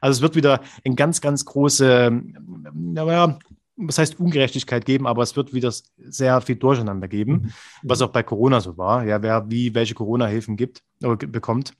Also 0.00 0.18
es 0.18 0.22
wird 0.22 0.36
wieder 0.36 0.60
ein 0.84 0.96
ganz, 0.96 1.20
ganz 1.20 1.44
große, 1.44 2.12
naja, 2.74 3.38
was 3.76 3.98
heißt 3.98 4.20
Ungerechtigkeit 4.20 4.84
geben, 4.84 5.06
aber 5.06 5.22
es 5.22 5.36
wird 5.36 5.54
wieder 5.54 5.72
sehr 5.96 6.40
viel 6.42 6.56
Durcheinander 6.56 7.08
geben, 7.08 7.32
mhm. 7.32 7.52
was 7.82 8.02
auch 8.02 8.10
bei 8.10 8.22
Corona 8.22 8.60
so 8.60 8.76
war, 8.76 9.04
ja, 9.04 9.22
wer 9.22 9.50
wie 9.50 9.74
welche 9.74 9.94
Corona-Hilfen 9.94 10.56
gibt, 10.56 10.82
oder 11.02 11.16
bekommt. 11.16 11.74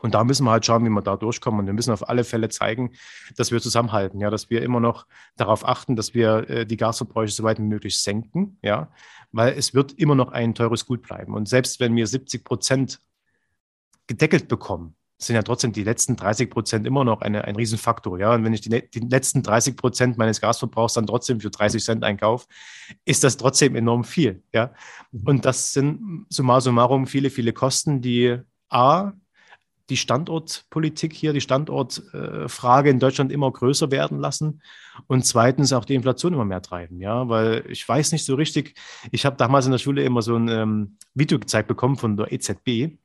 Und 0.00 0.14
da 0.14 0.24
müssen 0.24 0.44
wir 0.44 0.50
halt 0.50 0.64
schauen, 0.66 0.84
wie 0.84 0.90
wir 0.90 1.02
da 1.02 1.16
durchkommen. 1.16 1.60
Und 1.60 1.66
wir 1.66 1.72
müssen 1.72 1.92
auf 1.92 2.08
alle 2.08 2.24
Fälle 2.24 2.48
zeigen, 2.48 2.92
dass 3.36 3.50
wir 3.50 3.60
zusammenhalten, 3.60 4.20
ja, 4.20 4.30
dass 4.30 4.50
wir 4.50 4.62
immer 4.62 4.80
noch 4.80 5.06
darauf 5.36 5.66
achten, 5.66 5.96
dass 5.96 6.14
wir 6.14 6.48
äh, 6.48 6.66
die 6.66 6.76
Gasverbräuche 6.76 7.32
so 7.32 7.42
weit 7.42 7.58
wie 7.58 7.62
möglich 7.62 7.98
senken, 7.98 8.58
ja, 8.62 8.90
weil 9.32 9.54
es 9.56 9.74
wird 9.74 9.92
immer 9.92 10.14
noch 10.14 10.32
ein 10.32 10.54
teures 10.54 10.86
Gut 10.86 11.02
bleiben. 11.02 11.34
Und 11.34 11.48
selbst 11.48 11.80
wenn 11.80 11.94
wir 11.96 12.06
70 12.06 12.44
Prozent 12.44 13.00
gedeckelt 14.06 14.48
bekommen, 14.48 14.94
sind 15.18 15.34
ja 15.34 15.42
trotzdem 15.42 15.72
die 15.72 15.82
letzten 15.82 16.14
30 16.14 16.48
Prozent 16.48 16.86
immer 16.86 17.04
noch 17.04 17.22
eine, 17.22 17.44
ein 17.44 17.56
Riesenfaktor. 17.56 18.20
Ja? 18.20 18.34
Und 18.34 18.44
wenn 18.44 18.52
ich 18.52 18.60
die, 18.60 18.88
die 18.88 19.00
letzten 19.00 19.42
30 19.42 19.76
Prozent 19.76 20.16
meines 20.16 20.40
Gasverbrauchs 20.40 20.94
dann 20.94 21.08
trotzdem 21.08 21.40
für 21.40 21.50
30 21.50 21.82
Cent 21.82 22.04
einkaufe, 22.04 22.46
ist 23.04 23.24
das 23.24 23.36
trotzdem 23.36 23.74
enorm 23.74 24.04
viel. 24.04 24.44
Ja? 24.54 24.72
Mhm. 25.10 25.22
Und 25.26 25.44
das 25.44 25.72
sind 25.72 26.26
summa 26.28 26.60
summarum 26.60 27.08
viele, 27.08 27.30
viele 27.30 27.52
Kosten, 27.52 28.00
die 28.00 28.38
A, 28.68 29.12
die 29.90 29.96
Standortpolitik 29.96 31.12
hier, 31.12 31.32
die 31.32 31.40
Standortfrage 31.40 32.90
in 32.90 32.98
Deutschland 32.98 33.32
immer 33.32 33.50
größer 33.50 33.90
werden 33.90 34.18
lassen 34.18 34.62
und 35.06 35.24
zweitens 35.24 35.72
auch 35.72 35.84
die 35.84 35.94
Inflation 35.94 36.34
immer 36.34 36.44
mehr 36.44 36.62
treiben. 36.62 37.00
Ja, 37.00 37.28
weil 37.28 37.64
ich 37.68 37.88
weiß 37.88 38.12
nicht 38.12 38.24
so 38.24 38.34
richtig, 38.34 38.78
ich 39.10 39.24
habe 39.24 39.36
damals 39.36 39.66
in 39.66 39.72
der 39.72 39.78
Schule 39.78 40.02
immer 40.02 40.22
so 40.22 40.36
ein 40.36 40.48
ähm, 40.48 40.96
Video 41.14 41.38
gezeigt 41.38 41.68
bekommen 41.68 41.96
von 41.96 42.16
der 42.16 42.32
EZB 42.32 42.98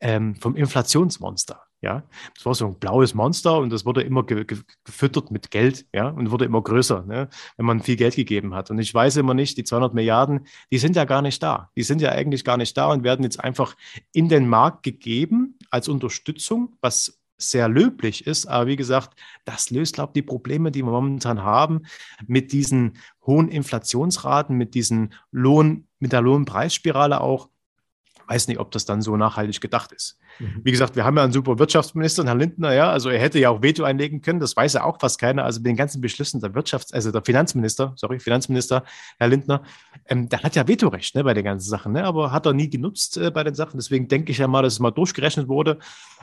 ähm, 0.00 0.36
vom 0.36 0.56
Inflationsmonster. 0.56 1.62
Ja, 1.82 2.04
das 2.34 2.46
war 2.46 2.54
so 2.54 2.68
ein 2.68 2.78
blaues 2.78 3.12
Monster 3.12 3.58
und 3.58 3.70
das 3.70 3.84
wurde 3.84 4.02
immer 4.02 4.24
ge 4.24 4.44
ge 4.44 4.58
gefüttert 4.84 5.32
mit 5.32 5.50
Geld, 5.50 5.84
ja, 5.92 6.08
und 6.08 6.30
wurde 6.30 6.44
immer 6.44 6.62
größer, 6.62 7.02
ne, 7.02 7.28
wenn 7.56 7.66
man 7.66 7.80
viel 7.80 7.96
Geld 7.96 8.14
gegeben 8.14 8.54
hat. 8.54 8.70
Und 8.70 8.78
ich 8.78 8.94
weiß 8.94 9.16
immer 9.16 9.34
nicht, 9.34 9.56
die 9.58 9.64
200 9.64 9.92
Milliarden, 9.92 10.46
die 10.70 10.78
sind 10.78 10.94
ja 10.94 11.04
gar 11.04 11.22
nicht 11.22 11.42
da. 11.42 11.70
Die 11.76 11.82
sind 11.82 12.00
ja 12.00 12.10
eigentlich 12.12 12.44
gar 12.44 12.56
nicht 12.56 12.76
da 12.76 12.86
und 12.92 13.02
werden 13.02 13.24
jetzt 13.24 13.40
einfach 13.40 13.76
in 14.12 14.28
den 14.28 14.48
Markt 14.48 14.84
gegeben 14.84 15.58
als 15.70 15.88
Unterstützung, 15.88 16.76
was 16.80 17.20
sehr 17.36 17.68
löblich 17.68 18.26
ist. 18.26 18.46
Aber 18.46 18.68
wie 18.68 18.76
gesagt, 18.76 19.18
das 19.44 19.70
löst, 19.70 19.94
glaube 19.94 20.10
ich, 20.10 20.22
die 20.22 20.22
Probleme, 20.22 20.70
die 20.70 20.82
wir 20.82 20.90
momentan 20.90 21.42
haben 21.42 21.82
mit 22.26 22.52
diesen 22.52 22.98
hohen 23.26 23.48
Inflationsraten, 23.48 24.56
mit 24.56 24.74
diesen 24.74 25.14
Lohn, 25.30 25.88
mit 25.98 26.12
der 26.12 26.20
Lohnpreisspirale 26.20 27.20
auch 27.20 27.48
weiß 28.28 28.48
nicht, 28.48 28.58
ob 28.58 28.70
das 28.70 28.84
dann 28.84 29.02
so 29.02 29.16
nachhaltig 29.16 29.60
gedacht 29.60 29.92
ist. 29.92 30.18
Mhm. 30.38 30.60
Wie 30.64 30.70
gesagt, 30.70 30.96
wir 30.96 31.04
haben 31.04 31.16
ja 31.16 31.24
einen 31.24 31.32
super 31.32 31.58
Wirtschaftsminister, 31.58 32.24
Herrn 32.24 32.38
Lindner, 32.38 32.72
ja, 32.72 32.90
also 32.90 33.10
er 33.10 33.18
hätte 33.18 33.38
ja 33.38 33.50
auch 33.50 33.62
Veto 33.62 33.84
einlegen 33.84 34.22
können, 34.22 34.40
das 34.40 34.56
weiß 34.56 34.74
ja 34.74 34.84
auch 34.84 34.98
fast 35.00 35.20
keiner. 35.20 35.44
Also 35.44 35.60
mit 35.60 35.66
den 35.66 35.76
ganzen 35.76 36.00
Beschlüssen 36.00 36.40
der 36.40 36.54
Wirtschafts-, 36.54 36.92
also 36.92 37.10
der 37.10 37.22
Finanzminister, 37.22 37.92
sorry, 37.96 38.18
Finanzminister, 38.18 38.84
Herr 39.18 39.28
Lindner, 39.28 39.62
ähm, 40.08 40.28
der 40.28 40.42
hat 40.42 40.56
ja 40.56 40.66
Vetorecht 40.66 41.14
ne, 41.14 41.24
bei 41.24 41.34
den 41.34 41.44
ganzen 41.44 41.68
Sachen, 41.68 41.92
ne, 41.92 42.04
aber 42.04 42.32
hat 42.32 42.46
er 42.46 42.52
nie 42.52 42.70
genutzt 42.70 43.16
äh, 43.16 43.30
bei 43.30 43.44
den 43.44 43.54
Sachen. 43.54 43.78
Deswegen 43.78 44.08
denke 44.08 44.32
ich 44.32 44.38
ja 44.38 44.48
mal, 44.48 44.62
dass 44.62 44.74
es 44.74 44.80
mal 44.80 44.90
durchgerechnet 44.90 45.48
wurde. 45.48 45.78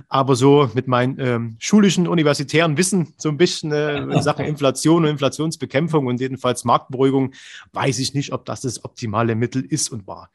Aber 0.07 0.35
so 0.35 0.69
mit 0.73 0.87
meinem 0.87 1.19
ähm, 1.19 1.55
schulischen, 1.59 2.07
universitären 2.07 2.77
Wissen, 2.77 3.13
so 3.17 3.29
ein 3.29 3.37
bisschen 3.37 3.71
äh, 3.71 3.97
in 3.97 4.21
Sachen 4.21 4.45
Inflation 4.45 5.03
und 5.03 5.09
Inflationsbekämpfung 5.09 6.07
und 6.07 6.19
jedenfalls 6.19 6.63
Marktberuhigung, 6.65 7.33
weiß 7.73 7.99
ich 7.99 8.13
nicht, 8.13 8.33
ob 8.33 8.45
das 8.45 8.61
das 8.61 8.83
optimale 8.83 9.35
Mittel 9.35 9.63
ist 9.63 9.89
und 9.89 10.07
war. 10.07 10.29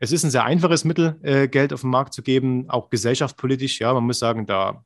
Es 0.00 0.12
ist 0.12 0.24
ein 0.24 0.30
sehr 0.30 0.44
einfaches 0.44 0.84
Mittel, 0.84 1.18
äh, 1.22 1.48
Geld 1.48 1.72
auf 1.72 1.82
den 1.82 1.90
Markt 1.90 2.14
zu 2.14 2.22
geben, 2.22 2.68
auch 2.68 2.90
gesellschaftspolitisch. 2.90 3.80
Ja, 3.80 3.92
man 3.94 4.04
muss 4.04 4.18
sagen, 4.18 4.46
da 4.46 4.84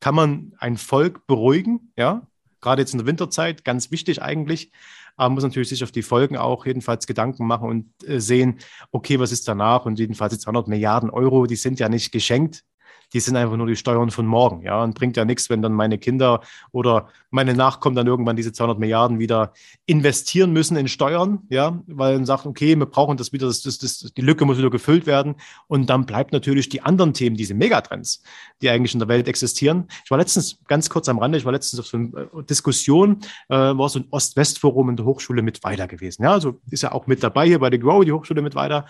kann 0.00 0.14
man 0.14 0.52
ein 0.58 0.76
Volk 0.76 1.26
beruhigen. 1.26 1.92
Ja, 1.96 2.26
gerade 2.60 2.82
jetzt 2.82 2.92
in 2.92 2.98
der 2.98 3.06
Winterzeit, 3.06 3.64
ganz 3.64 3.90
wichtig 3.90 4.22
eigentlich. 4.22 4.70
Aber 5.16 5.30
man 5.30 5.34
muss 5.34 5.44
natürlich 5.44 5.68
sich 5.68 5.82
auf 5.82 5.90
die 5.90 6.02
Folgen 6.02 6.36
auch 6.36 6.64
jedenfalls 6.64 7.06
Gedanken 7.06 7.46
machen 7.46 7.68
und 7.68 8.08
äh, 8.08 8.20
sehen, 8.20 8.58
okay, 8.92 9.18
was 9.18 9.32
ist 9.32 9.48
danach? 9.48 9.84
Und 9.84 9.98
jedenfalls 9.98 10.32
die 10.32 10.38
200 10.38 10.68
Milliarden 10.68 11.10
Euro, 11.10 11.46
die 11.46 11.56
sind 11.56 11.80
ja 11.80 11.88
nicht 11.88 12.12
geschenkt 12.12 12.64
die 13.12 13.20
sind 13.20 13.36
einfach 13.36 13.56
nur 13.56 13.66
die 13.66 13.76
Steuern 13.76 14.10
von 14.10 14.26
morgen. 14.26 14.62
Ja, 14.62 14.82
und 14.82 14.94
bringt 14.94 15.16
ja 15.16 15.24
nichts, 15.24 15.48
wenn 15.48 15.62
dann 15.62 15.72
meine 15.72 15.98
Kinder 15.98 16.42
oder 16.72 17.08
meine 17.30 17.54
Nachkommen 17.54 17.96
dann 17.96 18.06
irgendwann 18.06 18.36
diese 18.36 18.52
200 18.52 18.78
Milliarden 18.78 19.18
wieder 19.18 19.52
investieren 19.86 20.52
müssen 20.52 20.76
in 20.76 20.88
Steuern, 20.88 21.40
ja, 21.48 21.82
weil 21.86 22.14
dann 22.14 22.26
sagt, 22.26 22.46
okay, 22.46 22.76
wir 22.76 22.86
brauchen 22.86 23.16
das 23.16 23.32
wieder, 23.32 23.46
das, 23.46 23.62
das, 23.62 23.78
das, 23.78 24.12
die 24.16 24.20
Lücke 24.20 24.44
muss 24.44 24.58
wieder 24.58 24.70
gefüllt 24.70 25.06
werden. 25.06 25.36
Und 25.66 25.88
dann 25.90 26.06
bleibt 26.06 26.32
natürlich 26.32 26.68
die 26.68 26.82
anderen 26.82 27.14
Themen, 27.14 27.36
diese 27.36 27.54
Megatrends, 27.54 28.22
die 28.62 28.70
eigentlich 28.70 28.92
in 28.92 29.00
der 29.00 29.08
Welt 29.08 29.28
existieren. 29.28 29.88
Ich 30.04 30.10
war 30.10 30.18
letztens 30.18 30.58
ganz 30.66 30.90
kurz 30.90 31.08
am 31.08 31.18
Rande, 31.18 31.38
ich 31.38 31.44
war 31.44 31.52
letztens 31.52 31.80
auf 31.80 31.86
so 31.86 31.96
einer 31.96 32.16
äh, 32.16 32.44
Diskussion, 32.48 33.20
äh, 33.48 33.56
war 33.56 33.88
so 33.88 34.00
ein 34.00 34.06
Ost-West-Forum 34.10 34.90
in 34.90 34.96
der 34.96 35.06
Hochschule 35.06 35.42
mit 35.42 35.64
weiter 35.64 35.86
gewesen. 35.86 36.22
Ja, 36.22 36.32
also 36.32 36.60
ist 36.70 36.82
ja 36.82 36.92
auch 36.92 37.06
mit 37.06 37.22
dabei 37.22 37.46
hier 37.46 37.58
bei 37.58 37.70
der 37.70 37.78
Grow, 37.78 38.04
die 38.04 38.12
Hochschule 38.12 38.42
mit 38.42 38.54
weiter. 38.54 38.86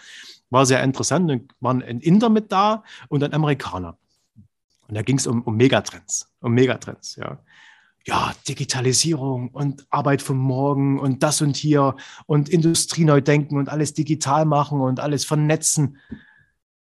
War 0.50 0.66
sehr 0.66 0.82
interessant. 0.82 1.30
Dann 1.30 1.48
waren 1.60 1.82
ein 1.82 2.00
Inder 2.00 2.30
mit 2.30 2.50
da 2.52 2.82
und 3.08 3.22
ein 3.22 3.34
Amerikaner. 3.34 3.98
Und 4.88 4.94
da 4.94 5.02
ging 5.02 5.18
es 5.18 5.26
um, 5.26 5.42
um 5.42 5.56
Megatrends, 5.56 6.32
um 6.40 6.52
Megatrends, 6.52 7.16
ja. 7.16 7.38
Ja, 8.06 8.32
Digitalisierung 8.48 9.50
und 9.50 9.86
Arbeit 9.90 10.22
von 10.22 10.38
morgen 10.38 10.98
und 10.98 11.22
das 11.22 11.42
und 11.42 11.56
hier 11.56 11.94
und 12.24 12.48
Industrie 12.48 13.04
neu 13.04 13.20
denken 13.20 13.58
und 13.58 13.68
alles 13.68 13.92
digital 13.92 14.46
machen 14.46 14.80
und 14.80 14.98
alles 14.98 15.26
vernetzen. 15.26 15.98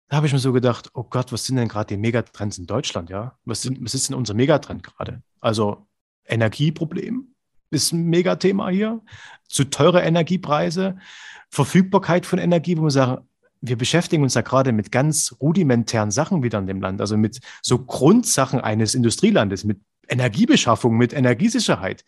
Da 0.08 0.18
habe 0.18 0.28
ich 0.28 0.34
mir 0.34 0.40
so 0.40 0.54
gedacht, 0.54 0.92
oh 0.94 1.04
Gott, 1.04 1.32
was 1.32 1.46
sind 1.46 1.56
denn 1.56 1.68
gerade 1.68 1.88
die 1.88 1.98
Megatrends 1.98 2.60
in 2.60 2.68
Deutschland, 2.68 3.10
ja? 3.10 3.40
Was, 3.44 3.64
sind, 3.64 3.84
was 3.84 3.96
ist 3.96 4.08
denn 4.08 4.16
unser 4.16 4.36
Megatrend 4.36 4.84
gerade? 4.84 5.24
Also 5.42 5.88
Energieproblem 6.28 7.34
ist 7.72 7.92
ein 7.92 8.04
Megathema 8.06 8.70
hier, 8.70 9.02
zu 9.48 9.64
teure 9.64 10.02
Energiepreise, 10.02 10.98
Verfügbarkeit 11.50 12.28
von 12.28 12.38
Energie, 12.38 12.78
wo 12.78 12.84
man 12.84 12.92
sagt, 12.92 13.24
wir 13.68 13.78
beschäftigen 13.78 14.24
uns 14.24 14.34
ja 14.34 14.42
gerade 14.42 14.72
mit 14.72 14.92
ganz 14.92 15.36
rudimentären 15.42 16.12
Sachen 16.12 16.44
wieder 16.44 16.60
in 16.60 16.68
dem 16.68 16.82
Land, 16.82 17.02
also 17.02 17.18
mit 17.18 17.40
so 17.62 17.80
Grundsachen 17.80 18.62
eines 18.62 18.96
Industrielandes, 18.96 19.64
mit 19.64 19.80
Energiebeschaffung, 20.08 20.98
mit 20.98 21.14
Energiesicherheit. 21.14 22.06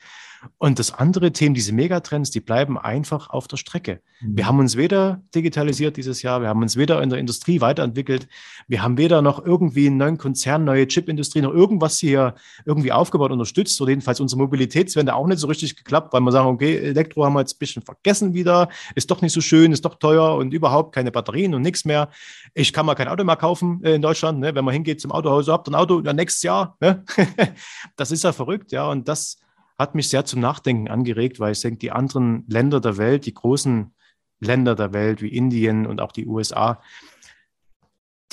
Und 0.57 0.79
das 0.79 0.93
andere 0.93 1.31
Thema, 1.31 1.55
diese 1.55 1.73
Megatrends, 1.73 2.31
die 2.31 2.39
bleiben 2.39 2.77
einfach 2.77 3.29
auf 3.29 3.47
der 3.47 3.57
Strecke. 3.57 4.01
Mhm. 4.21 4.37
Wir 4.37 4.47
haben 4.47 4.59
uns 4.59 4.77
weder 4.77 5.21
digitalisiert 5.33 5.97
dieses 5.97 6.21
Jahr, 6.21 6.41
wir 6.41 6.49
haben 6.49 6.61
uns 6.61 6.77
weder 6.77 7.01
in 7.01 7.09
der 7.09 7.19
Industrie 7.19 7.61
weiterentwickelt, 7.61 8.27
wir 8.67 8.81
haben 8.81 8.97
weder 8.97 9.21
noch 9.21 9.43
irgendwie 9.43 9.87
einen 9.87 9.97
neuen 9.97 10.17
Konzern, 10.17 10.63
neue 10.63 10.87
Chipindustrie, 10.87 11.41
noch 11.41 11.53
irgendwas 11.53 11.99
hier 11.99 12.35
irgendwie 12.65 12.91
aufgebaut, 12.91 13.31
unterstützt 13.31 13.79
oder 13.81 13.89
jedenfalls 13.89 14.19
unsere 14.19 14.41
Mobilitätswende 14.41 15.15
auch 15.15 15.27
nicht 15.27 15.39
so 15.39 15.47
richtig 15.47 15.75
geklappt, 15.75 16.13
weil 16.13 16.21
wir 16.21 16.31
sagen, 16.31 16.47
okay, 16.47 16.77
Elektro 16.77 17.25
haben 17.25 17.33
wir 17.33 17.41
jetzt 17.41 17.55
ein 17.55 17.59
bisschen 17.59 17.83
vergessen 17.83 18.33
wieder, 18.33 18.69
ist 18.95 19.09
doch 19.11 19.21
nicht 19.21 19.33
so 19.33 19.41
schön, 19.41 19.71
ist 19.71 19.85
doch 19.85 19.95
teuer 19.95 20.35
und 20.35 20.53
überhaupt 20.53 20.93
keine 20.93 21.11
Batterien 21.11 21.53
und 21.55 21.61
nichts 21.61 21.85
mehr. 21.85 22.09
Ich 22.53 22.73
kann 22.73 22.85
mal 22.85 22.95
kein 22.95 23.07
Auto 23.07 23.23
mehr 23.23 23.35
kaufen 23.35 23.81
äh, 23.83 23.95
in 23.95 24.01
Deutschland, 24.01 24.39
ne? 24.39 24.55
wenn 24.55 24.65
man 24.65 24.73
hingeht 24.73 25.01
zum 25.01 25.11
Autohaus, 25.11 25.47
habt 25.47 25.67
ein 25.67 25.75
Auto, 25.75 26.01
ja, 26.01 26.13
nächstes 26.13 26.43
Jahr. 26.43 26.77
Ne? 26.79 27.03
das 27.95 28.11
ist 28.11 28.23
ja 28.23 28.31
verrückt, 28.31 28.71
ja, 28.71 28.89
und 28.89 29.07
das 29.07 29.37
hat 29.77 29.95
mich 29.95 30.09
sehr 30.09 30.25
zum 30.25 30.41
Nachdenken 30.41 30.87
angeregt, 30.87 31.39
weil 31.39 31.51
ich 31.51 31.61
denke, 31.61 31.79
die 31.79 31.91
anderen 31.91 32.45
Länder 32.47 32.81
der 32.81 32.97
Welt, 32.97 33.25
die 33.25 33.33
großen 33.33 33.93
Länder 34.39 34.75
der 34.75 34.93
Welt 34.93 35.21
wie 35.21 35.29
Indien 35.29 35.85
und 35.85 36.01
auch 36.01 36.11
die 36.11 36.25
USA, 36.25 36.81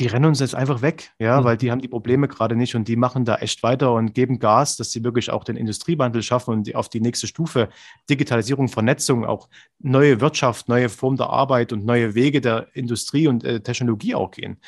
die 0.01 0.07
rennen 0.07 0.25
uns 0.25 0.41
jetzt 0.41 0.57
einfach 0.57 0.83
weg, 0.83 1.13
ja, 1.21 1.41
mhm. 1.41 1.45
weil 1.45 1.57
die 1.57 1.71
haben 1.71 1.81
die 1.81 1.89
Probleme 1.89 2.27
gerade 2.27 2.57
nicht 2.57 2.75
und 2.75 2.89
die 2.89 2.97
machen 2.97 3.25
da 3.25 3.37
echt 3.37 3.63
weiter 3.63 3.93
und 3.93 4.13
geben 4.13 4.41
Gas, 4.41 4.77
dass 4.77 4.91
sie 4.91 5.05
wirklich 5.05 5.31
auch 5.31 5.45
den 5.45 5.57
Industriewandel 5.57 6.23
schaffen 6.23 6.53
und 6.53 6.67
die 6.67 6.75
auf 6.75 6.89
die 6.89 7.01
nächste 7.01 7.29
Stufe 7.29 7.69
Digitalisierung, 8.11 8.69
Vernetzung, 8.69 9.25
auch 9.25 9.49
neue 9.79 10.21
Wirtschaft, 10.21 10.69
neue 10.69 10.89
Form 10.89 11.17
der 11.17 11.31
Arbeit 11.31 11.73
und 11.73 11.85
neue 11.85 12.15
Wege 12.15 12.41
der 12.41 12.69
Industrie 12.75 13.29
und 13.29 13.45
äh, 13.45 13.61
Technologie 13.61 14.17
auch 14.17 14.33
gehen. 14.33 14.59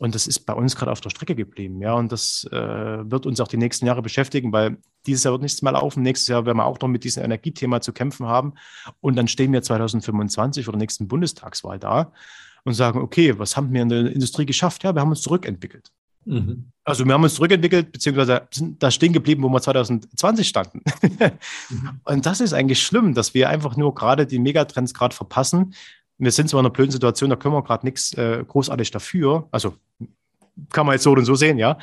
Und 0.00 0.14
das 0.14 0.26
ist 0.26 0.40
bei 0.46 0.54
uns 0.54 0.76
gerade 0.76 0.90
auf 0.90 1.02
der 1.02 1.10
Strecke 1.10 1.34
geblieben. 1.34 1.82
Ja, 1.82 1.92
und 1.92 2.10
das 2.10 2.48
äh, 2.50 2.56
wird 2.56 3.26
uns 3.26 3.38
auch 3.38 3.48
die 3.48 3.58
nächsten 3.58 3.84
Jahre 3.84 4.00
beschäftigen, 4.00 4.50
weil 4.50 4.78
dieses 5.04 5.24
Jahr 5.24 5.32
wird 5.32 5.42
nichts 5.42 5.60
mehr 5.60 5.72
laufen. 5.72 6.02
Nächstes 6.02 6.26
Jahr 6.26 6.46
werden 6.46 6.56
wir 6.56 6.64
auch 6.64 6.80
noch 6.80 6.88
mit 6.88 7.04
diesem 7.04 7.22
Energiethema 7.22 7.82
zu 7.82 7.92
kämpfen 7.92 8.26
haben. 8.26 8.54
Und 9.02 9.16
dann 9.16 9.28
stehen 9.28 9.52
wir 9.52 9.60
2025 9.60 10.66
oder 10.68 10.78
nächsten 10.78 11.06
Bundestagswahl 11.06 11.78
da 11.78 12.12
und 12.64 12.72
sagen, 12.72 12.98
okay, 12.98 13.38
was 13.38 13.58
haben 13.58 13.74
wir 13.74 13.82
in 13.82 13.90
der 13.90 14.10
Industrie 14.10 14.46
geschafft? 14.46 14.84
Ja, 14.84 14.94
wir 14.94 15.02
haben 15.02 15.10
uns 15.10 15.20
zurückentwickelt. 15.20 15.92
Mhm. 16.24 16.70
Also 16.82 17.04
wir 17.04 17.12
haben 17.12 17.22
uns 17.22 17.34
zurückentwickelt, 17.34 17.92
beziehungsweise 17.92 18.48
sind 18.52 18.82
da 18.82 18.90
stehen 18.90 19.12
geblieben, 19.12 19.42
wo 19.42 19.50
wir 19.50 19.60
2020 19.60 20.48
standen. 20.48 20.80
mhm. 21.68 22.00
Und 22.04 22.24
das 22.24 22.40
ist 22.40 22.54
eigentlich 22.54 22.82
schlimm, 22.82 23.12
dass 23.12 23.34
wir 23.34 23.50
einfach 23.50 23.76
nur 23.76 23.94
gerade 23.94 24.24
die 24.24 24.38
Megatrends 24.38 24.94
gerade 24.94 25.14
verpassen, 25.14 25.74
wir 26.16 26.32
sind 26.32 26.48
zwar 26.48 26.60
in 26.60 26.66
einer 26.66 26.72
blöden 26.72 26.92
Situation, 26.92 27.30
da 27.30 27.36
können 27.36 27.54
wir 27.54 27.62
gerade 27.62 27.86
nichts 27.86 28.12
äh, 28.12 28.44
großartig 28.46 28.90
dafür. 28.90 29.48
Also 29.50 29.74
kann 30.72 30.86
man 30.86 30.94
jetzt 30.94 31.04
so 31.04 31.12
und 31.12 31.24
so 31.24 31.34
sehen, 31.34 31.58
ja. 31.58 31.78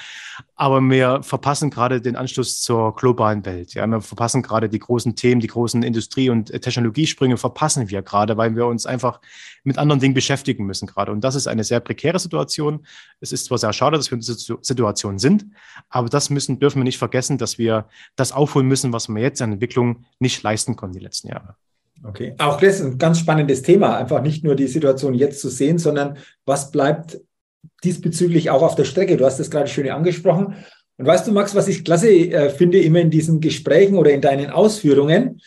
Aber 0.55 0.81
wir 0.81 1.21
verpassen 1.23 1.69
gerade 1.69 2.01
den 2.01 2.15
Anschluss 2.15 2.61
zur 2.61 2.95
globalen 2.95 3.45
Welt. 3.45 3.73
Ja, 3.73 3.85
wir 3.87 4.01
verpassen 4.01 4.41
gerade 4.41 4.69
die 4.69 4.79
großen 4.79 5.15
Themen, 5.15 5.41
die 5.41 5.47
großen 5.47 5.83
Industrie- 5.83 6.29
und 6.29 6.51
Technologiesprünge 6.51 7.37
verpassen 7.37 7.89
wir 7.89 8.01
gerade, 8.01 8.37
weil 8.37 8.55
wir 8.55 8.65
uns 8.65 8.85
einfach 8.85 9.19
mit 9.63 9.77
anderen 9.77 9.99
Dingen 9.99 10.13
beschäftigen 10.13 10.65
müssen 10.65 10.87
gerade. 10.87 11.11
Und 11.11 11.21
das 11.21 11.35
ist 11.35 11.47
eine 11.47 11.63
sehr 11.63 11.79
prekäre 11.79 12.19
Situation. 12.19 12.85
Es 13.19 13.31
ist 13.31 13.45
zwar 13.45 13.57
sehr 13.57 13.73
schade, 13.73 13.97
dass 13.97 14.09
wir 14.09 14.15
in 14.15 14.21
dieser 14.21 14.57
Situation 14.61 15.19
sind, 15.19 15.45
aber 15.89 16.09
das 16.09 16.29
müssen, 16.29 16.59
dürfen 16.59 16.79
wir 16.79 16.83
nicht 16.83 16.97
vergessen, 16.97 17.37
dass 17.37 17.57
wir 17.57 17.87
das 18.15 18.31
aufholen 18.31 18.67
müssen, 18.67 18.93
was 18.93 19.09
wir 19.09 19.21
jetzt 19.21 19.41
an 19.41 19.53
Entwicklung 19.53 20.05
nicht 20.19 20.41
leisten 20.43 20.75
konnten 20.75 20.97
die 20.97 21.03
letzten 21.03 21.29
Jahre. 21.29 21.55
Okay, 22.03 22.35
auch 22.37 22.59
das 22.59 22.79
ist 22.79 22.85
ein 22.85 22.97
ganz 22.97 23.19
spannendes 23.19 23.63
Thema, 23.63 23.97
einfach 23.97 24.21
nicht 24.21 24.43
nur 24.43 24.55
die 24.55 24.67
Situation 24.67 25.13
jetzt 25.13 25.41
zu 25.41 25.49
sehen, 25.49 25.79
sondern 25.79 26.17
was 26.45 26.71
bleibt 26.71 27.19
diesbezüglich 27.84 28.49
auch 28.49 28.62
auf 28.62 28.75
der 28.75 28.86
Strecke. 28.86 29.17
Du 29.17 29.25
hast 29.25 29.39
das 29.39 29.51
gerade 29.51 29.67
schön 29.67 29.89
angesprochen. 29.89 30.56
Und 30.97 31.06
weißt 31.06 31.27
du, 31.27 31.32
Max, 31.32 31.56
was 31.56 31.67
ich 31.67 31.86
klasse 31.86 32.10
äh, 32.10 32.49
finde, 32.49 32.80
immer 32.80 32.99
in 32.99 33.12
diesen 33.12 33.39
Gesprächen 33.39 33.97
oder 33.97 34.12
in 34.12 34.21
deinen 34.21 34.49
Ausführungen, 34.49 35.41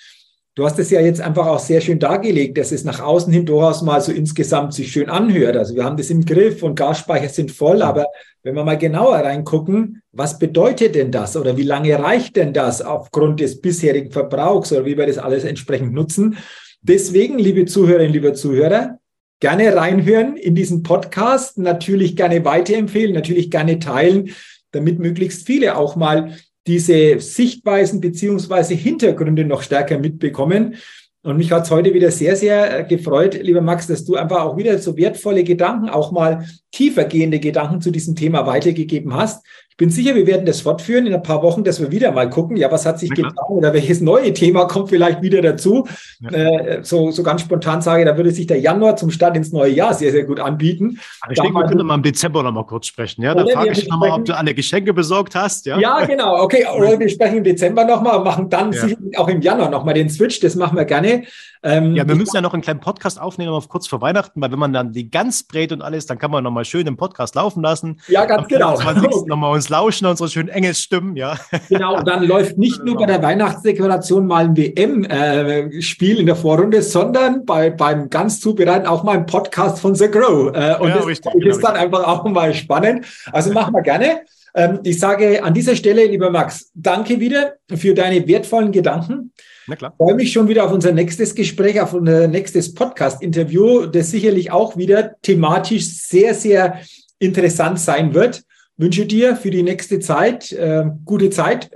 Du 0.60 0.66
hast 0.66 0.78
es 0.78 0.90
ja 0.90 1.00
jetzt 1.00 1.22
einfach 1.22 1.46
auch 1.46 1.58
sehr 1.58 1.80
schön 1.80 1.98
dargelegt, 1.98 2.58
dass 2.58 2.70
es 2.70 2.84
nach 2.84 3.00
außen 3.00 3.32
hin 3.32 3.46
durchaus 3.46 3.80
mal 3.80 4.00
so 4.02 4.12
insgesamt 4.12 4.74
sich 4.74 4.92
schön 4.92 5.08
anhört. 5.08 5.56
Also 5.56 5.74
wir 5.74 5.84
haben 5.84 5.96
das 5.96 6.10
im 6.10 6.24
Griff 6.24 6.62
und 6.62 6.74
Gasspeicher 6.74 7.30
sind 7.30 7.50
voll, 7.50 7.80
aber 7.80 8.06
wenn 8.42 8.56
wir 8.56 8.62
mal 8.62 8.76
genauer 8.76 9.16
reingucken, 9.16 10.02
was 10.12 10.38
bedeutet 10.38 10.96
denn 10.96 11.12
das 11.12 11.34
oder 11.34 11.56
wie 11.56 11.62
lange 11.62 11.98
reicht 11.98 12.36
denn 12.36 12.52
das 12.52 12.82
aufgrund 12.82 13.40
des 13.40 13.62
bisherigen 13.62 14.10
Verbrauchs 14.10 14.70
oder 14.70 14.84
wie 14.84 14.98
wir 14.98 15.06
das 15.06 15.16
alles 15.16 15.44
entsprechend 15.44 15.94
nutzen? 15.94 16.36
Deswegen, 16.82 17.38
liebe 17.38 17.64
Zuhörerinnen, 17.64 18.12
liebe 18.12 18.34
Zuhörer, 18.34 18.98
gerne 19.40 19.74
reinhören 19.74 20.36
in 20.36 20.54
diesen 20.54 20.82
Podcast, 20.82 21.58
natürlich 21.58 22.14
gerne 22.14 22.44
weiterempfehlen, 22.44 23.14
natürlich 23.14 23.50
gerne 23.50 23.78
teilen, 23.78 24.30
damit 24.70 24.98
möglichst 24.98 25.46
viele 25.46 25.76
auch 25.76 25.96
mal 25.96 26.36
diese 26.66 27.18
Sichtweisen 27.18 28.00
beziehungsweise 28.00 28.74
Hintergründe 28.74 29.44
noch 29.44 29.62
stärker 29.62 29.98
mitbekommen. 29.98 30.76
Und 31.22 31.36
mich 31.36 31.52
hat 31.52 31.64
es 31.64 31.70
heute 31.70 31.92
wieder 31.92 32.10
sehr, 32.10 32.36
sehr 32.36 32.80
äh, 32.80 32.84
gefreut, 32.84 33.38
lieber 33.42 33.60
Max, 33.60 33.86
dass 33.86 34.04
du 34.04 34.14
einfach 34.14 34.42
auch 34.42 34.56
wieder 34.56 34.78
so 34.78 34.96
wertvolle 34.96 35.44
Gedanken, 35.44 35.90
auch 35.90 36.12
mal 36.12 36.46
tiefergehende 36.72 37.40
Gedanken 37.40 37.80
zu 37.82 37.90
diesem 37.90 38.16
Thema 38.16 38.46
weitergegeben 38.46 39.14
hast 39.14 39.44
bin 39.80 39.88
sicher, 39.88 40.14
wir 40.14 40.26
werden 40.26 40.44
das 40.44 40.60
fortführen 40.60 41.06
in 41.06 41.14
ein 41.14 41.22
paar 41.22 41.42
Wochen, 41.42 41.64
dass 41.64 41.80
wir 41.80 41.90
wieder 41.90 42.12
mal 42.12 42.28
gucken, 42.28 42.58
ja, 42.58 42.70
was 42.70 42.84
hat 42.84 42.98
sich 42.98 43.08
getan 43.08 43.32
oder 43.48 43.72
welches 43.72 44.02
neue 44.02 44.34
Thema 44.34 44.66
kommt 44.66 44.90
vielleicht 44.90 45.22
wieder 45.22 45.40
dazu. 45.40 45.88
Ja. 46.20 46.30
Äh, 46.30 46.84
so, 46.84 47.10
so 47.10 47.22
ganz 47.22 47.40
spontan 47.40 47.80
sage, 47.80 48.04
da 48.04 48.14
würde 48.14 48.30
sich 48.30 48.46
der 48.46 48.60
Januar 48.60 48.96
zum 48.96 49.10
Start 49.10 49.38
ins 49.38 49.52
neue 49.52 49.72
Jahr 49.72 49.94
sehr, 49.94 50.12
sehr 50.12 50.24
gut 50.24 50.38
anbieten. 50.38 51.00
ich 51.30 51.40
denke, 51.40 51.58
wir 51.58 51.66
können 51.66 51.86
mal 51.86 51.94
im 51.94 52.02
Dezember 52.02 52.42
noch 52.42 52.52
mal 52.52 52.66
kurz 52.66 52.88
sprechen. 52.88 53.22
Ja, 53.22 53.34
da 53.34 53.46
frage 53.46 53.70
ich 53.70 53.88
nochmal, 53.88 54.10
ob 54.10 54.26
du 54.26 54.36
alle 54.36 54.52
Geschenke 54.52 54.92
besorgt 54.92 55.34
hast. 55.34 55.64
Ja, 55.64 55.78
ja 55.78 56.04
genau. 56.04 56.42
Okay, 56.42 56.66
oder 56.76 57.00
wir 57.00 57.08
sprechen 57.08 57.38
im 57.38 57.44
Dezember 57.44 57.86
nochmal, 57.86 58.20
machen 58.20 58.50
dann 58.50 58.72
ja. 58.72 58.86
auch 59.16 59.28
im 59.28 59.40
Januar 59.40 59.70
nochmal 59.70 59.94
den 59.94 60.10
Switch. 60.10 60.40
Das 60.40 60.56
machen 60.56 60.76
wir 60.76 60.84
gerne. 60.84 61.22
Ähm, 61.62 61.94
ja, 61.94 62.08
wir 62.08 62.14
müssen 62.14 62.34
ja 62.34 62.40
noch 62.40 62.54
einen 62.54 62.62
kleinen 62.62 62.80
Podcast 62.80 63.20
aufnehmen, 63.20 63.52
auf 63.52 63.68
kurz 63.68 63.86
vor 63.86 64.00
Weihnachten, 64.00 64.40
weil 64.40 64.50
wenn 64.50 64.58
man 64.58 64.72
dann 64.72 64.92
die 64.92 65.10
ganz 65.10 65.42
brät 65.42 65.72
und 65.72 65.82
alles, 65.82 66.06
dann 66.06 66.18
kann 66.18 66.30
man 66.30 66.42
nochmal 66.42 66.64
schön 66.64 66.86
im 66.86 66.96
Podcast 66.96 67.34
laufen 67.34 67.62
lassen. 67.62 68.00
Ja, 68.08 68.24
ganz 68.24 68.42
Am 68.42 68.48
genau. 68.48 68.76
20. 68.76 69.26
nochmal 69.26 69.52
uns 69.52 69.68
lauschen, 69.68 70.06
unsere 70.06 70.30
schönen 70.30 70.48
Engelsstimmen, 70.48 71.16
ja. 71.16 71.36
Genau, 71.68 71.98
und 71.98 72.08
dann 72.08 72.24
läuft 72.24 72.56
nicht 72.56 72.82
nur 72.84 72.96
bei 72.96 73.06
der 73.06 73.22
Weihnachtsdekoration 73.22 74.26
mal 74.26 74.46
ein 74.46 74.56
WM-Spiel 74.56 76.16
äh, 76.16 76.20
in 76.20 76.26
der 76.26 76.36
Vorrunde, 76.36 76.82
sondern 76.82 77.44
bei, 77.44 77.70
beim 77.70 78.08
ganz 78.08 78.40
zubereiten 78.40 78.86
auch 78.86 79.02
mal 79.02 79.18
ein 79.18 79.26
Podcast 79.26 79.80
von 79.80 79.94
The 79.94 80.10
Grow. 80.10 80.54
Äh, 80.54 80.76
und 80.78 80.88
ja, 80.88 80.96
das 80.96 81.06
richtig, 81.06 81.34
ist 81.44 81.56
genau, 81.56 81.68
dann 81.68 81.76
einfach 81.76 82.04
auch 82.06 82.24
mal 82.24 82.54
spannend. 82.54 83.04
Also 83.32 83.52
machen 83.52 83.74
wir 83.74 83.82
gerne. 83.82 84.22
Ähm, 84.54 84.80
ich 84.82 84.98
sage 84.98 85.42
an 85.42 85.54
dieser 85.54 85.76
Stelle, 85.76 86.06
lieber 86.06 86.30
Max, 86.30 86.70
danke 86.74 87.20
wieder 87.20 87.54
für 87.74 87.94
deine 87.94 88.26
wertvollen 88.26 88.72
Gedanken. 88.72 89.32
Na 89.66 89.76
klar. 89.76 89.92
Ich 89.92 89.96
freue 89.96 90.14
mich 90.14 90.32
schon 90.32 90.48
wieder 90.48 90.64
auf 90.64 90.72
unser 90.72 90.92
nächstes 90.92 91.34
Gespräch, 91.34 91.80
auf 91.80 91.94
unser 91.94 92.26
nächstes 92.26 92.74
Podcast-Interview, 92.74 93.86
das 93.86 94.10
sicherlich 94.10 94.50
auch 94.50 94.76
wieder 94.76 95.14
thematisch 95.22 95.86
sehr, 95.86 96.34
sehr 96.34 96.80
interessant 97.18 97.78
sein 97.78 98.14
wird. 98.14 98.42
Wünsche 98.76 99.06
dir 99.06 99.36
für 99.36 99.50
die 99.50 99.62
nächste 99.62 100.00
Zeit 100.00 100.52
äh, 100.52 100.86
gute 101.04 101.30
Zeit, 101.30 101.70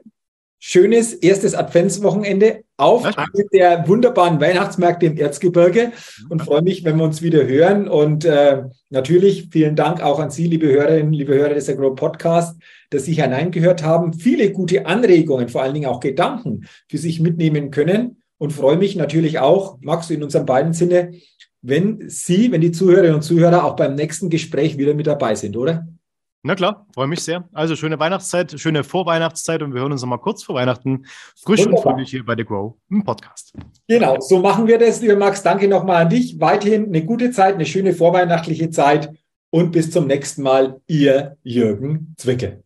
schönes 0.58 1.12
erstes 1.12 1.54
Adventswochenende 1.54 2.63
auf 2.76 3.04
eine 3.04 3.44
der 3.52 3.86
wunderbaren 3.86 4.40
Weihnachtsmärkte 4.40 5.06
im 5.06 5.16
Erzgebirge 5.16 5.92
und 6.28 6.42
freue 6.42 6.62
mich, 6.62 6.84
wenn 6.84 6.96
wir 6.96 7.04
uns 7.04 7.22
wieder 7.22 7.46
hören. 7.46 7.88
Und 7.88 8.24
äh, 8.24 8.64
natürlich 8.90 9.48
vielen 9.52 9.76
Dank 9.76 10.02
auch 10.02 10.18
an 10.18 10.30
Sie, 10.30 10.46
liebe 10.46 10.66
Hörerinnen, 10.66 11.12
liebe 11.12 11.34
Hörer 11.34 11.54
des 11.54 11.68
Agro 11.68 11.94
Podcast, 11.94 12.60
dass 12.90 13.04
Sie 13.04 13.12
hineingehört 13.12 13.84
haben, 13.84 14.12
viele 14.12 14.50
gute 14.50 14.86
Anregungen, 14.86 15.48
vor 15.48 15.62
allen 15.62 15.74
Dingen 15.74 15.88
auch 15.88 16.00
Gedanken 16.00 16.66
für 16.88 16.98
sich 16.98 17.20
mitnehmen 17.20 17.70
können 17.70 18.22
und 18.38 18.52
freue 18.52 18.76
mich 18.76 18.96
natürlich 18.96 19.38
auch, 19.38 19.78
Max, 19.80 20.10
in 20.10 20.22
unserem 20.22 20.46
beiden 20.46 20.72
Sinne, 20.72 21.12
wenn 21.62 22.08
Sie, 22.08 22.50
wenn 22.52 22.60
die 22.60 22.72
Zuhörerinnen 22.72 23.14
und 23.14 23.22
Zuhörer 23.22 23.64
auch 23.64 23.76
beim 23.76 23.94
nächsten 23.94 24.28
Gespräch 24.30 24.76
wieder 24.76 24.94
mit 24.94 25.06
dabei 25.06 25.34
sind, 25.34 25.56
oder? 25.56 25.86
Na 26.46 26.54
klar, 26.54 26.86
freue 26.92 27.06
mich 27.06 27.22
sehr. 27.22 27.48
Also 27.54 27.74
schöne 27.74 27.98
Weihnachtszeit, 27.98 28.60
schöne 28.60 28.84
Vorweihnachtszeit 28.84 29.62
und 29.62 29.72
wir 29.72 29.80
hören 29.80 29.92
uns 29.92 30.02
nochmal 30.02 30.18
kurz 30.18 30.42
vor 30.42 30.56
Weihnachten 30.56 31.06
frisch 31.42 31.60
Wunderbar. 31.60 31.86
und 31.86 31.92
fröhlich 31.92 32.10
hier 32.10 32.22
bei 32.22 32.36
The 32.36 32.44
Grow 32.44 32.74
im 32.90 33.02
Podcast. 33.02 33.54
Genau, 33.88 34.20
so 34.20 34.40
machen 34.40 34.66
wir 34.66 34.78
das, 34.78 35.00
lieber 35.00 35.16
Max. 35.16 35.42
Danke 35.42 35.68
nochmal 35.68 36.02
an 36.02 36.10
dich. 36.10 36.38
Weiterhin 36.40 36.88
eine 36.88 37.02
gute 37.02 37.30
Zeit, 37.30 37.54
eine 37.54 37.64
schöne 37.64 37.94
vorweihnachtliche 37.94 38.68
Zeit 38.68 39.10
und 39.48 39.72
bis 39.72 39.90
zum 39.90 40.06
nächsten 40.06 40.42
Mal, 40.42 40.82
Ihr 40.86 41.38
Jürgen 41.44 42.14
Zwicke. 42.18 42.63